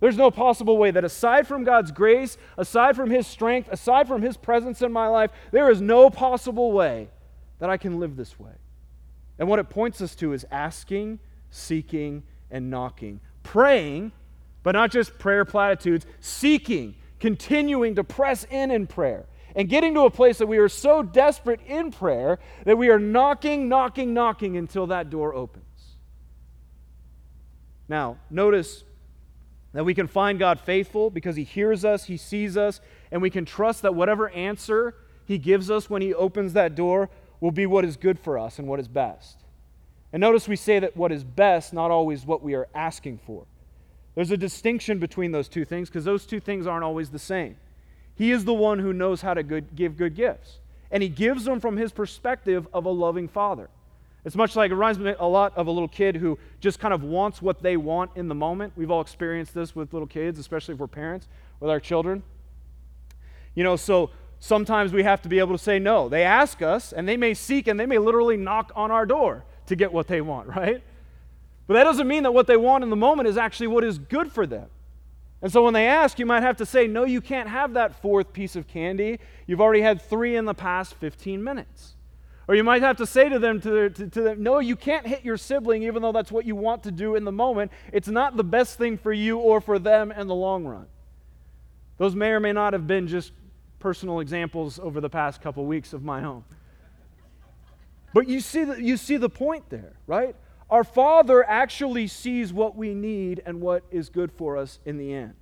There's 0.00 0.16
no 0.16 0.30
possible 0.30 0.78
way 0.78 0.90
that 0.90 1.04
aside 1.04 1.46
from 1.46 1.64
God's 1.64 1.92
grace, 1.92 2.38
aside 2.56 2.96
from 2.96 3.10
His 3.10 3.26
strength, 3.26 3.68
aside 3.70 4.08
from 4.08 4.22
His 4.22 4.38
presence 4.38 4.80
in 4.80 4.90
my 4.90 5.08
life, 5.08 5.30
there 5.52 5.70
is 5.70 5.82
no 5.82 6.08
possible 6.08 6.72
way 6.72 7.10
that 7.58 7.68
I 7.68 7.76
can 7.76 8.00
live 8.00 8.16
this 8.16 8.40
way. 8.40 8.52
And 9.40 9.48
what 9.48 9.58
it 9.58 9.70
points 9.70 10.02
us 10.02 10.14
to 10.16 10.34
is 10.34 10.46
asking, 10.50 11.18
seeking, 11.48 12.22
and 12.50 12.70
knocking. 12.70 13.20
Praying, 13.42 14.12
but 14.62 14.72
not 14.72 14.90
just 14.90 15.18
prayer 15.18 15.46
platitudes, 15.46 16.04
seeking, 16.20 16.94
continuing 17.18 17.94
to 17.94 18.04
press 18.04 18.44
in 18.50 18.70
in 18.70 18.86
prayer, 18.86 19.24
and 19.56 19.66
getting 19.66 19.94
to 19.94 20.02
a 20.02 20.10
place 20.10 20.38
that 20.38 20.46
we 20.46 20.58
are 20.58 20.68
so 20.68 21.02
desperate 21.02 21.60
in 21.66 21.90
prayer 21.90 22.38
that 22.66 22.76
we 22.76 22.90
are 22.90 22.98
knocking, 22.98 23.66
knocking, 23.66 24.12
knocking 24.12 24.58
until 24.58 24.86
that 24.88 25.08
door 25.08 25.34
opens. 25.34 25.64
Now, 27.88 28.18
notice 28.28 28.84
that 29.72 29.84
we 29.84 29.94
can 29.94 30.06
find 30.06 30.38
God 30.38 30.60
faithful 30.60 31.08
because 31.08 31.34
He 31.34 31.44
hears 31.44 31.82
us, 31.82 32.04
He 32.04 32.18
sees 32.18 32.58
us, 32.58 32.82
and 33.10 33.22
we 33.22 33.30
can 33.30 33.46
trust 33.46 33.80
that 33.82 33.94
whatever 33.94 34.28
answer 34.30 34.94
He 35.24 35.38
gives 35.38 35.70
us 35.70 35.88
when 35.88 36.02
He 36.02 36.12
opens 36.12 36.52
that 36.52 36.74
door 36.74 37.08
will 37.40 37.50
be 37.50 37.66
what 37.66 37.84
is 37.84 37.96
good 37.96 38.18
for 38.18 38.38
us 38.38 38.58
and 38.58 38.68
what 38.68 38.80
is 38.80 38.88
best. 38.88 39.38
And 40.12 40.20
notice 40.20 40.48
we 40.48 40.56
say 40.56 40.78
that 40.78 40.96
what 40.96 41.12
is 41.12 41.24
best, 41.24 41.72
not 41.72 41.90
always 41.90 42.26
what 42.26 42.42
we 42.42 42.54
are 42.54 42.68
asking 42.74 43.18
for. 43.26 43.46
There's 44.14 44.30
a 44.30 44.36
distinction 44.36 44.98
between 44.98 45.32
those 45.32 45.48
two 45.48 45.64
things 45.64 45.88
because 45.88 46.04
those 46.04 46.26
two 46.26 46.40
things 46.40 46.66
aren't 46.66 46.84
always 46.84 47.10
the 47.10 47.18
same. 47.18 47.56
He 48.14 48.32
is 48.32 48.44
the 48.44 48.54
one 48.54 48.80
who 48.80 48.92
knows 48.92 49.22
how 49.22 49.34
to 49.34 49.42
good, 49.42 49.74
give 49.74 49.96
good 49.96 50.14
gifts, 50.14 50.58
and 50.90 51.02
he 51.02 51.08
gives 51.08 51.44
them 51.44 51.60
from 51.60 51.76
his 51.76 51.92
perspective 51.92 52.66
of 52.72 52.84
a 52.84 52.90
loving 52.90 53.28
father. 53.28 53.70
It's 54.24 54.36
much 54.36 54.56
like 54.56 54.70
it 54.70 54.74
reminds 54.74 54.98
me 54.98 55.14
a 55.18 55.26
lot 55.26 55.56
of 55.56 55.66
a 55.66 55.70
little 55.70 55.88
kid 55.88 56.16
who 56.16 56.38
just 56.60 56.78
kind 56.78 56.92
of 56.92 57.02
wants 57.02 57.40
what 57.40 57.62
they 57.62 57.78
want 57.78 58.10
in 58.16 58.28
the 58.28 58.34
moment. 58.34 58.74
We've 58.76 58.90
all 58.90 59.00
experienced 59.00 59.54
this 59.54 59.74
with 59.74 59.94
little 59.94 60.08
kids, 60.08 60.38
especially 60.38 60.74
if 60.74 60.80
we're 60.80 60.88
parents 60.88 61.26
with 61.58 61.70
our 61.70 61.80
children. 61.80 62.22
You 63.54 63.64
know, 63.64 63.76
so 63.76 64.10
sometimes 64.40 64.92
we 64.92 65.04
have 65.04 65.22
to 65.22 65.28
be 65.28 65.38
able 65.38 65.56
to 65.56 65.62
say 65.62 65.78
no. 65.78 66.08
They 66.08 66.24
ask 66.24 66.62
us, 66.62 66.92
and 66.92 67.08
they 67.08 67.16
may 67.16 67.34
seek, 67.34 67.68
and 67.68 67.78
they 67.78 67.86
may 67.86 67.98
literally 67.98 68.36
knock 68.36 68.72
on 68.74 68.90
our 68.90 69.06
door 69.06 69.44
to 69.66 69.76
get 69.76 69.92
what 69.92 70.08
they 70.08 70.20
want, 70.20 70.48
right? 70.56 70.82
But 71.66 71.74
that 71.74 71.84
doesn't 71.84 72.08
mean 72.08 72.24
that 72.24 72.34
what 72.34 72.48
they 72.48 72.56
want 72.56 72.82
in 72.82 72.90
the 72.90 72.96
moment 72.96 73.28
is 73.28 73.36
actually 73.36 73.68
what 73.68 73.84
is 73.84 73.98
good 73.98 74.32
for 74.32 74.46
them. 74.46 74.68
And 75.42 75.50
so 75.50 75.62
when 75.64 75.72
they 75.72 75.86
ask, 75.86 76.18
you 76.18 76.26
might 76.26 76.42
have 76.42 76.56
to 76.56 76.66
say, 76.66 76.86
No, 76.86 77.04
you 77.04 77.20
can't 77.20 77.48
have 77.48 77.74
that 77.74 78.02
fourth 78.02 78.32
piece 78.32 78.56
of 78.56 78.66
candy. 78.66 79.20
You've 79.46 79.60
already 79.60 79.80
had 79.80 80.02
three 80.02 80.36
in 80.36 80.44
the 80.44 80.54
past 80.54 80.94
15 80.94 81.42
minutes. 81.42 81.94
Or 82.48 82.56
you 82.56 82.64
might 82.64 82.82
have 82.82 82.96
to 82.96 83.06
say 83.06 83.28
to 83.28 83.38
them, 83.38 83.60
to, 83.60 83.88
to, 83.90 84.08
to, 84.08 84.22
them, 84.22 84.42
No, 84.42 84.58
you 84.58 84.76
can't 84.76 85.06
hit 85.06 85.24
your 85.24 85.36
sibling 85.36 85.84
even 85.84 86.02
though 86.02 86.12
that's 86.12 86.32
what 86.32 86.44
you 86.44 86.56
want 86.56 86.82
to 86.82 86.90
do 86.90 87.14
in 87.14 87.24
the 87.24 87.32
moment. 87.32 87.70
It's 87.92 88.08
not 88.08 88.36
the 88.36 88.44
best 88.44 88.76
thing 88.76 88.98
for 88.98 89.12
you 89.12 89.38
or 89.38 89.60
for 89.60 89.78
them 89.78 90.10
in 90.12 90.26
the 90.26 90.34
long 90.34 90.64
run. 90.64 90.86
Those 91.96 92.14
may 92.14 92.30
or 92.30 92.40
may 92.40 92.52
not 92.52 92.72
have 92.72 92.86
been 92.86 93.06
just 93.06 93.32
personal 93.80 94.20
examples 94.20 94.78
over 94.78 95.00
the 95.00 95.10
past 95.10 95.42
couple 95.42 95.66
weeks 95.66 95.92
of 95.92 96.04
my 96.04 96.22
own. 96.22 96.44
But 98.12 98.28
you 98.28 98.40
see, 98.40 98.64
the, 98.64 98.82
you 98.82 98.96
see 98.96 99.16
the 99.16 99.28
point 99.28 99.68
there, 99.70 99.94
right? 100.06 100.36
Our 100.68 100.84
Father 100.84 101.44
actually 101.44 102.06
sees 102.06 102.52
what 102.52 102.76
we 102.76 102.94
need 102.94 103.42
and 103.44 103.60
what 103.60 103.82
is 103.90 104.08
good 104.08 104.30
for 104.30 104.56
us 104.56 104.78
in 104.84 104.98
the 104.98 105.12
end. 105.12 105.34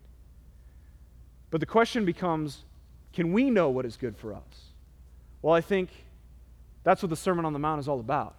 But 1.50 1.60
the 1.60 1.66
question 1.66 2.04
becomes 2.04 2.64
can 3.12 3.32
we 3.32 3.50
know 3.50 3.70
what 3.70 3.84
is 3.84 3.96
good 3.96 4.16
for 4.16 4.34
us? 4.34 4.72
Well, 5.42 5.54
I 5.54 5.60
think 5.60 5.90
that's 6.84 7.02
what 7.02 7.10
the 7.10 7.16
Sermon 7.16 7.44
on 7.44 7.52
the 7.52 7.58
Mount 7.58 7.80
is 7.80 7.88
all 7.88 8.00
about. 8.00 8.36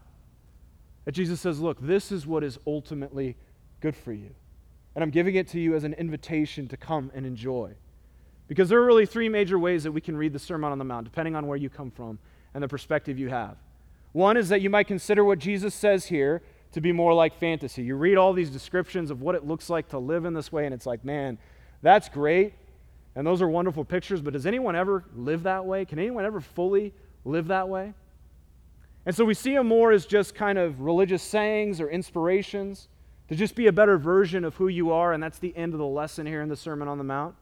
That 1.06 1.12
Jesus 1.12 1.42
says, 1.42 1.60
look, 1.60 1.80
this 1.82 2.12
is 2.12 2.28
what 2.28 2.44
is 2.44 2.60
ultimately 2.68 3.36
good 3.82 3.96
for 3.96 4.14
you. 4.14 4.30
And 4.96 5.04
I'm 5.04 5.10
giving 5.10 5.36
it 5.36 5.48
to 5.50 5.60
you 5.60 5.76
as 5.76 5.84
an 5.84 5.94
invitation 5.94 6.68
to 6.68 6.78
come 6.78 7.12
and 7.14 7.26
enjoy. 7.26 7.74
Because 8.50 8.68
there 8.68 8.80
are 8.80 8.86
really 8.86 9.06
three 9.06 9.30
major 9.30 9.58
ways 9.60 9.84
that 9.84 9.92
we 9.92 10.02
can 10.02 10.18
read 10.18 10.34
the 10.34 10.40
Sermon 10.40 10.72
on 10.72 10.80
the 10.80 10.84
Mount, 10.84 11.06
depending 11.06 11.36
on 11.36 11.46
where 11.46 11.56
you 11.56 11.70
come 11.70 11.92
from 11.92 12.18
and 12.54 12.64
the 12.64 12.68
perspective 12.68 13.18
you 13.20 13.30
have. 13.30 13.56
One 14.12 14.38
is 14.38 14.50
that 14.50 14.60
you 14.60 14.72
might 14.72 14.88
consider 14.88 15.24
what 15.24 15.38
Jesus 15.38 15.76
says 15.76 16.08
here 16.08 16.42
to 16.72 16.82
be 16.82 16.92
more 16.92 17.14
like 17.14 17.40
fantasy. 17.40 17.84
You 17.84 17.96
read 17.96 18.18
all 18.18 18.34
these 18.34 18.50
descriptions 18.50 19.12
of 19.12 19.22
what 19.22 19.36
it 19.36 19.46
looks 19.46 19.70
like 19.70 19.90
to 19.90 20.00
live 20.00 20.26
in 20.26 20.34
this 20.34 20.52
way, 20.52 20.66
and 20.66 20.74
it's 20.74 20.88
like, 20.88 21.06
man, 21.06 21.38
that's 21.84 22.10
great. 22.10 22.54
And 23.16 23.26
those 23.26 23.40
are 23.42 23.48
wonderful 23.48 23.86
pictures, 23.86 24.20
but 24.20 24.34
does 24.34 24.48
anyone 24.48 24.76
ever 24.76 25.04
live 25.16 25.44
that 25.44 25.66
way? 25.66 25.86
Can 25.86 26.00
anyone 26.00 26.26
ever 26.26 26.42
fully 26.42 26.92
live 27.26 27.48
that 27.48 27.70
way? 27.70 27.94
And 29.06 29.16
so 29.16 29.26
we 29.26 29.36
see 29.36 29.54
them 29.54 29.68
more 29.68 29.92
as 29.92 30.08
just 30.08 30.34
kind 30.34 30.58
of 30.58 30.82
religious 30.82 31.22
sayings 31.22 31.80
or 31.80 31.90
inspirations 31.90 32.88
to 33.28 33.36
just 33.36 33.54
be 33.54 33.68
a 33.68 33.72
better 33.72 34.00
version 34.00 34.44
of 34.44 34.56
who 34.56 34.68
you 34.70 34.92
are, 34.92 35.14
and 35.14 35.22
that's 35.22 35.38
the 35.38 35.56
end 35.56 35.74
of 35.74 35.80
the 35.80 35.86
lesson 35.86 36.26
here 36.26 36.42
in 36.42 36.50
the 36.50 36.56
Sermon 36.56 36.88
on 36.88 36.98
the 36.98 37.04
Mount. 37.04 37.36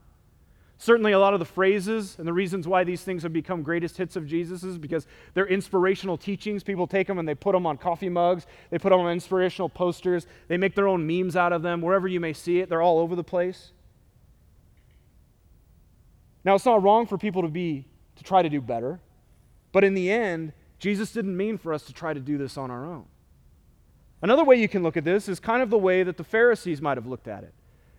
Certainly, 0.80 1.10
a 1.10 1.18
lot 1.18 1.34
of 1.34 1.40
the 1.40 1.44
phrases 1.44 2.14
and 2.18 2.26
the 2.26 2.32
reasons 2.32 2.68
why 2.68 2.84
these 2.84 3.02
things 3.02 3.24
have 3.24 3.32
become 3.32 3.64
greatest 3.64 3.96
hits 3.96 4.14
of 4.14 4.26
Jesus 4.26 4.62
is 4.62 4.78
because 4.78 5.08
they're 5.34 5.46
inspirational 5.46 6.16
teachings. 6.16 6.62
People 6.62 6.86
take 6.86 7.08
them 7.08 7.18
and 7.18 7.28
they 7.28 7.34
put 7.34 7.52
them 7.52 7.66
on 7.66 7.76
coffee 7.76 8.08
mugs, 8.08 8.46
they 8.70 8.78
put 8.78 8.90
them 8.90 9.00
on 9.00 9.12
inspirational 9.12 9.68
posters, 9.68 10.28
they 10.46 10.56
make 10.56 10.76
their 10.76 10.86
own 10.86 11.04
memes 11.04 11.34
out 11.34 11.52
of 11.52 11.62
them. 11.62 11.82
Wherever 11.82 12.06
you 12.06 12.20
may 12.20 12.32
see 12.32 12.60
it, 12.60 12.68
they're 12.68 12.80
all 12.80 13.00
over 13.00 13.16
the 13.16 13.24
place. 13.24 13.72
Now, 16.44 16.54
it's 16.54 16.64
not 16.64 16.80
wrong 16.80 17.06
for 17.06 17.18
people 17.18 17.42
to 17.42 17.48
be 17.48 17.84
to 18.14 18.22
try 18.22 18.42
to 18.42 18.48
do 18.48 18.60
better, 18.60 19.00
but 19.72 19.82
in 19.82 19.94
the 19.94 20.10
end, 20.12 20.52
Jesus 20.78 21.12
didn't 21.12 21.36
mean 21.36 21.58
for 21.58 21.72
us 21.74 21.82
to 21.86 21.92
try 21.92 22.14
to 22.14 22.20
do 22.20 22.38
this 22.38 22.56
on 22.56 22.70
our 22.70 22.86
own. 22.86 23.04
Another 24.22 24.44
way 24.44 24.56
you 24.56 24.68
can 24.68 24.84
look 24.84 24.96
at 24.96 25.04
this 25.04 25.28
is 25.28 25.40
kind 25.40 25.60
of 25.60 25.70
the 25.70 25.78
way 25.78 26.04
that 26.04 26.16
the 26.16 26.24
Pharisees 26.24 26.80
might 26.80 26.96
have 26.96 27.06
looked 27.06 27.26
at 27.26 27.42
it. 27.42 27.52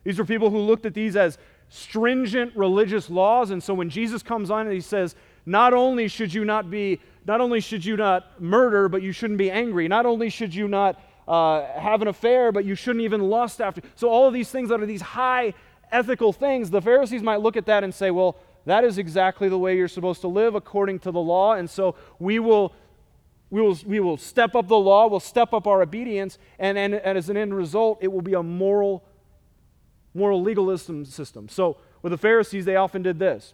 These 0.03 0.17
were 0.17 0.25
people 0.25 0.49
who 0.49 0.59
looked 0.59 0.85
at 0.85 0.93
these 0.93 1.15
as 1.15 1.37
stringent 1.69 2.55
religious 2.55 3.09
laws. 3.09 3.51
And 3.51 3.63
so 3.63 3.73
when 3.73 3.89
Jesus 3.89 4.21
comes 4.23 4.51
on 4.51 4.65
and 4.65 4.73
he 4.73 4.81
says, 4.81 5.15
not 5.45 5.73
only 5.73 6.07
should 6.07 6.33
you 6.33 6.45
not 6.45 6.69
be, 6.69 6.99
not 7.25 7.41
only 7.41 7.61
should 7.61 7.85
you 7.85 7.95
not 7.95 8.41
murder, 8.41 8.89
but 8.89 9.01
you 9.01 9.11
shouldn't 9.11 9.37
be 9.37 9.49
angry. 9.49 9.87
Not 9.87 10.05
only 10.05 10.29
should 10.29 10.53
you 10.53 10.67
not 10.67 11.01
uh, 11.27 11.65
have 11.79 12.01
an 12.01 12.07
affair, 12.07 12.51
but 12.51 12.65
you 12.65 12.75
shouldn't 12.75 13.03
even 13.03 13.21
lust 13.21 13.61
after. 13.61 13.81
So 13.95 14.09
all 14.09 14.27
of 14.27 14.33
these 14.33 14.49
things 14.49 14.69
that 14.69 14.81
are 14.81 14.85
these 14.85 15.01
high 15.01 15.53
ethical 15.91 16.33
things, 16.33 16.69
the 16.69 16.81
Pharisees 16.81 17.23
might 17.23 17.41
look 17.41 17.55
at 17.55 17.65
that 17.67 17.83
and 17.83 17.93
say, 17.93 18.11
well, 18.11 18.37
that 18.65 18.83
is 18.83 18.97
exactly 18.97 19.47
the 19.49 19.57
way 19.57 19.77
you're 19.77 19.87
supposed 19.87 20.21
to 20.21 20.27
live 20.27 20.55
according 20.55 20.99
to 20.99 21.11
the 21.11 21.19
law. 21.19 21.53
And 21.53 21.69
so 21.69 21.95
we 22.19 22.39
will 22.39 22.73
we 23.51 23.61
will, 23.61 23.77
we 23.85 23.99
will 23.99 24.17
step 24.17 24.53
up 24.53 24.67
the 24.67 24.77
law, 24.77 25.07
we'll 25.07 25.19
step 25.19 25.53
up 25.53 25.65
our 25.65 25.81
obedience, 25.81 26.37
and, 26.59 26.77
and, 26.77 26.93
and 26.93 27.17
as 27.17 27.29
an 27.29 27.37
end 27.37 27.55
result, 27.55 27.97
it 28.01 28.07
will 28.07 28.21
be 28.21 28.35
a 28.35 28.43
moral 28.43 29.03
moral 30.13 30.41
legalism 30.41 31.05
system. 31.05 31.49
So, 31.49 31.77
with 32.01 32.11
the 32.11 32.17
Pharisees, 32.17 32.65
they 32.65 32.75
often 32.75 33.01
did 33.01 33.19
this 33.19 33.53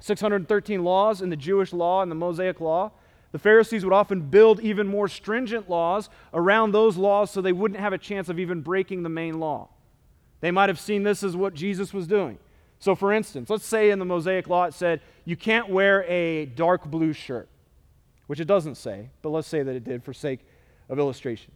613 0.00 0.82
laws 0.82 1.20
in 1.22 1.30
the 1.30 1.36
Jewish 1.36 1.72
law 1.72 2.02
and 2.02 2.10
the 2.10 2.16
Mosaic 2.16 2.60
law. 2.60 2.92
The 3.32 3.38
Pharisees 3.38 3.84
would 3.84 3.92
often 3.92 4.22
build 4.22 4.60
even 4.60 4.88
more 4.88 5.06
stringent 5.06 5.70
laws 5.70 6.08
around 6.34 6.72
those 6.72 6.96
laws 6.96 7.30
so 7.30 7.40
they 7.40 7.52
wouldn't 7.52 7.78
have 7.78 7.92
a 7.92 7.98
chance 7.98 8.28
of 8.28 8.40
even 8.40 8.60
breaking 8.60 9.02
the 9.02 9.08
main 9.08 9.38
law. 9.38 9.68
They 10.40 10.50
might 10.50 10.68
have 10.68 10.80
seen 10.80 11.04
this 11.04 11.22
as 11.22 11.36
what 11.36 11.54
Jesus 11.54 11.92
was 11.92 12.06
doing. 12.06 12.38
So, 12.80 12.94
for 12.94 13.12
instance, 13.12 13.50
let's 13.50 13.66
say 13.66 13.90
in 13.90 13.98
the 13.98 14.04
Mosaic 14.04 14.48
law 14.48 14.64
it 14.64 14.74
said 14.74 15.00
you 15.24 15.36
can't 15.36 15.68
wear 15.68 16.02
a 16.04 16.46
dark 16.46 16.86
blue 16.86 17.12
shirt, 17.12 17.48
which 18.26 18.40
it 18.40 18.46
doesn't 18.46 18.76
say, 18.76 19.10
but 19.22 19.28
let's 19.28 19.46
say 19.46 19.62
that 19.62 19.76
it 19.76 19.84
did 19.84 20.02
for 20.02 20.14
sake 20.14 20.40
of 20.88 20.98
illustration. 20.98 21.52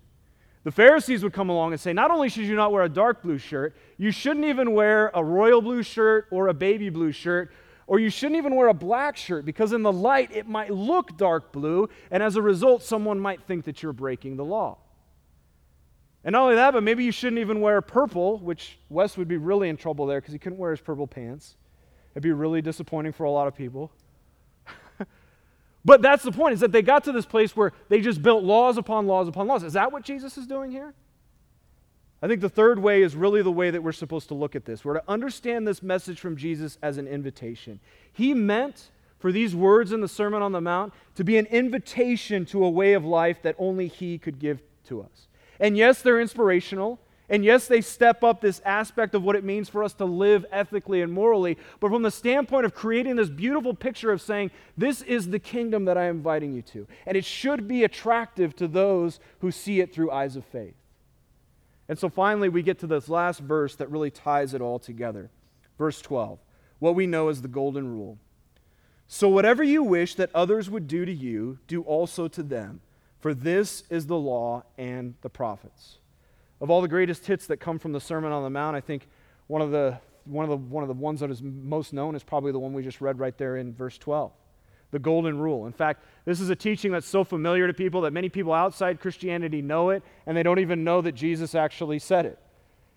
The 0.65 0.73
Pharisees 0.73 1.23
would 1.23 1.35
come 1.35 1.51
along 1.51 1.73
and 1.73 1.81
say, 1.81 1.93
not 1.93 2.11
only 2.11 2.31
should 2.31 2.47
you 2.47 2.57
not 2.57 2.73
wear 2.73 2.83
a 2.83 2.89
dark 2.89 3.23
blue 3.23 3.37
shirt, 3.37 3.77
you 3.99 4.11
shouldn't 4.11 4.47
even 4.47 4.73
wear 4.73 5.11
a 5.15 5.23
royal 5.23 5.61
blue 5.61 5.83
shirt 5.83 6.27
or 6.31 6.49
a 6.49 6.55
baby 6.55 6.89
blue 6.89 7.13
shirt, 7.13 7.53
or 7.87 8.01
you 8.01 8.09
shouldn't 8.09 8.39
even 8.39 8.55
wear 8.57 8.69
a 8.69 8.75
black 8.75 9.17
shirt 9.17 9.45
because 9.45 9.75
in 9.75 9.83
the 9.83 9.93
light 9.93 10.33
it 10.33 10.49
might 10.49 10.71
look 10.71 11.19
dark 11.19 11.53
blue, 11.53 11.89
and 12.11 12.23
as 12.23 12.37
a 12.37 12.43
result, 12.43 12.83
someone 12.83 13.21
might 13.21 13.43
think 13.43 13.67
that 13.67 13.83
you're 13.83 13.93
breaking 13.93 14.37
the 14.37 14.45
law. 14.45 14.79
And 16.25 16.33
not 16.33 16.45
only 16.45 16.55
that, 16.55 16.73
but 16.73 16.83
maybe 16.83 17.05
you 17.05 17.13
shouldn't 17.13 17.41
even 17.41 17.61
wear 17.61 17.83
purple, 17.83 18.39
which 18.39 18.79
Wes 18.89 19.19
would 19.19 19.29
be 19.29 19.37
really 19.37 19.69
in 19.69 19.77
trouble 19.77 20.07
there 20.07 20.23
because 20.23 20.33
he 20.33 20.39
couldn't 20.39 20.59
wear 20.59 20.71
his 20.71 20.81
purple 20.81 21.07
pants. 21.07 21.57
It'd 22.13 22.23
be 22.23 22.33
really 22.33 22.63
disappointing 22.63 23.13
for 23.13 23.25
a 23.25 23.31
lot 23.31 23.47
of 23.47 23.55
people. 23.55 23.93
But 25.85 26.01
that's 26.01 26.23
the 26.23 26.33
point, 26.33 26.55
is 26.55 26.61
that 26.61 26.73
they 26.73 26.83
got 26.83 27.05
to 27.05 27.13
this 27.13 27.27
place 27.27 27.55
where 27.55 27.73
they 27.89 28.01
just 28.01 28.23
built 28.23 28.43
laws 28.43 28.79
upon 28.79 29.07
laws 29.07 29.29
upon 29.29 29.47
laws. 29.47 29.63
Is 29.63 29.75
that 29.75 29.93
what 29.93 30.03
Jesus 30.03 30.39
is 30.39 30.47
doing 30.47 30.71
here? 30.71 30.95
I 32.23 32.27
think 32.27 32.41
the 32.41 32.49
third 32.49 32.79
way 32.79 33.03
is 33.03 33.15
really 33.15 33.43
the 33.43 33.53
way 33.53 33.71
that 33.71 33.83
we're 33.83 33.93
supposed 33.93 34.29
to 34.29 34.35
look 34.35 34.57
at 34.57 34.65
this. 34.65 34.83
We're 34.83 34.95
to 34.95 35.03
understand 35.07 35.69
this 35.69 35.83
message 35.83 36.19
from 36.21 36.39
Jesus 36.39 36.79
as 36.83 36.97
an 36.97 37.07
invitation. 37.07 37.81
He 38.11 38.33
meant 38.33 38.91
for 39.19 39.31
these 39.31 39.55
words 39.55 39.93
in 39.93 40.01
the 40.01 40.09
Sermon 40.09 40.41
on 40.41 40.53
the 40.53 40.61
Mount 40.61 40.95
to 41.17 41.25
be 41.25 41.37
an 41.37 41.45
invitation 41.47 42.47
to 42.47 42.65
a 42.65 42.71
way 42.71 42.95
of 42.95 43.05
life 43.05 43.43
that 43.43 43.57
only 43.59 43.89
He 43.89 44.17
could 44.17 44.39
give 44.39 44.63
to 44.87 45.03
us. 45.03 45.29
And 45.61 45.77
yes, 45.77 46.01
they're 46.01 46.21
inspirational. 46.21 46.99
And 47.35 47.45
yes, 47.45 47.67
they 47.67 47.81
step 47.81 48.23
up 48.23 48.41
this 48.41 48.61
aspect 48.65 49.13
of 49.13 49.25
what 49.25 49.35
it 49.35 49.43
means 49.43 49.69
for 49.69 49.83
us 49.83 49.93
to 49.95 50.05
live 50.05 50.47
ethically 50.53 51.03
and 51.03 51.13
morally. 51.13 51.59
But 51.81 51.91
from 51.91 52.03
the 52.03 52.11
standpoint 52.13 52.65
of 52.65 52.77
creating 52.77 53.17
this 53.17 53.29
beautiful 53.29 53.75
picture 53.75 54.13
of 54.13 54.23
saying, 54.23 54.53
this 54.77 55.03
is 55.03 55.31
the 55.31 55.41
kingdom 55.41 55.85
that 55.87 55.99
I 55.99 56.05
am 56.05 56.19
inviting 56.19 56.53
you 56.55 56.63
to. 56.63 56.87
And 57.05 57.17
it 57.17 57.25
should 57.25 57.67
be 57.67 57.83
attractive 57.83 58.55
to 58.55 58.69
those 58.69 59.19
who 59.41 59.51
see 59.51 59.81
it 59.81 59.93
through 59.93 60.13
eyes 60.13 60.37
of 60.37 60.45
faith. 60.45 60.77
And 61.89 61.99
so 61.99 62.09
finally, 62.09 62.49
we 62.49 62.63
get 62.63 62.79
to 62.79 62.87
this 62.87 63.09
last 63.09 63.41
verse 63.41 63.75
that 63.75 63.91
really 63.91 64.13
ties 64.13 64.55
it 64.55 64.61
all 64.61 64.79
together. 64.79 65.29
Verse 65.77 66.01
12. 66.01 66.39
What 66.79 66.95
we 66.95 67.09
know 67.09 67.31
is 67.31 67.43
the 67.43 67.49
golden 67.49 67.89
rule. 67.89 68.17
So, 69.09 69.29
whatever 69.29 69.65
you 69.65 69.83
wish 69.83 70.15
that 70.15 70.31
others 70.37 70.71
would 70.71 70.87
do 70.87 71.05
to 71.05 71.13
you, 71.13 71.59
do 71.67 71.83
also 71.83 72.29
to 72.29 72.45
them, 72.45 72.81
for 73.19 73.35
this 73.35 73.83
is 73.91 74.07
the 74.07 74.17
law 74.17 74.63
and 74.79 75.15
the 75.23 75.31
prophets. 75.31 75.99
Of 76.65 76.71
all 76.71 76.81
the 76.81 76.89
greatest 76.89 77.27
hits 77.27 77.47
that 77.49 77.59
come 77.59 77.79
from 77.79 77.93
the 77.93 78.01
Sermon 78.01 78.33
on 78.33 78.43
the 78.43 78.49
Mount, 78.49 78.75
I 78.75 78.81
think 78.81 79.07
one 79.49 79.61
of 79.61 79.71
the, 79.71 79.99
one 80.25 80.45
of 80.45 80.49
the, 80.49 80.57
one 80.57 80.83
of 80.83 80.89
the 80.89 80.95
ones 80.95 81.21
that 81.21 81.31
is 81.31 81.43
most 81.43 81.93
known 81.93 82.15
is 82.15 82.23
probably 82.23 82.53
the 82.53 82.59
one 82.59 82.73
we 82.73 82.83
just 82.83 83.03
read 83.03 83.19
right 83.19 83.37
there 83.37 83.59
in 83.59 83.75
verse 83.75 83.99
12 83.99 84.33
the 84.91 84.99
golden 84.99 85.39
rule. 85.39 85.67
In 85.67 85.75
fact, 85.75 86.03
this 86.25 86.41
is 86.41 86.49
a 86.49 86.57
teaching 86.57 86.91
that's 86.91 87.07
so 87.07 87.23
familiar 87.23 87.67
to 87.67 87.75
people 87.75 88.01
that 88.01 88.15
many 88.15 88.31
people 88.31 88.55
outside 88.55 88.99
Christianity 88.99 89.61
know 89.61 89.91
it, 89.91 90.03
and 90.25 90.35
they 90.35 90.43
don't 90.43 90.59
even 90.59 90.85
know 90.85 91.03
that 91.03 91.13
Jesus 91.13 91.55
actually 91.55 91.99
said 91.99 92.25
it. 92.25 92.39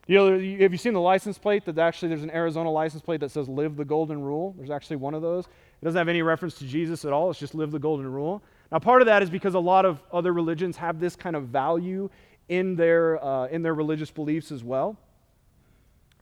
You 0.08 0.16
know, 0.16 0.32
have 0.32 0.72
you 0.72 0.78
seen 0.78 0.94
the 0.94 1.02
license 1.02 1.38
plate 1.38 1.66
that 1.66 1.78
actually 1.78 2.08
there's 2.08 2.24
an 2.24 2.32
Arizona 2.32 2.72
license 2.72 3.02
plate 3.02 3.20
that 3.20 3.32
says 3.32 3.50
live 3.50 3.76
the 3.76 3.84
golden 3.84 4.22
rule? 4.22 4.56
There's 4.58 4.72
actually 4.72 4.96
one 4.96 5.14
of 5.14 5.22
those. 5.22 5.44
It 5.44 5.84
doesn't 5.84 5.98
have 5.98 6.08
any 6.08 6.22
reference 6.22 6.58
to 6.60 6.66
Jesus 6.66 7.04
at 7.04 7.12
all. 7.12 7.30
It's 7.32 7.40
just 7.40 7.54
live 7.54 7.72
the 7.72 7.80
golden 7.80 8.10
rule. 8.10 8.42
Now, 8.72 8.80
part 8.80 9.02
of 9.02 9.08
that 9.08 9.22
is 9.24 9.30
because 9.30 9.56
a 9.56 9.60
lot 9.60 9.86
of 9.86 10.02
other 10.14 10.32
religions 10.32 10.78
have 10.78 11.02
this 11.02 11.18
kind 11.18 11.36
of 11.36 11.48
value 11.48 12.10
in 12.50 12.76
their, 12.76 13.24
uh, 13.24 13.48
in 13.48 13.62
their 13.62 13.74
religious 13.74 14.12
beliefs 14.12 14.52
as 14.52 14.64
well. 14.64 14.98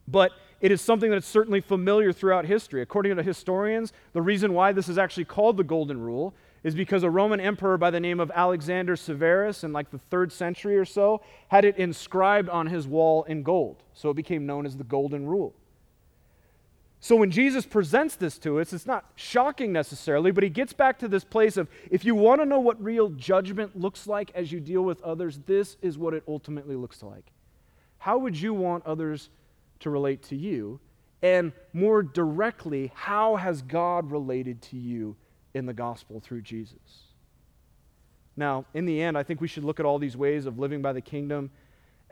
But 0.08 0.32
it 0.62 0.72
is 0.72 0.82
something 0.82 1.12
that's 1.12 1.28
certainly 1.28 1.62
familiar 1.62 2.14
throughout 2.14 2.46
history. 2.46 2.82
According 2.82 3.16
to 3.16 3.24
historians, 3.24 3.94
the 4.14 4.22
reason 4.22 4.54
why 4.54 4.72
this 4.72 4.90
is 4.90 4.98
actually 4.98 5.26
called 5.26 5.58
the 5.58 5.64
Golden 5.64 6.00
Rule 6.00 6.34
is 6.64 6.74
because 6.74 7.04
a 7.04 7.10
Roman 7.10 7.40
emperor 7.40 7.78
by 7.78 7.92
the 7.92 8.00
name 8.00 8.20
of 8.20 8.32
Alexander 8.34 8.96
Severus 8.96 9.64
in 9.64 9.72
like 9.72 9.92
the 9.92 10.00
third 10.10 10.32
century 10.32 10.78
or 10.78 10.86
so 10.86 11.22
had 11.50 11.64
it 11.64 11.78
inscribed 11.78 12.50
on 12.50 12.68
his 12.68 12.88
wall 12.88 13.24
in 13.26 13.44
gold. 13.44 13.84
So 13.94 14.10
it 14.10 14.16
became 14.16 14.48
known 14.48 14.66
as 14.66 14.76
the 14.76 14.84
Golden 14.84 15.28
Rule. 15.28 15.54
So 17.06 17.16
when 17.16 17.30
Jesus 17.30 17.68
presents 17.68 18.16
this 18.16 18.40
to 18.40 18.60
us, 18.60 18.74
it's 18.74 18.88
not 18.88 19.06
shocking 19.14 19.72
necessarily, 19.72 20.32
but 20.32 20.44
he 20.44 20.50
gets 20.50 20.74
back 20.74 20.98
to 20.98 21.08
this 21.08 21.24
place 21.24 21.56
of 21.56 21.70
if 21.92 22.04
you 22.04 22.16
want 22.16 22.42
to 22.42 22.48
know 22.48 22.60
what 22.60 22.84
real 22.84 23.10
judgment 23.10 23.80
looks 23.80 24.08
like 24.08 24.32
as 24.34 24.52
you 24.52 24.60
deal 24.60 24.82
with 24.82 25.04
others, 25.04 25.40
this 25.46 25.78
is 25.84 26.00
what 26.00 26.16
it 26.16 26.24
ultimately 26.28 26.76
looks 26.76 27.04
like. 27.04 27.32
How 28.00 28.18
would 28.18 28.36
you 28.36 28.56
want 28.56 28.88
others 28.88 29.30
to 29.82 29.92
relate 29.92 30.24
to 30.30 30.36
you? 30.36 30.80
And 31.22 31.52
more 31.74 32.02
directly, 32.02 32.92
how 32.96 33.36
has 33.36 33.62
God 33.62 34.10
related 34.10 34.64
to 34.64 34.76
you 34.76 35.16
in 35.54 35.68
the 35.68 35.76
gospel 35.76 36.20
through 36.20 36.42
Jesus? 36.42 37.04
Now, 38.36 38.66
in 38.74 38.88
the 38.88 39.00
end, 39.00 39.16
I 39.16 39.22
think 39.22 39.42
we 39.42 39.48
should 39.48 39.64
look 39.64 39.80
at 39.80 39.86
all 39.86 40.00
these 40.00 40.18
ways 40.18 40.48
of 40.48 40.58
living 40.58 40.82
by 40.82 40.92
the 40.92 41.02
kingdom 41.02 41.52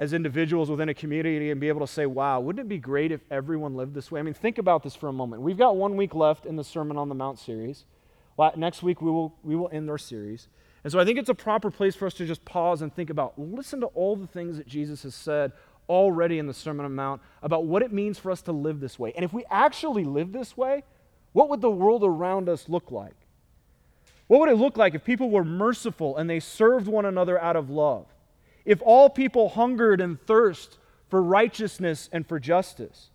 as 0.04 0.12
individuals 0.12 0.70
within 0.70 0.90
a 0.90 0.94
community 0.94 1.50
and 1.50 1.62
be 1.62 1.70
able 1.70 1.80
to 1.80 1.88
say, 1.88 2.06
wow, 2.06 2.38
wouldn't 2.42 2.66
it 2.66 2.68
be 2.68 2.78
great 2.78 3.10
if 3.10 3.22
everyone 3.32 3.74
lived 3.74 3.94
this 3.94 4.12
way? 4.12 4.20
I 4.20 4.24
mean, 4.24 4.34
think 4.34 4.58
about 4.58 4.84
this 4.84 4.96
for 4.96 5.08
a 5.08 5.14
moment. 5.14 5.42
We've 5.42 5.58
got 5.58 5.78
one 5.78 5.96
week 5.96 6.14
left 6.14 6.46
in 6.46 6.58
the 6.58 6.64
Sermon 6.64 6.98
on 6.98 7.08
the 7.08 7.16
Mount 7.16 7.40
series. 7.40 7.86
Next 8.58 8.84
week, 8.84 9.02
we 9.02 9.10
will, 9.10 9.34
we 9.44 9.56
will 9.56 9.70
end 9.72 9.90
our 9.90 9.98
series. 9.98 10.50
And 10.84 10.92
so 10.92 11.00
I 11.00 11.06
think 11.06 11.18
it's 11.18 11.30
a 11.30 11.34
proper 11.34 11.72
place 11.72 11.96
for 11.96 12.06
us 12.06 12.14
to 12.16 12.26
just 12.26 12.44
pause 12.44 12.82
and 12.82 12.94
think 12.94 13.10
about 13.10 13.40
listen 13.40 13.80
to 13.80 13.86
all 13.88 14.18
the 14.18 14.28
things 14.28 14.58
that 14.58 14.68
Jesus 14.68 15.04
has 15.04 15.16
said 15.16 15.54
already 15.88 16.38
in 16.38 16.48
the 16.48 16.54
Sermon 16.54 16.86
on 16.86 16.92
the 16.92 16.96
Mount 16.96 17.22
about 17.42 17.64
what 17.64 17.82
it 17.82 17.94
means 17.94 18.20
for 18.20 18.30
us 18.30 18.42
to 18.42 18.52
live 18.52 18.82
this 18.82 19.00
way. 19.00 19.14
And 19.16 19.24
if 19.24 19.32
we 19.32 19.46
actually 19.50 20.04
live 20.04 20.34
this 20.34 20.58
way, 20.58 20.84
what 21.32 21.48
would 21.50 21.62
the 21.62 21.72
world 21.72 22.04
around 22.04 22.50
us 22.50 22.68
look 22.68 22.92
like? 22.92 23.16
What 24.28 24.42
would 24.42 24.50
it 24.50 24.58
look 24.58 24.76
like 24.76 24.96
if 24.96 25.06
people 25.06 25.30
were 25.30 25.46
merciful 25.46 26.18
and 26.18 26.30
they 26.30 26.42
served 26.42 26.88
one 26.88 27.06
another 27.06 27.40
out 27.42 27.56
of 27.56 27.70
love? 27.70 28.13
If 28.66 28.82
all 28.82 29.10
people 29.10 29.50
hungered 29.50 30.02
and 30.02 30.20
thirst 30.22 30.78
for 31.10 31.22
righteousness 31.22 32.10
and 32.12 32.28
for 32.28 32.40
justice? 32.40 33.10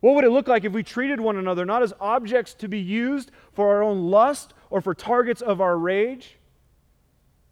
What 0.00 0.14
would 0.14 0.24
it 0.24 0.30
look 0.30 0.48
like 0.48 0.64
if 0.64 0.72
we 0.72 0.82
treated 0.82 1.20
one 1.20 1.36
another 1.36 1.64
not 1.64 1.82
as 1.82 1.92
objects 2.00 2.54
to 2.54 2.68
be 2.68 2.78
used 2.78 3.30
for 3.52 3.68
our 3.70 3.82
own 3.82 4.10
lust 4.10 4.54
or 4.70 4.80
for 4.80 4.94
targets 4.94 5.42
of 5.42 5.60
our 5.60 5.76
rage? 5.76 6.36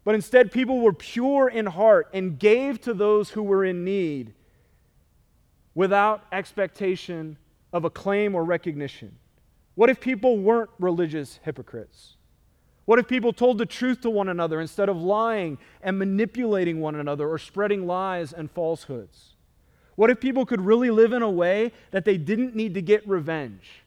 But 0.03 0.15
instead, 0.15 0.51
people 0.51 0.79
were 0.79 0.93
pure 0.93 1.49
in 1.49 1.67
heart 1.67 2.09
and 2.13 2.39
gave 2.39 2.81
to 2.81 2.93
those 2.93 3.31
who 3.31 3.43
were 3.43 3.63
in 3.63 3.83
need 3.83 4.33
without 5.75 6.25
expectation 6.31 7.37
of 7.71 7.85
acclaim 7.85 8.35
or 8.35 8.43
recognition? 8.43 9.15
What 9.75 9.89
if 9.89 9.99
people 9.99 10.37
weren't 10.37 10.69
religious 10.79 11.39
hypocrites? 11.43 12.15
What 12.89 12.97
if 12.97 13.07
people 13.07 13.33
told 13.33 13.59
the 13.59 13.67
truth 13.67 14.01
to 14.01 14.09
one 14.09 14.29
another 14.29 14.59
instead 14.59 14.89
of 14.89 14.97
lying 14.97 15.59
and 15.83 15.99
manipulating 15.99 16.79
one 16.79 16.95
another 16.95 17.29
or 17.29 17.37
spreading 17.37 17.85
lies 17.85 18.33
and 18.33 18.49
falsehoods? 18.49 19.35
What 19.95 20.09
if 20.09 20.19
people 20.19 20.43
could 20.43 20.61
really 20.61 20.89
live 20.89 21.13
in 21.13 21.21
a 21.21 21.29
way 21.29 21.71
that 21.91 22.03
they 22.03 22.17
didn't 22.17 22.55
need 22.55 22.73
to 22.73 22.81
get 22.81 23.07
revenge 23.07 23.83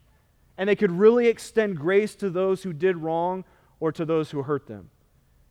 and 0.57 0.69
they 0.69 0.77
could 0.77 0.93
really 0.93 1.27
extend 1.27 1.79
grace 1.79 2.15
to 2.15 2.31
those 2.31 2.63
who 2.63 2.73
did 2.73 2.97
wrong 2.97 3.45
or 3.81 3.91
to 3.91 4.05
those 4.05 4.31
who 4.31 4.45
hurt 4.45 4.69
them? 4.69 4.89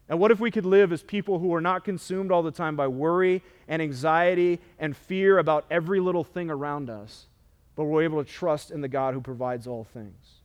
And 0.07 0.17
what 0.17 0.31
if 0.31 0.39
we 0.39 0.49
could 0.49 0.65
live 0.65 0.93
as 0.93 1.03
people 1.03 1.39
who 1.39 1.53
are 1.53 1.59
not 1.59 1.83
consumed 1.83 2.31
all 2.31 2.43
the 2.43 2.51
time 2.51 2.77
by 2.77 2.87
worry 2.87 3.43
and 3.67 3.81
anxiety 3.81 4.61
and 4.79 4.95
fear 4.95 5.39
about 5.39 5.65
every 5.69 5.99
little 5.99 6.23
thing 6.23 6.49
around 6.49 6.89
us, 6.89 7.27
but 7.75 7.83
we're 7.83 8.03
able 8.03 8.23
to 8.23 8.31
trust 8.31 8.71
in 8.71 8.79
the 8.79 8.87
God 8.87 9.13
who 9.13 9.19
provides 9.19 9.67
all 9.67 9.83
things? 9.83 10.35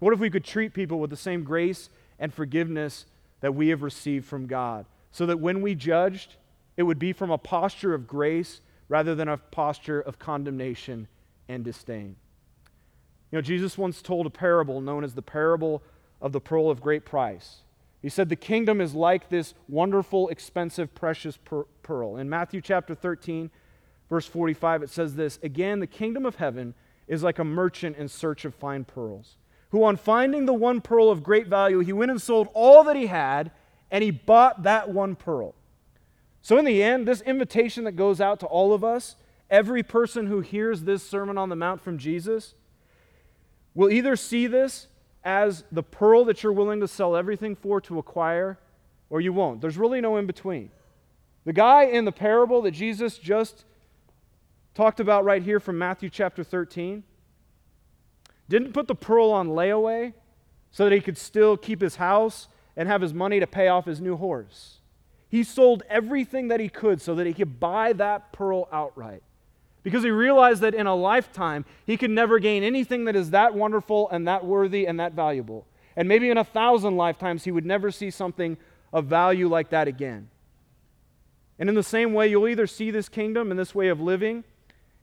What 0.00 0.12
if 0.12 0.18
we 0.18 0.28
could 0.28 0.44
treat 0.44 0.74
people 0.74 1.00
with 1.00 1.08
the 1.08 1.16
same 1.16 1.42
grace 1.42 1.88
and 2.18 2.32
forgiveness 2.32 3.06
that 3.40 3.54
we 3.54 3.68
have 3.68 3.82
received 3.82 4.26
from 4.26 4.46
God, 4.46 4.86
so 5.10 5.26
that 5.26 5.40
when 5.40 5.62
we 5.62 5.74
judged, 5.74 6.36
it 6.76 6.82
would 6.82 6.98
be 6.98 7.12
from 7.12 7.30
a 7.30 7.38
posture 7.38 7.94
of 7.94 8.06
grace 8.06 8.60
rather 8.88 9.14
than 9.14 9.28
a 9.28 9.36
posture 9.36 10.00
of 10.00 10.18
condemnation 10.18 11.08
and 11.48 11.64
disdain? 11.64 12.16
You 13.30 13.38
know, 13.38 13.42
Jesus 13.42 13.76
once 13.76 14.02
told 14.02 14.26
a 14.26 14.30
parable 14.30 14.80
known 14.80 15.04
as 15.04 15.14
the 15.14 15.22
parable 15.22 15.82
of 16.20 16.32
the 16.32 16.40
pearl 16.40 16.70
of 16.70 16.80
great 16.80 17.04
price. 17.04 17.62
He 18.02 18.08
said, 18.08 18.28
The 18.28 18.36
kingdom 18.36 18.80
is 18.80 18.94
like 18.94 19.28
this 19.28 19.54
wonderful, 19.68 20.28
expensive, 20.28 20.94
precious 20.94 21.38
pearl. 21.82 22.16
In 22.16 22.28
Matthew 22.28 22.60
chapter 22.60 22.94
13, 22.94 23.50
verse 24.08 24.26
45, 24.26 24.84
it 24.84 24.90
says 24.90 25.16
this 25.16 25.38
Again, 25.42 25.80
the 25.80 25.86
kingdom 25.86 26.24
of 26.24 26.36
heaven 26.36 26.74
is 27.08 27.22
like 27.22 27.38
a 27.38 27.44
merchant 27.44 27.96
in 27.96 28.08
search 28.08 28.44
of 28.44 28.54
fine 28.54 28.84
pearls, 28.84 29.36
who, 29.70 29.84
on 29.84 29.96
finding 29.96 30.46
the 30.46 30.54
one 30.54 30.80
pearl 30.80 31.10
of 31.10 31.22
great 31.22 31.48
value, 31.48 31.80
he 31.80 31.92
went 31.92 32.10
and 32.10 32.22
sold 32.22 32.48
all 32.54 32.84
that 32.84 32.96
he 32.96 33.06
had, 33.06 33.50
and 33.90 34.02
he 34.02 34.10
bought 34.10 34.62
that 34.62 34.88
one 34.88 35.16
pearl. 35.16 35.54
So, 36.42 36.58
in 36.58 36.64
the 36.64 36.82
end, 36.82 37.06
this 37.06 37.20
invitation 37.22 37.84
that 37.84 37.92
goes 37.92 38.20
out 38.20 38.40
to 38.40 38.46
all 38.46 38.72
of 38.72 38.84
us, 38.84 39.16
every 39.50 39.82
person 39.82 40.26
who 40.26 40.40
hears 40.40 40.82
this 40.82 41.08
Sermon 41.08 41.36
on 41.36 41.48
the 41.48 41.56
Mount 41.56 41.80
from 41.80 41.98
Jesus, 41.98 42.54
will 43.74 43.90
either 43.90 44.16
see 44.16 44.46
this 44.46 44.86
as 45.24 45.64
the 45.72 45.82
pearl 45.82 46.24
that 46.24 46.42
you're 46.42 46.52
willing 46.52 46.80
to 46.80 46.88
sell 46.88 47.16
everything 47.16 47.56
for 47.56 47.80
to 47.80 47.98
acquire, 47.98 48.58
or 49.10 49.20
you 49.20 49.32
won't. 49.32 49.60
There's 49.60 49.76
really 49.76 50.00
no 50.00 50.16
in 50.16 50.26
between. 50.26 50.70
The 51.44 51.52
guy 51.52 51.84
in 51.84 52.04
the 52.04 52.12
parable 52.12 52.62
that 52.62 52.70
Jesus 52.72 53.18
just 53.18 53.64
talked 54.74 55.00
about 55.00 55.24
right 55.24 55.42
here 55.42 55.58
from 55.58 55.78
Matthew 55.78 56.10
chapter 56.10 56.44
13 56.44 57.02
didn't 58.48 58.72
put 58.72 58.86
the 58.86 58.94
pearl 58.94 59.30
on 59.30 59.48
layaway 59.48 60.12
so 60.70 60.84
that 60.84 60.92
he 60.92 61.00
could 61.00 61.18
still 61.18 61.56
keep 61.56 61.80
his 61.80 61.96
house 61.96 62.48
and 62.76 62.88
have 62.88 63.00
his 63.00 63.14
money 63.14 63.40
to 63.40 63.46
pay 63.46 63.68
off 63.68 63.86
his 63.86 64.00
new 64.00 64.16
horse. 64.16 64.80
He 65.28 65.42
sold 65.42 65.82
everything 65.88 66.48
that 66.48 66.60
he 66.60 66.68
could 66.68 67.00
so 67.00 67.14
that 67.14 67.26
he 67.26 67.34
could 67.34 67.58
buy 67.58 67.92
that 67.94 68.32
pearl 68.32 68.68
outright 68.70 69.22
because 69.82 70.02
he 70.02 70.10
realized 70.10 70.62
that 70.62 70.74
in 70.74 70.86
a 70.86 70.94
lifetime, 70.96 71.64
he 71.84 71.96
could 71.96 72.10
never 72.10 72.38
gain 72.38 72.62
anything 72.62 73.04
that 73.04 73.14
is 73.14 73.30
that 73.30 73.54
wonderful 73.54 74.08
and 74.10 74.26
that 74.26 74.44
worthy 74.44 74.84
and 74.84 74.98
that 74.98 75.12
valuable. 75.12 75.64
And 75.96 76.08
maybe 76.08 76.28
in 76.28 76.38
a 76.38 76.44
thousand 76.44 76.96
lifetimes, 76.96 77.44
he 77.44 77.52
would 77.52 77.64
never 77.64 77.90
see 77.90 78.10
something 78.10 78.56
of 78.92 79.06
value 79.06 79.48
like 79.48 79.70
that 79.70 79.88
again. 79.88 80.28
And 81.58 81.68
in 81.68 81.74
the 81.74 81.82
same 81.82 82.12
way, 82.12 82.28
you'll 82.28 82.48
either 82.48 82.66
see 82.66 82.90
this 82.90 83.08
kingdom 83.08 83.50
and 83.50 83.58
this 83.58 83.74
way 83.74 83.88
of 83.88 84.00
living 84.00 84.42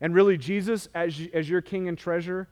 and 0.01 0.13
really 0.13 0.37
Jesus 0.37 0.89
as, 0.93 1.19
as 1.33 1.49
your 1.49 1.61
king 1.61 1.87
and 1.87 1.97
treasure, 1.97 2.49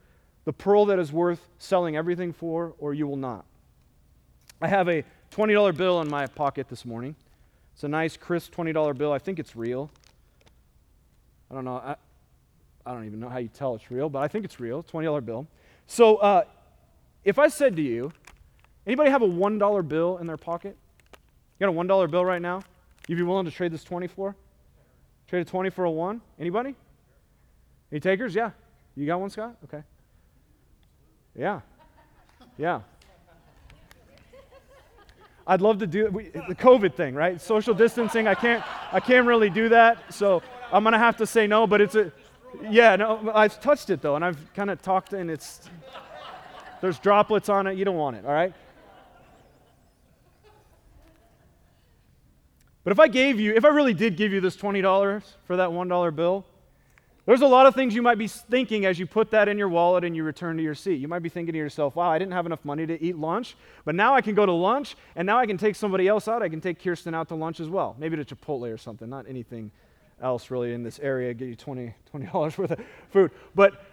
the 0.52 0.56
pearl 0.56 0.84
that 0.88 1.00
is 1.00 1.14
worth 1.14 1.48
selling 1.60 1.96
everything 1.96 2.34
for, 2.34 2.74
or 2.78 2.94
you 2.94 3.08
will 3.08 3.16
not. 3.16 3.46
I 4.62 4.68
have 4.68 4.90
a 4.90 5.06
$20 5.34 5.78
bill 5.78 6.02
in 6.02 6.10
my 6.10 6.28
pocket 6.28 6.68
this 6.68 6.84
morning. 6.84 7.16
It's 7.74 7.86
a 7.86 7.88
nice, 7.88 8.18
crisp 8.18 8.54
$20 8.54 8.98
bill. 8.98 9.14
I 9.14 9.18
think 9.18 9.40
it's 9.40 9.56
real. 9.56 9.90
I 11.50 11.56
don't 11.56 11.64
know. 11.64 11.78
I, 11.78 11.96
I 12.86 12.94
don't 12.94 13.06
even 13.06 13.22
know 13.22 13.30
how 13.30 13.38
you 13.38 13.48
tell 13.48 13.76
it's 13.76 13.90
real, 13.90 14.10
but 14.10 14.20
I 14.20 14.28
think 14.28 14.44
it's 14.44 14.60
real. 14.60 14.84
$20 14.84 15.24
bill. 15.24 15.48
So 15.88 16.18
uh, 16.18 16.44
if 17.24 17.40
I 17.40 17.48
said 17.48 17.78
to 17.78 17.82
you, 17.82 18.12
anybody 18.86 19.10
have 19.10 19.22
a 19.22 19.30
$1 19.30 19.88
bill 19.88 20.18
in 20.18 20.28
their 20.28 20.36
pocket? 20.36 20.76
You 21.60 21.66
got 21.66 21.70
a 21.70 21.78
$1 21.78 22.12
bill 22.12 22.26
right 22.26 22.42
now? 22.42 22.62
You'd 23.08 23.16
be 23.16 23.24
willing 23.24 23.46
to 23.46 23.52
trade 23.52 23.72
this 23.72 23.86
20 23.86 24.08
for? 24.08 24.36
Trade 25.30 25.44
a 25.44 25.46
20 25.46 25.70
for 25.70 25.86
a 25.86 25.92
1? 25.92 26.20
Anybody? 26.42 26.76
Any 27.90 28.02
takers? 28.02 28.36
Yeah. 28.36 28.52
You 28.98 29.06
got 29.06 29.22
one, 29.22 29.30
Scott? 29.30 29.56
Okay. 29.64 29.82
Yeah. 31.36 31.62
Yeah. 32.58 32.82
I'd 35.48 35.62
love 35.62 35.80
to 35.80 35.88
do 35.88 36.08
we, 36.08 36.30
the 36.30 36.56
COVID 36.56 36.94
thing, 36.96 37.16
right? 37.16 37.42
Social 37.42 37.74
distancing. 37.74 38.28
I 38.28 38.36
can't. 38.36 38.64
I 38.94 39.00
can't 39.00 39.26
really 39.26 39.50
do 39.50 39.70
that, 39.70 40.14
so 40.14 40.42
I'm 40.72 40.84
gonna 40.84 41.00
have 41.00 41.18
to 41.18 41.26
say 41.26 41.48
no. 41.48 41.66
But 41.66 41.82
it's 41.82 41.96
a, 41.96 42.12
yeah. 42.70 42.96
No, 42.96 43.32
I've 43.34 43.60
touched 43.60 43.90
it 43.90 44.02
though, 44.02 44.16
and 44.16 44.24
I've 44.24 44.54
kind 44.54 44.70
of 44.70 44.82
talked, 44.82 45.14
and 45.14 45.32
it's 45.32 45.70
there's 46.80 47.00
droplets 47.00 47.50
on 47.50 47.68
it. 47.68 47.78
You 47.78 47.86
don't 47.86 47.98
want 47.98 48.18
it, 48.18 48.26
all 48.26 48.34
right? 48.34 48.54
But 52.84 52.92
if 52.92 53.00
I 53.00 53.08
gave 53.08 53.40
you, 53.40 53.54
if 53.54 53.64
I 53.64 53.70
really 53.70 53.94
did 53.94 54.18
give 54.18 54.34
you 54.34 54.42
this 54.42 54.58
$20 54.58 55.24
for 55.46 55.58
that 55.58 55.70
$1 55.70 56.16
bill, 56.16 56.46
there's 57.26 57.42
a 57.42 57.48
lot 57.48 57.68
of 57.68 57.76
things 57.76 57.94
you 57.94 58.02
might 58.02 58.18
be 58.18 58.28
thinking 58.28 58.86
as 58.86 58.98
you 58.98 59.06
put 59.06 59.32
that 59.32 59.48
in 59.48 59.58
your 59.58 59.70
wallet 59.70 60.04
and 60.04 60.16
you 60.16 60.24
return 60.24 60.58
to 60.58 60.64
your 60.64 60.74
seat. 60.74 60.96
You 60.96 61.08
might 61.08 61.22
be 61.22 61.30
thinking 61.30 61.54
to 61.54 61.58
yourself, 61.58 61.96
wow, 61.96 62.10
I 62.10 62.18
didn't 62.18 62.34
have 62.34 62.48
enough 62.48 62.66
money 62.66 62.88
to 62.88 63.02
eat 63.02 63.16
lunch, 63.16 63.56
but 63.86 63.94
now 63.94 64.16
I 64.16 64.22
can 64.22 64.34
go 64.34 64.46
to 64.46 64.52
lunch 64.52 64.96
and 65.16 65.26
now 65.26 65.38
I 65.38 65.46
can 65.46 65.58
take 65.58 65.76
somebody 65.76 66.08
else 66.08 66.28
out. 66.28 66.42
I 66.42 66.50
can 66.50 66.62
take 66.62 66.84
Kirsten 66.84 67.14
out 67.14 67.28
to 67.28 67.36
lunch 67.36 67.60
as 67.60 67.70
well. 67.70 67.96
Maybe 68.00 68.18
to 68.18 68.26
Chipotle 68.26 68.74
or 68.74 68.78
something, 68.78 69.08
not 69.08 69.28
anything 69.30 69.72
else 70.20 70.50
really 70.50 70.74
in 70.74 70.84
this 70.84 71.00
area, 71.00 71.34
get 71.34 71.48
you 71.48 71.56
20, 71.56 71.94
$20 72.14 72.34
worth 72.58 72.72
of 72.72 72.80
food. 73.12 73.32
But 73.54 73.84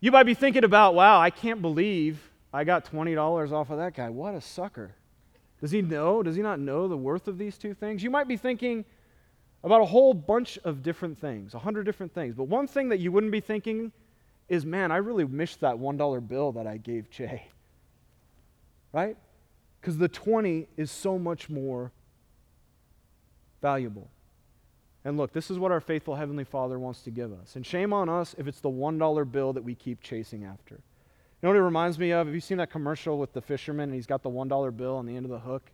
you 0.00 0.10
might 0.10 0.24
be 0.24 0.34
thinking 0.34 0.64
about, 0.64 0.94
wow, 0.94 1.20
I 1.20 1.28
can't 1.28 1.60
believe 1.60 2.30
I 2.52 2.64
got 2.64 2.90
$20 2.90 3.52
off 3.52 3.70
of 3.70 3.78
that 3.78 3.94
guy. 3.94 4.08
What 4.08 4.34
a 4.34 4.40
sucker. 4.40 4.92
Does 5.60 5.70
he 5.70 5.82
know? 5.82 6.22
Does 6.22 6.36
he 6.36 6.42
not 6.42 6.58
know 6.58 6.88
the 6.88 6.96
worth 6.96 7.28
of 7.28 7.36
these 7.36 7.58
two 7.58 7.74
things? 7.74 8.02
You 8.02 8.10
might 8.10 8.26
be 8.26 8.38
thinking, 8.38 8.86
about 9.62 9.80
a 9.82 9.84
whole 9.84 10.14
bunch 10.14 10.58
of 10.64 10.82
different 10.82 11.20
things, 11.20 11.54
a 11.54 11.58
hundred 11.58 11.84
different 11.84 12.14
things. 12.14 12.34
But 12.34 12.44
one 12.44 12.66
thing 12.66 12.88
that 12.88 12.98
you 12.98 13.12
wouldn't 13.12 13.32
be 13.32 13.40
thinking 13.40 13.92
is, 14.48 14.64
man, 14.64 14.90
I 14.90 14.96
really 14.96 15.24
missed 15.24 15.60
that 15.60 15.76
$1 15.76 16.28
bill 16.28 16.52
that 16.52 16.66
I 16.66 16.76
gave 16.76 17.10
Jay. 17.10 17.46
Right? 18.92 19.16
Because 19.80 19.98
the 19.98 20.08
20 20.08 20.66
is 20.76 20.90
so 20.90 21.18
much 21.18 21.48
more 21.48 21.92
valuable. 23.62 24.08
And 25.04 25.16
look, 25.16 25.32
this 25.32 25.50
is 25.50 25.58
what 25.58 25.72
our 25.72 25.80
faithful 25.80 26.14
Heavenly 26.14 26.44
Father 26.44 26.78
wants 26.78 27.02
to 27.02 27.10
give 27.10 27.32
us. 27.32 27.56
And 27.56 27.64
shame 27.64 27.92
on 27.92 28.08
us 28.08 28.34
if 28.38 28.46
it's 28.46 28.60
the 28.60 28.70
$1 28.70 29.32
bill 29.32 29.52
that 29.52 29.62
we 29.62 29.74
keep 29.74 30.02
chasing 30.02 30.44
after. 30.44 30.74
You 30.74 31.46
know 31.46 31.50
what 31.50 31.56
it 31.56 31.62
reminds 31.62 31.98
me 31.98 32.10
of? 32.10 32.26
Have 32.26 32.34
you 32.34 32.40
seen 32.40 32.58
that 32.58 32.70
commercial 32.70 33.18
with 33.18 33.32
the 33.32 33.40
fisherman 33.40 33.84
and 33.84 33.94
he's 33.94 34.06
got 34.06 34.22
the 34.22 34.28
$1 34.28 34.76
bill 34.76 34.96
on 34.96 35.06
the 35.06 35.16
end 35.16 35.24
of 35.24 35.30
the 35.30 35.38
hook? 35.38 35.70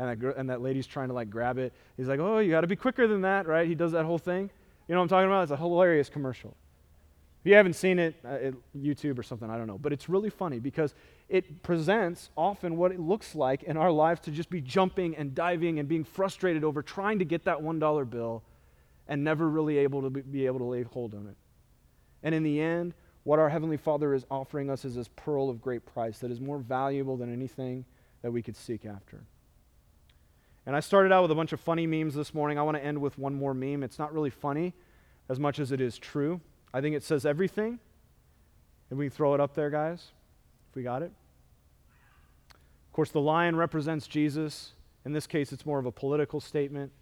And 0.00 0.08
that, 0.08 0.36
and 0.36 0.50
that 0.50 0.62
lady's 0.62 0.86
trying 0.86 1.08
to 1.08 1.14
like 1.14 1.28
grab 1.28 1.58
it. 1.58 1.74
He's 1.96 2.08
like, 2.08 2.20
oh, 2.20 2.38
you 2.38 2.50
got 2.50 2.62
to 2.62 2.66
be 2.66 2.76
quicker 2.76 3.06
than 3.06 3.20
that, 3.20 3.46
right? 3.46 3.68
He 3.68 3.74
does 3.74 3.92
that 3.92 4.06
whole 4.06 4.18
thing. 4.18 4.50
You 4.88 4.94
know 4.94 5.00
what 5.00 5.04
I'm 5.04 5.08
talking 5.08 5.26
about? 5.26 5.42
It's 5.42 5.52
a 5.52 5.56
hilarious 5.56 6.08
commercial. 6.08 6.56
If 7.40 7.48
you 7.48 7.54
haven't 7.54 7.74
seen 7.74 7.98
it, 7.98 8.14
uh, 8.24 8.30
it, 8.30 8.54
YouTube 8.76 9.18
or 9.18 9.22
something, 9.22 9.48
I 9.48 9.58
don't 9.58 9.66
know. 9.66 9.78
But 9.78 9.92
it's 9.92 10.08
really 10.08 10.30
funny 10.30 10.58
because 10.58 10.94
it 11.28 11.62
presents 11.62 12.30
often 12.36 12.76
what 12.76 12.92
it 12.92 13.00
looks 13.00 13.34
like 13.34 13.62
in 13.62 13.76
our 13.76 13.90
lives 13.90 14.20
to 14.22 14.30
just 14.30 14.50
be 14.50 14.60
jumping 14.60 15.16
and 15.16 15.34
diving 15.34 15.78
and 15.78 15.88
being 15.88 16.04
frustrated 16.04 16.64
over 16.64 16.82
trying 16.82 17.18
to 17.18 17.24
get 17.24 17.44
that 17.44 17.58
$1 17.58 18.10
bill 18.10 18.42
and 19.06 19.22
never 19.22 19.48
really 19.48 19.78
able 19.78 20.02
to 20.02 20.10
be, 20.10 20.20
be 20.22 20.46
able 20.46 20.58
to 20.58 20.64
lay 20.64 20.82
hold 20.82 21.14
on 21.14 21.26
it. 21.26 21.36
And 22.22 22.34
in 22.34 22.42
the 22.42 22.60
end, 22.60 22.94
what 23.24 23.38
our 23.38 23.48
Heavenly 23.48 23.76
Father 23.76 24.14
is 24.14 24.24
offering 24.30 24.70
us 24.70 24.84
is 24.84 24.94
this 24.94 25.08
pearl 25.08 25.50
of 25.50 25.60
great 25.60 25.84
price 25.84 26.18
that 26.20 26.30
is 26.30 26.40
more 26.40 26.58
valuable 26.58 27.16
than 27.16 27.32
anything 27.32 27.84
that 28.22 28.30
we 28.30 28.42
could 28.42 28.56
seek 28.56 28.84
after. 28.84 29.24
And 30.70 30.76
I 30.76 30.78
started 30.78 31.10
out 31.10 31.22
with 31.22 31.32
a 31.32 31.34
bunch 31.34 31.52
of 31.52 31.58
funny 31.58 31.84
memes 31.84 32.14
this 32.14 32.32
morning. 32.32 32.56
I 32.56 32.62
want 32.62 32.76
to 32.76 32.84
end 32.84 33.00
with 33.00 33.18
one 33.18 33.34
more 33.34 33.52
meme. 33.52 33.82
It's 33.82 33.98
not 33.98 34.14
really 34.14 34.30
funny 34.30 34.72
as 35.28 35.40
much 35.40 35.58
as 35.58 35.72
it 35.72 35.80
is 35.80 35.98
true. 35.98 36.40
I 36.72 36.80
think 36.80 36.94
it 36.94 37.02
says 37.02 37.26
everything. 37.26 37.80
And 38.88 38.96
we 38.96 39.06
can 39.06 39.10
throw 39.10 39.34
it 39.34 39.40
up 39.40 39.52
there, 39.56 39.68
guys, 39.68 40.12
if 40.70 40.76
we 40.76 40.84
got 40.84 41.02
it. 41.02 41.10
Of 42.50 42.92
course, 42.92 43.10
the 43.10 43.20
lion 43.20 43.56
represents 43.56 44.06
Jesus. 44.06 44.74
In 45.04 45.12
this 45.12 45.26
case, 45.26 45.52
it's 45.52 45.66
more 45.66 45.80
of 45.80 45.86
a 45.86 45.90
political 45.90 46.40
statement. 46.40 46.92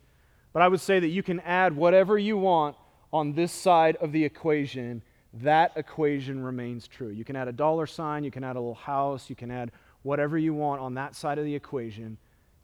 But 0.54 0.62
I 0.62 0.68
would 0.68 0.80
say 0.80 0.98
that 0.98 1.08
you 1.08 1.22
can 1.22 1.40
add 1.40 1.76
whatever 1.76 2.16
you 2.16 2.38
want 2.38 2.74
on 3.12 3.34
this 3.34 3.52
side 3.52 3.96
of 3.96 4.12
the 4.12 4.24
equation. 4.24 5.02
That 5.42 5.72
equation 5.76 6.42
remains 6.42 6.88
true. 6.88 7.10
You 7.10 7.22
can 7.26 7.36
add 7.36 7.48
a 7.48 7.52
dollar 7.52 7.86
sign, 7.86 8.24
you 8.24 8.30
can 8.30 8.44
add 8.44 8.56
a 8.56 8.60
little 8.60 8.74
house, 8.76 9.28
you 9.28 9.36
can 9.36 9.50
add 9.50 9.72
whatever 10.04 10.38
you 10.38 10.54
want 10.54 10.80
on 10.80 10.94
that 10.94 11.14
side 11.14 11.36
of 11.36 11.44
the 11.44 11.54
equation 11.54 12.16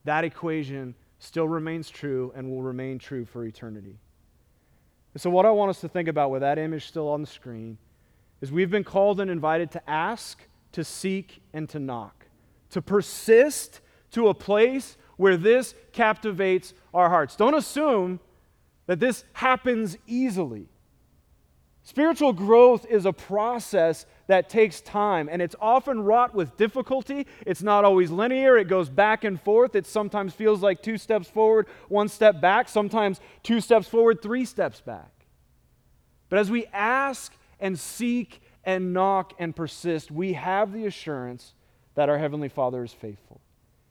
that 0.04 0.24
equation 0.24 0.94
still 1.18 1.48
remains 1.48 1.90
true 1.90 2.32
and 2.36 2.50
will 2.50 2.62
remain 2.62 2.98
true 2.98 3.24
for 3.24 3.44
eternity. 3.44 3.98
And 5.14 5.20
so, 5.20 5.30
what 5.30 5.46
I 5.46 5.50
want 5.50 5.70
us 5.70 5.80
to 5.80 5.88
think 5.88 6.08
about 6.08 6.30
with 6.30 6.42
that 6.42 6.58
image 6.58 6.86
still 6.86 7.08
on 7.08 7.20
the 7.20 7.26
screen 7.26 7.78
is 8.40 8.52
we've 8.52 8.70
been 8.70 8.84
called 8.84 9.20
and 9.20 9.30
invited 9.30 9.70
to 9.72 9.90
ask, 9.90 10.42
to 10.72 10.84
seek, 10.84 11.40
and 11.52 11.68
to 11.70 11.78
knock, 11.78 12.26
to 12.70 12.82
persist 12.82 13.80
to 14.10 14.28
a 14.28 14.34
place 14.34 14.96
where 15.16 15.36
this 15.36 15.74
captivates 15.92 16.74
our 16.92 17.08
hearts. 17.08 17.36
Don't 17.36 17.54
assume 17.54 18.20
that 18.86 19.00
this 19.00 19.24
happens 19.32 19.96
easily. 20.06 20.68
Spiritual 21.82 22.32
growth 22.32 22.86
is 22.88 23.06
a 23.06 23.12
process 23.12 24.06
that 24.26 24.48
takes 24.48 24.80
time, 24.80 25.28
and 25.30 25.42
it's 25.42 25.56
often 25.60 26.02
wrought 26.02 26.34
with 26.34 26.56
difficulty. 26.56 27.26
It's 27.46 27.62
not 27.62 27.84
always 27.84 28.10
linear, 28.10 28.56
it 28.56 28.68
goes 28.68 28.88
back 28.88 29.24
and 29.24 29.40
forth. 29.40 29.74
It 29.74 29.86
sometimes 29.86 30.32
feels 30.32 30.62
like 30.62 30.82
two 30.82 30.96
steps 30.96 31.28
forward, 31.28 31.66
one 31.88 32.08
step 32.08 32.40
back, 32.40 32.68
sometimes 32.68 33.20
two 33.42 33.60
steps 33.60 33.86
forward, 33.86 34.22
three 34.22 34.44
steps 34.44 34.80
back. 34.80 35.10
But 36.30 36.38
as 36.38 36.50
we 36.50 36.66
ask 36.72 37.32
and 37.60 37.78
seek 37.78 38.40
and 38.64 38.94
knock 38.94 39.34
and 39.38 39.54
persist, 39.54 40.10
we 40.10 40.32
have 40.32 40.72
the 40.72 40.86
assurance 40.86 41.54
that 41.94 42.08
our 42.08 42.18
Heavenly 42.18 42.48
Father 42.48 42.82
is 42.82 42.92
faithful. 42.92 43.40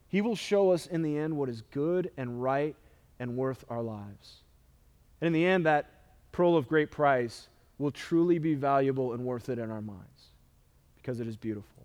He 0.08 0.20
will 0.20 0.36
show 0.36 0.70
us 0.70 0.86
in 0.86 1.02
the 1.02 1.16
end 1.16 1.36
what 1.36 1.48
is 1.48 1.62
good 1.70 2.10
and 2.16 2.42
right 2.42 2.76
and 3.18 3.36
worth 3.36 3.64
our 3.68 3.82
lives. 3.82 4.42
And 5.20 5.28
in 5.28 5.32
the 5.32 5.46
end, 5.46 5.66
that 5.66 5.90
pearl 6.32 6.56
of 6.56 6.68
great 6.68 6.90
price 6.90 7.48
will 7.78 7.92
truly 7.92 8.38
be 8.38 8.54
valuable 8.54 9.12
and 9.12 9.24
worth 9.24 9.48
it 9.48 9.58
in 9.58 9.70
our 9.70 9.80
minds 9.80 10.13
because 11.04 11.20
it 11.20 11.28
is 11.28 11.36
beautiful. 11.36 11.84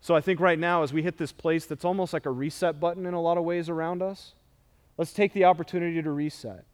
So 0.00 0.16
I 0.16 0.20
think 0.20 0.40
right 0.40 0.58
now, 0.58 0.82
as 0.82 0.92
we 0.92 1.02
hit 1.02 1.18
this 1.18 1.30
place 1.30 1.66
that's 1.66 1.84
almost 1.84 2.12
like 2.12 2.26
a 2.26 2.30
reset 2.30 2.80
button 2.80 3.06
in 3.06 3.14
a 3.14 3.20
lot 3.20 3.38
of 3.38 3.44
ways 3.44 3.68
around 3.68 4.02
us, 4.02 4.32
let's 4.98 5.12
take 5.12 5.32
the 5.34 5.44
opportunity 5.44 6.02
to 6.02 6.10
reset, 6.10 6.64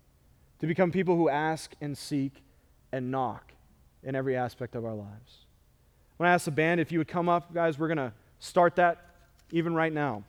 to 0.61 0.67
become 0.67 0.91
people 0.91 1.17
who 1.17 1.29
ask 1.29 1.73
and 1.83 1.99
seek 1.99 2.33
and 2.93 3.11
knock 3.11 3.53
in 4.03 4.15
every 4.15 4.37
aspect 4.37 4.75
of 4.75 4.87
our 4.87 4.95
lives. 4.95 5.45
When 6.17 6.31
I 6.31 6.33
ask 6.33 6.47
the 6.47 6.51
band 6.51 6.81
if 6.81 6.91
you 6.91 6.99
would 6.99 7.09
come 7.09 7.29
up, 7.29 7.53
guys, 7.53 7.79
we're 7.79 7.89
going 7.89 7.99
to 7.99 8.13
start 8.39 8.77
that 8.77 9.05
even 9.51 9.75
right 9.75 9.93
now. 9.93 10.25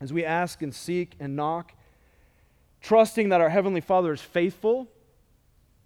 As 0.00 0.12
we 0.12 0.24
ask 0.24 0.62
and 0.62 0.72
seek 0.72 1.14
and 1.18 1.34
knock, 1.34 1.72
trusting 2.80 3.30
that 3.30 3.40
our 3.40 3.50
Heavenly 3.50 3.80
Father 3.80 4.12
is 4.12 4.20
faithful 4.20 4.86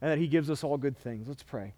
and 0.02 0.10
that 0.10 0.18
He 0.18 0.26
gives 0.26 0.50
us 0.50 0.62
all 0.62 0.76
good 0.76 0.98
things. 0.98 1.26
Let's 1.26 1.42
pray. 1.42 1.72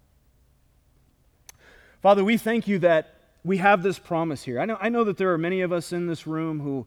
Father, 2.01 2.23
we 2.23 2.37
thank 2.37 2.67
you 2.67 2.77
that 2.79 3.15
we 3.43 3.57
have 3.57 3.81
this 3.81 3.97
promise 3.97 4.43
here. 4.43 4.59
I 4.59 4.65
know, 4.65 4.77
I 4.79 4.89
know 4.89 5.03
that 5.05 5.17
there 5.17 5.33
are 5.33 5.37
many 5.37 5.61
of 5.61 5.71
us 5.71 5.91
in 5.91 6.05
this 6.05 6.27
room 6.27 6.59
who 6.59 6.85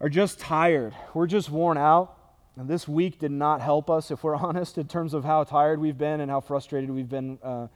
are 0.00 0.08
just 0.08 0.40
tired. 0.40 0.94
We're 1.14 1.28
just 1.28 1.48
worn 1.48 1.78
out. 1.78 2.12
And 2.56 2.68
this 2.68 2.88
week 2.88 3.20
did 3.20 3.30
not 3.30 3.60
help 3.60 3.88
us, 3.88 4.10
if 4.10 4.24
we're 4.24 4.34
honest, 4.36 4.78
in 4.78 4.88
terms 4.88 5.14
of 5.14 5.24
how 5.24 5.44
tired 5.44 5.80
we've 5.80 5.96
been 5.96 6.20
and 6.20 6.28
how 6.28 6.40
frustrated 6.40 6.90
we've 6.90 7.08
been 7.08 7.38
uh, 7.40 7.68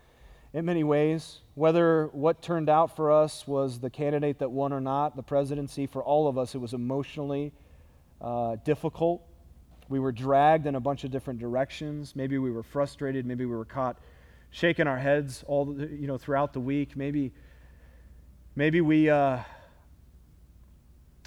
in 0.52 0.64
many 0.64 0.82
ways. 0.82 1.38
Whether 1.54 2.06
what 2.08 2.42
turned 2.42 2.68
out 2.68 2.96
for 2.96 3.12
us 3.12 3.46
was 3.46 3.78
the 3.78 3.90
candidate 3.90 4.40
that 4.40 4.50
won 4.50 4.72
or 4.72 4.80
not, 4.80 5.14
the 5.14 5.22
presidency, 5.22 5.86
for 5.86 6.02
all 6.02 6.26
of 6.26 6.36
us, 6.36 6.56
it 6.56 6.58
was 6.58 6.74
emotionally 6.74 7.52
uh, 8.20 8.56
difficult. 8.64 9.22
We 9.88 10.00
were 10.00 10.12
dragged 10.12 10.66
in 10.66 10.74
a 10.74 10.80
bunch 10.80 11.04
of 11.04 11.12
different 11.12 11.38
directions. 11.38 12.16
Maybe 12.16 12.38
we 12.38 12.50
were 12.50 12.64
frustrated. 12.64 13.24
Maybe 13.24 13.44
we 13.44 13.54
were 13.54 13.64
caught 13.64 13.98
shaking 14.50 14.86
our 14.86 14.98
heads 14.98 15.44
all 15.46 15.74
you 15.80 16.06
know 16.06 16.18
throughout 16.18 16.52
the 16.52 16.60
week. 16.60 16.96
Maybe 16.96 17.32
maybe 18.54 18.80
we 18.80 19.08
uh, 19.08 19.38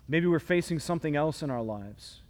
maybe 0.07 0.27
we're 0.27 0.39
facing 0.39 0.79
something 0.79 1.15
else 1.15 1.41
in 1.41 1.49
our 1.49 1.61
lives. 1.61 2.21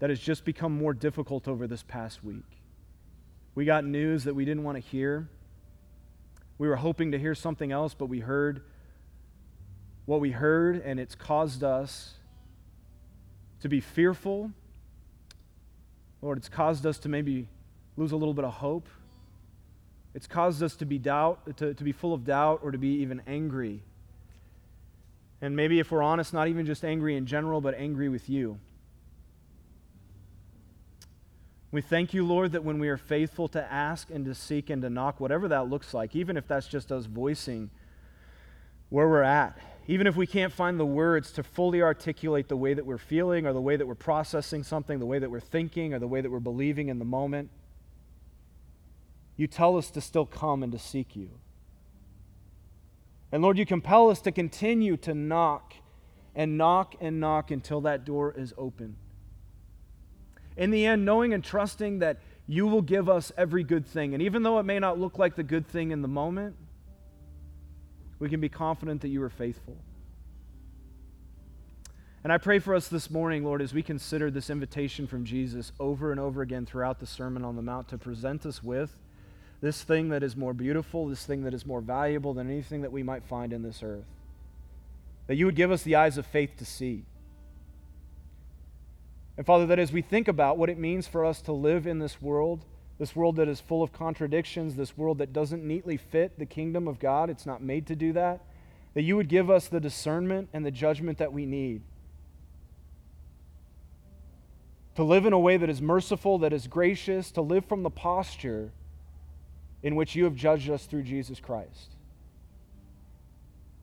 that 0.00 0.10
has 0.10 0.18
just 0.18 0.44
become 0.44 0.76
more 0.76 0.94
difficult 0.94 1.46
over 1.46 1.66
this 1.66 1.82
past 1.82 2.24
week. 2.24 2.58
We 3.54 3.64
got 3.66 3.84
news 3.84 4.24
that 4.24 4.34
we 4.34 4.44
didn't 4.44 4.64
want 4.64 4.76
to 4.76 4.80
hear. 4.80 5.28
We 6.58 6.68
were 6.68 6.76
hoping 6.76 7.12
to 7.12 7.18
hear 7.18 7.34
something 7.34 7.70
else, 7.70 7.94
but 7.94 8.06
we 8.06 8.20
heard 8.20 8.62
what 10.06 10.20
we 10.20 10.30
heard, 10.30 10.82
and 10.82 10.98
it's 10.98 11.14
caused 11.14 11.62
us 11.62 12.14
to 13.60 13.68
be 13.68 13.80
fearful. 13.80 14.50
Lord, 16.22 16.38
it's 16.38 16.48
caused 16.48 16.86
us 16.86 16.98
to 17.00 17.08
maybe 17.08 17.48
lose 17.96 18.12
a 18.12 18.16
little 18.16 18.34
bit 18.34 18.44
of 18.44 18.54
hope. 18.54 18.88
It's 20.14 20.26
caused 20.26 20.62
us 20.62 20.74
to 20.76 20.84
be 20.84 20.98
doubt, 20.98 21.56
to, 21.58 21.74
to 21.74 21.84
be 21.84 21.92
full 21.92 22.12
of 22.12 22.24
doubt, 22.24 22.60
or 22.62 22.72
to 22.72 22.78
be 22.78 23.00
even 23.02 23.22
angry. 23.26 23.82
And 25.40 25.56
maybe 25.56 25.78
if 25.78 25.90
we're 25.90 26.02
honest, 26.02 26.34
not 26.34 26.48
even 26.48 26.66
just 26.66 26.84
angry 26.84 27.16
in 27.16 27.26
general, 27.26 27.60
but 27.60 27.74
angry 27.74 28.08
with 28.08 28.28
you. 28.28 28.58
We 31.72 31.80
thank 31.80 32.12
you, 32.12 32.26
Lord, 32.26 32.52
that 32.52 32.64
when 32.64 32.80
we 32.80 32.88
are 32.88 32.96
faithful 32.96 33.46
to 33.48 33.72
ask 33.72 34.10
and 34.10 34.24
to 34.24 34.34
seek 34.34 34.70
and 34.70 34.82
to 34.82 34.90
knock, 34.90 35.20
whatever 35.20 35.46
that 35.48 35.68
looks 35.68 35.94
like, 35.94 36.16
even 36.16 36.36
if 36.36 36.48
that's 36.48 36.66
just 36.66 36.90
us 36.90 37.06
voicing 37.06 37.70
where 38.88 39.08
we're 39.08 39.22
at, 39.22 39.56
even 39.86 40.08
if 40.08 40.16
we 40.16 40.26
can't 40.26 40.52
find 40.52 40.80
the 40.80 40.86
words 40.86 41.30
to 41.32 41.44
fully 41.44 41.80
articulate 41.80 42.48
the 42.48 42.56
way 42.56 42.74
that 42.74 42.84
we're 42.84 42.98
feeling 42.98 43.46
or 43.46 43.52
the 43.52 43.60
way 43.60 43.76
that 43.76 43.86
we're 43.86 43.94
processing 43.94 44.64
something, 44.64 44.98
the 44.98 45.06
way 45.06 45.20
that 45.20 45.30
we're 45.30 45.38
thinking 45.38 45.94
or 45.94 46.00
the 46.00 46.08
way 46.08 46.20
that 46.20 46.30
we're 46.30 46.40
believing 46.40 46.88
in 46.88 46.98
the 46.98 47.04
moment, 47.04 47.50
you 49.40 49.46
tell 49.46 49.78
us 49.78 49.90
to 49.92 50.02
still 50.02 50.26
come 50.26 50.62
and 50.62 50.70
to 50.70 50.78
seek 50.78 51.16
you. 51.16 51.30
And 53.32 53.42
Lord, 53.42 53.56
you 53.56 53.64
compel 53.64 54.10
us 54.10 54.20
to 54.22 54.32
continue 54.32 54.98
to 54.98 55.14
knock 55.14 55.72
and 56.34 56.58
knock 56.58 56.94
and 57.00 57.20
knock 57.20 57.50
until 57.50 57.80
that 57.82 58.04
door 58.04 58.34
is 58.36 58.52
open. 58.58 58.96
In 60.58 60.70
the 60.70 60.84
end, 60.84 61.06
knowing 61.06 61.32
and 61.32 61.42
trusting 61.42 62.00
that 62.00 62.18
you 62.46 62.66
will 62.66 62.82
give 62.82 63.08
us 63.08 63.32
every 63.38 63.64
good 63.64 63.86
thing. 63.86 64.12
And 64.12 64.22
even 64.22 64.42
though 64.42 64.58
it 64.58 64.64
may 64.64 64.78
not 64.78 64.98
look 64.98 65.18
like 65.18 65.36
the 65.36 65.42
good 65.42 65.66
thing 65.66 65.90
in 65.90 66.02
the 66.02 66.08
moment, 66.08 66.54
we 68.18 68.28
can 68.28 68.40
be 68.40 68.50
confident 68.50 69.00
that 69.00 69.08
you 69.08 69.22
are 69.22 69.30
faithful. 69.30 69.78
And 72.22 72.30
I 72.30 72.36
pray 72.36 72.58
for 72.58 72.74
us 72.74 72.88
this 72.88 73.10
morning, 73.10 73.42
Lord, 73.42 73.62
as 73.62 73.72
we 73.72 73.82
consider 73.82 74.30
this 74.30 74.50
invitation 74.50 75.06
from 75.06 75.24
Jesus 75.24 75.72
over 75.80 76.10
and 76.10 76.20
over 76.20 76.42
again 76.42 76.66
throughout 76.66 77.00
the 77.00 77.06
Sermon 77.06 77.42
on 77.42 77.56
the 77.56 77.62
Mount 77.62 77.88
to 77.88 77.96
present 77.96 78.44
us 78.44 78.62
with 78.62 78.98
this 79.60 79.82
thing 79.82 80.08
that 80.08 80.22
is 80.22 80.36
more 80.36 80.54
beautiful, 80.54 81.06
this 81.06 81.24
thing 81.24 81.44
that 81.44 81.52
is 81.52 81.66
more 81.66 81.80
valuable 81.80 82.32
than 82.32 82.50
anything 82.50 82.82
that 82.82 82.92
we 82.92 83.02
might 83.02 83.24
find 83.24 83.52
in 83.52 83.62
this 83.62 83.82
earth. 83.82 84.06
That 85.26 85.36
you 85.36 85.46
would 85.46 85.54
give 85.54 85.70
us 85.70 85.82
the 85.82 85.96
eyes 85.96 86.16
of 86.16 86.26
faith 86.26 86.56
to 86.58 86.64
see. 86.64 87.04
And 89.36 89.46
Father, 89.46 89.66
that 89.66 89.78
as 89.78 89.92
we 89.92 90.02
think 90.02 90.28
about 90.28 90.58
what 90.58 90.70
it 90.70 90.78
means 90.78 91.06
for 91.06 91.24
us 91.24 91.40
to 91.42 91.52
live 91.52 91.86
in 91.86 91.98
this 91.98 92.20
world, 92.20 92.64
this 92.98 93.14
world 93.14 93.36
that 93.36 93.48
is 93.48 93.60
full 93.60 93.82
of 93.82 93.92
contradictions, 93.92 94.76
this 94.76 94.96
world 94.96 95.18
that 95.18 95.32
doesn't 95.32 95.64
neatly 95.64 95.96
fit 95.96 96.38
the 96.38 96.46
kingdom 96.46 96.88
of 96.88 96.98
God, 96.98 97.30
it's 97.30 97.46
not 97.46 97.62
made 97.62 97.86
to 97.86 97.96
do 97.96 98.12
that, 98.14 98.40
that 98.94 99.02
you 99.02 99.16
would 99.16 99.28
give 99.28 99.50
us 99.50 99.68
the 99.68 99.80
discernment 99.80 100.48
and 100.52 100.64
the 100.64 100.70
judgment 100.70 101.18
that 101.18 101.32
we 101.32 101.46
need. 101.46 101.82
To 104.96 105.04
live 105.04 105.24
in 105.24 105.32
a 105.32 105.38
way 105.38 105.56
that 105.56 105.70
is 105.70 105.80
merciful, 105.80 106.38
that 106.38 106.52
is 106.52 106.66
gracious, 106.66 107.30
to 107.32 107.40
live 107.40 107.64
from 107.64 107.82
the 107.82 107.90
posture 107.90 108.72
in 109.82 109.96
which 109.96 110.14
you 110.14 110.24
have 110.24 110.34
judged 110.34 110.70
us 110.70 110.84
through 110.84 111.02
Jesus 111.02 111.40
Christ. 111.40 111.96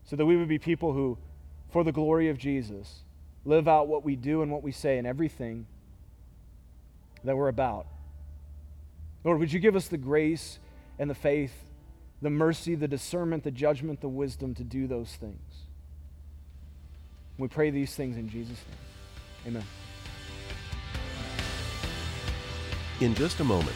So 0.05 0.15
that 0.15 0.25
we 0.25 0.37
would 0.37 0.47
be 0.47 0.59
people 0.59 0.93
who, 0.93 1.17
for 1.69 1.83
the 1.83 1.91
glory 1.91 2.29
of 2.29 2.37
Jesus, 2.37 3.03
live 3.45 3.67
out 3.67 3.87
what 3.87 4.03
we 4.03 4.15
do 4.15 4.41
and 4.41 4.51
what 4.51 4.63
we 4.63 4.71
say 4.71 4.97
in 4.97 5.05
everything 5.05 5.65
that 7.23 7.35
we're 7.35 7.47
about. 7.47 7.87
Lord, 9.23 9.39
would 9.39 9.51
you 9.51 9.59
give 9.59 9.75
us 9.75 9.87
the 9.87 9.97
grace 9.97 10.59
and 10.99 11.09
the 11.09 11.15
faith, 11.15 11.53
the 12.21 12.29
mercy, 12.29 12.75
the 12.75 12.87
discernment, 12.87 13.43
the 13.43 13.51
judgment, 13.51 14.01
the 14.01 14.07
wisdom 14.07 14.53
to 14.55 14.63
do 14.63 14.87
those 14.87 15.09
things? 15.15 15.65
We 17.37 17.47
pray 17.47 17.69
these 17.69 17.93
things 17.93 18.17
in 18.17 18.29
Jesus' 18.29 18.59
name. 19.45 19.55
Amen. 19.55 19.67
In 22.99 23.13
just 23.13 23.39
a 23.39 23.43
moment, 23.43 23.75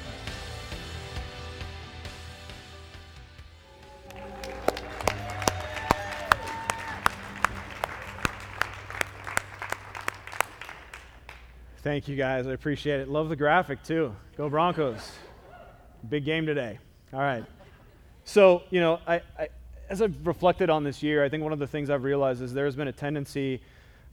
Thank 11.83 12.07
you 12.07 12.15
guys. 12.15 12.45
I 12.45 12.51
appreciate 12.51 12.99
it. 12.99 13.09
Love 13.09 13.29
the 13.29 13.35
graphic 13.35 13.81
too. 13.81 14.15
Go 14.37 14.47
Broncos. 14.49 15.13
Big 16.07 16.23
game 16.23 16.45
today. 16.45 16.77
All 17.11 17.19
right. 17.19 17.43
So, 18.23 18.61
you 18.69 18.79
know, 18.79 18.99
I, 19.07 19.15
I, 19.39 19.47
as 19.89 19.99
I've 19.99 20.27
reflected 20.27 20.69
on 20.69 20.83
this 20.83 21.01
year, 21.01 21.23
I 21.23 21.29
think 21.29 21.41
one 21.41 21.53
of 21.53 21.57
the 21.57 21.65
things 21.65 21.89
I've 21.89 22.03
realized 22.03 22.43
is 22.43 22.53
there's 22.53 22.75
been 22.75 22.87
a 22.87 22.91
tendency 22.91 23.63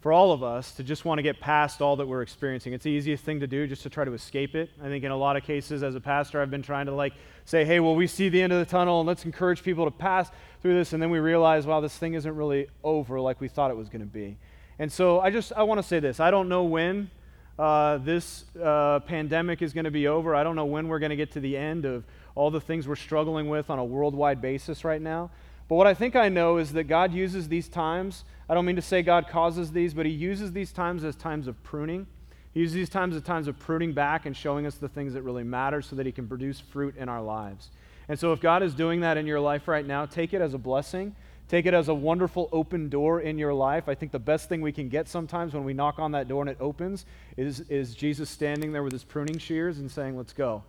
for 0.00 0.14
all 0.14 0.32
of 0.32 0.42
us 0.42 0.72
to 0.76 0.82
just 0.82 1.04
want 1.04 1.18
to 1.18 1.22
get 1.22 1.40
past 1.40 1.82
all 1.82 1.94
that 1.96 2.08
we're 2.08 2.22
experiencing. 2.22 2.72
It's 2.72 2.84
the 2.84 2.90
easiest 2.90 3.22
thing 3.22 3.38
to 3.40 3.46
do 3.46 3.66
just 3.66 3.82
to 3.82 3.90
try 3.90 4.06
to 4.06 4.14
escape 4.14 4.54
it. 4.54 4.70
I 4.82 4.86
think 4.86 5.04
in 5.04 5.10
a 5.10 5.16
lot 5.16 5.36
of 5.36 5.42
cases 5.42 5.82
as 5.82 5.94
a 5.94 6.00
pastor, 6.00 6.40
I've 6.40 6.50
been 6.50 6.62
trying 6.62 6.86
to 6.86 6.94
like 6.94 7.12
say, 7.44 7.66
hey, 7.66 7.80
well, 7.80 7.94
we 7.94 8.06
see 8.06 8.30
the 8.30 8.40
end 8.40 8.50
of 8.50 8.60
the 8.60 8.70
tunnel 8.70 9.00
and 9.00 9.06
let's 9.06 9.26
encourage 9.26 9.62
people 9.62 9.84
to 9.84 9.90
pass 9.90 10.30
through 10.62 10.74
this. 10.74 10.94
And 10.94 11.02
then 11.02 11.10
we 11.10 11.18
realize, 11.18 11.66
wow, 11.66 11.80
this 11.80 11.98
thing 11.98 12.14
isn't 12.14 12.34
really 12.34 12.68
over 12.82 13.20
like 13.20 13.42
we 13.42 13.48
thought 13.48 13.70
it 13.70 13.76
was 13.76 13.90
going 13.90 14.00
to 14.00 14.06
be. 14.06 14.38
And 14.78 14.90
so 14.90 15.20
I 15.20 15.30
just, 15.30 15.52
I 15.52 15.64
want 15.64 15.82
to 15.82 15.86
say 15.86 16.00
this. 16.00 16.18
I 16.18 16.30
don't 16.30 16.48
know 16.48 16.64
when 16.64 17.10
uh, 17.58 17.98
this 17.98 18.44
uh, 18.62 19.00
pandemic 19.00 19.62
is 19.62 19.72
going 19.72 19.84
to 19.84 19.90
be 19.90 20.06
over. 20.06 20.34
I 20.34 20.44
don't 20.44 20.56
know 20.56 20.64
when 20.64 20.88
we're 20.88 21.00
going 21.00 21.10
to 21.10 21.16
get 21.16 21.32
to 21.32 21.40
the 21.40 21.56
end 21.56 21.84
of 21.84 22.04
all 22.34 22.50
the 22.50 22.60
things 22.60 22.86
we're 22.86 22.96
struggling 22.96 23.48
with 23.48 23.68
on 23.68 23.78
a 23.78 23.84
worldwide 23.84 24.40
basis 24.40 24.84
right 24.84 25.02
now. 25.02 25.30
But 25.68 25.74
what 25.74 25.86
I 25.86 25.94
think 25.94 26.16
I 26.16 26.28
know 26.28 26.58
is 26.58 26.72
that 26.72 26.84
God 26.84 27.12
uses 27.12 27.48
these 27.48 27.68
times. 27.68 28.24
I 28.48 28.54
don't 28.54 28.64
mean 28.64 28.76
to 28.76 28.82
say 28.82 29.02
God 29.02 29.28
causes 29.28 29.72
these, 29.72 29.92
but 29.92 30.06
He 30.06 30.12
uses 30.12 30.52
these 30.52 30.72
times 30.72 31.04
as 31.04 31.16
times 31.16 31.46
of 31.46 31.62
pruning. 31.62 32.06
He 32.54 32.60
uses 32.60 32.74
these 32.74 32.88
times 32.88 33.14
as 33.16 33.22
times 33.22 33.48
of 33.48 33.58
pruning 33.58 33.92
back 33.92 34.24
and 34.24 34.36
showing 34.36 34.64
us 34.64 34.76
the 34.76 34.88
things 34.88 35.12
that 35.14 35.22
really 35.22 35.44
matter 35.44 35.82
so 35.82 35.96
that 35.96 36.06
He 36.06 36.12
can 36.12 36.26
produce 36.26 36.60
fruit 36.60 36.96
in 36.96 37.08
our 37.08 37.20
lives. 37.20 37.70
And 38.08 38.18
so 38.18 38.32
if 38.32 38.40
God 38.40 38.62
is 38.62 38.72
doing 38.72 39.00
that 39.00 39.18
in 39.18 39.26
your 39.26 39.40
life 39.40 39.68
right 39.68 39.86
now, 39.86 40.06
take 40.06 40.32
it 40.32 40.40
as 40.40 40.54
a 40.54 40.58
blessing. 40.58 41.14
Take 41.48 41.64
it 41.64 41.72
as 41.72 41.88
a 41.88 41.94
wonderful 41.94 42.50
open 42.52 42.90
door 42.90 43.22
in 43.22 43.38
your 43.38 43.54
life. 43.54 43.88
I 43.88 43.94
think 43.94 44.12
the 44.12 44.18
best 44.18 44.50
thing 44.50 44.60
we 44.60 44.72
can 44.72 44.90
get 44.90 45.08
sometimes 45.08 45.54
when 45.54 45.64
we 45.64 45.72
knock 45.72 45.98
on 45.98 46.12
that 46.12 46.28
door 46.28 46.42
and 46.42 46.50
it 46.50 46.58
opens 46.60 47.06
is, 47.38 47.60
is 47.70 47.94
Jesus 47.94 48.28
standing 48.28 48.70
there 48.72 48.82
with 48.82 48.92
his 48.92 49.02
pruning 49.02 49.38
shears 49.38 49.78
and 49.78 49.90
saying, 49.90 50.16
Let's 50.16 50.34
go. 50.34 50.62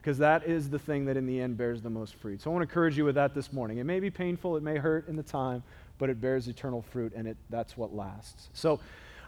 Because 0.00 0.18
that 0.18 0.44
is 0.44 0.70
the 0.70 0.78
thing 0.78 1.04
that 1.06 1.16
in 1.16 1.26
the 1.26 1.40
end 1.40 1.56
bears 1.56 1.82
the 1.82 1.90
most 1.90 2.14
fruit. 2.14 2.40
So 2.40 2.50
I 2.50 2.54
want 2.54 2.62
to 2.62 2.68
encourage 2.68 2.96
you 2.96 3.04
with 3.04 3.16
that 3.16 3.34
this 3.34 3.52
morning. 3.52 3.78
It 3.78 3.84
may 3.84 3.98
be 3.98 4.10
painful, 4.10 4.56
it 4.56 4.62
may 4.62 4.76
hurt 4.76 5.08
in 5.08 5.16
the 5.16 5.22
time, 5.22 5.62
but 5.98 6.10
it 6.10 6.20
bears 6.20 6.46
eternal 6.46 6.82
fruit 6.82 7.12
and 7.16 7.26
it, 7.26 7.36
that's 7.50 7.76
what 7.76 7.94
lasts. 7.94 8.48
So 8.52 8.80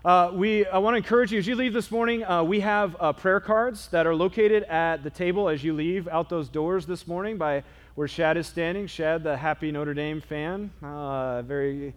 uh, 0.04 0.30
we, 0.32 0.64
I 0.66 0.78
want 0.78 0.94
to 0.94 0.98
encourage 0.98 1.32
you 1.32 1.38
as 1.38 1.46
you 1.46 1.56
leave 1.56 1.72
this 1.72 1.90
morning, 1.90 2.24
uh, 2.24 2.44
we 2.44 2.60
have 2.60 2.96
uh, 3.00 3.12
prayer 3.12 3.40
cards 3.40 3.88
that 3.88 4.06
are 4.06 4.14
located 4.14 4.62
at 4.64 5.02
the 5.02 5.10
table 5.10 5.48
as 5.48 5.64
you 5.64 5.72
leave 5.72 6.06
out 6.06 6.28
those 6.28 6.48
doors 6.48 6.86
this 6.86 7.08
morning 7.08 7.36
by 7.36 7.64
where 7.98 8.06
Shad 8.06 8.36
is 8.36 8.46
standing. 8.46 8.86
Shad, 8.86 9.24
the 9.24 9.36
happy 9.36 9.72
Notre 9.72 9.92
Dame 9.92 10.20
fan, 10.20 10.70
uh, 10.84 11.42
very 11.42 11.92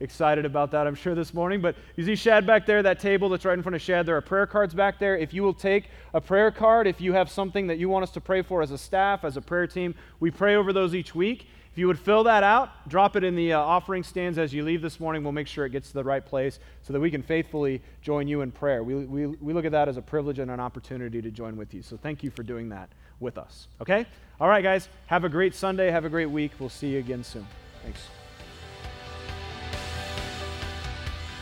excited 0.00 0.44
about 0.44 0.70
that, 0.72 0.86
I'm 0.86 0.94
sure, 0.94 1.14
this 1.14 1.32
morning. 1.32 1.62
But 1.62 1.76
you 1.96 2.04
see 2.04 2.14
Shad 2.14 2.46
back 2.46 2.66
there, 2.66 2.82
that 2.82 3.00
table 3.00 3.30
that's 3.30 3.46
right 3.46 3.56
in 3.56 3.62
front 3.62 3.74
of 3.74 3.80
Shad. 3.80 4.04
There 4.04 4.18
are 4.18 4.20
prayer 4.20 4.46
cards 4.46 4.74
back 4.74 4.98
there. 4.98 5.16
If 5.16 5.32
you 5.32 5.42
will 5.42 5.54
take 5.54 5.88
a 6.12 6.20
prayer 6.20 6.50
card, 6.50 6.86
if 6.86 7.00
you 7.00 7.14
have 7.14 7.30
something 7.30 7.68
that 7.68 7.78
you 7.78 7.88
want 7.88 8.02
us 8.02 8.10
to 8.10 8.20
pray 8.20 8.42
for 8.42 8.60
as 8.60 8.70
a 8.70 8.76
staff, 8.76 9.24
as 9.24 9.38
a 9.38 9.40
prayer 9.40 9.66
team, 9.66 9.94
we 10.20 10.30
pray 10.30 10.56
over 10.56 10.74
those 10.74 10.94
each 10.94 11.14
week. 11.14 11.46
If 11.72 11.78
you 11.78 11.86
would 11.86 11.98
fill 11.98 12.24
that 12.24 12.42
out, 12.42 12.86
drop 12.90 13.16
it 13.16 13.24
in 13.24 13.34
the 13.34 13.54
uh, 13.54 13.58
offering 13.58 14.02
stands 14.02 14.36
as 14.36 14.52
you 14.52 14.62
leave 14.62 14.82
this 14.82 15.00
morning. 15.00 15.22
We'll 15.22 15.32
make 15.32 15.46
sure 15.46 15.64
it 15.64 15.70
gets 15.70 15.88
to 15.88 15.94
the 15.94 16.04
right 16.04 16.24
place 16.24 16.58
so 16.82 16.92
that 16.92 17.00
we 17.00 17.10
can 17.10 17.22
faithfully 17.22 17.80
join 18.02 18.28
you 18.28 18.42
in 18.42 18.52
prayer. 18.52 18.84
We, 18.84 18.94
we, 18.94 19.26
we 19.26 19.54
look 19.54 19.64
at 19.64 19.72
that 19.72 19.88
as 19.88 19.96
a 19.96 20.02
privilege 20.02 20.38
and 20.38 20.50
an 20.50 20.60
opportunity 20.60 21.22
to 21.22 21.30
join 21.30 21.56
with 21.56 21.72
you. 21.72 21.80
So 21.80 21.96
thank 21.96 22.22
you 22.22 22.30
for 22.30 22.42
doing 22.42 22.68
that 22.68 22.90
with 23.20 23.38
us. 23.38 23.68
Okay? 23.80 24.06
All 24.40 24.48
right, 24.48 24.62
guys. 24.62 24.88
Have 25.06 25.24
a 25.24 25.28
great 25.28 25.54
Sunday. 25.54 25.90
Have 25.90 26.04
a 26.04 26.08
great 26.08 26.30
week. 26.30 26.52
We'll 26.58 26.68
see 26.68 26.88
you 26.90 26.98
again 26.98 27.24
soon. 27.24 27.46
Thanks. 27.82 28.00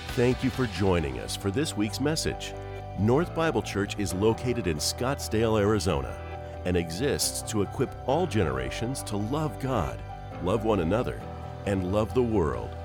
Thank 0.09 0.45
you 0.45 0.51
for 0.51 0.67
joining 0.67 1.19
us 1.19 1.35
for 1.35 1.51
this 1.51 1.77
week's 1.77 2.01
message. 2.01 2.55
North 3.01 3.35
Bible 3.35 3.63
Church 3.63 3.99
is 3.99 4.15
located 4.15 4.69
in 4.69 4.77
Scottsdale, 4.77 5.61
Arizona, 5.61 6.17
and 6.65 6.77
exists 6.77 7.43
to 7.51 7.63
equip 7.63 7.91
all 8.07 8.27
generations 8.27 9.03
to 9.05 9.17
love 9.17 9.59
God, 9.59 10.01
love 10.45 10.65
one 10.65 10.81
another, 10.81 11.21
and 11.67 11.93
love 11.93 12.15
the 12.15 12.23
world. 12.23 12.77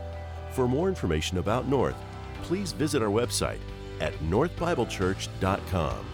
For 0.51 0.67
more 0.67 0.89
information 0.89 1.37
about 1.37 1.67
North, 1.67 1.95
please 2.41 2.71
visit 2.71 3.03
our 3.03 3.09
website 3.09 3.59
at 4.01 4.13
northbiblechurch.com. 4.21 6.05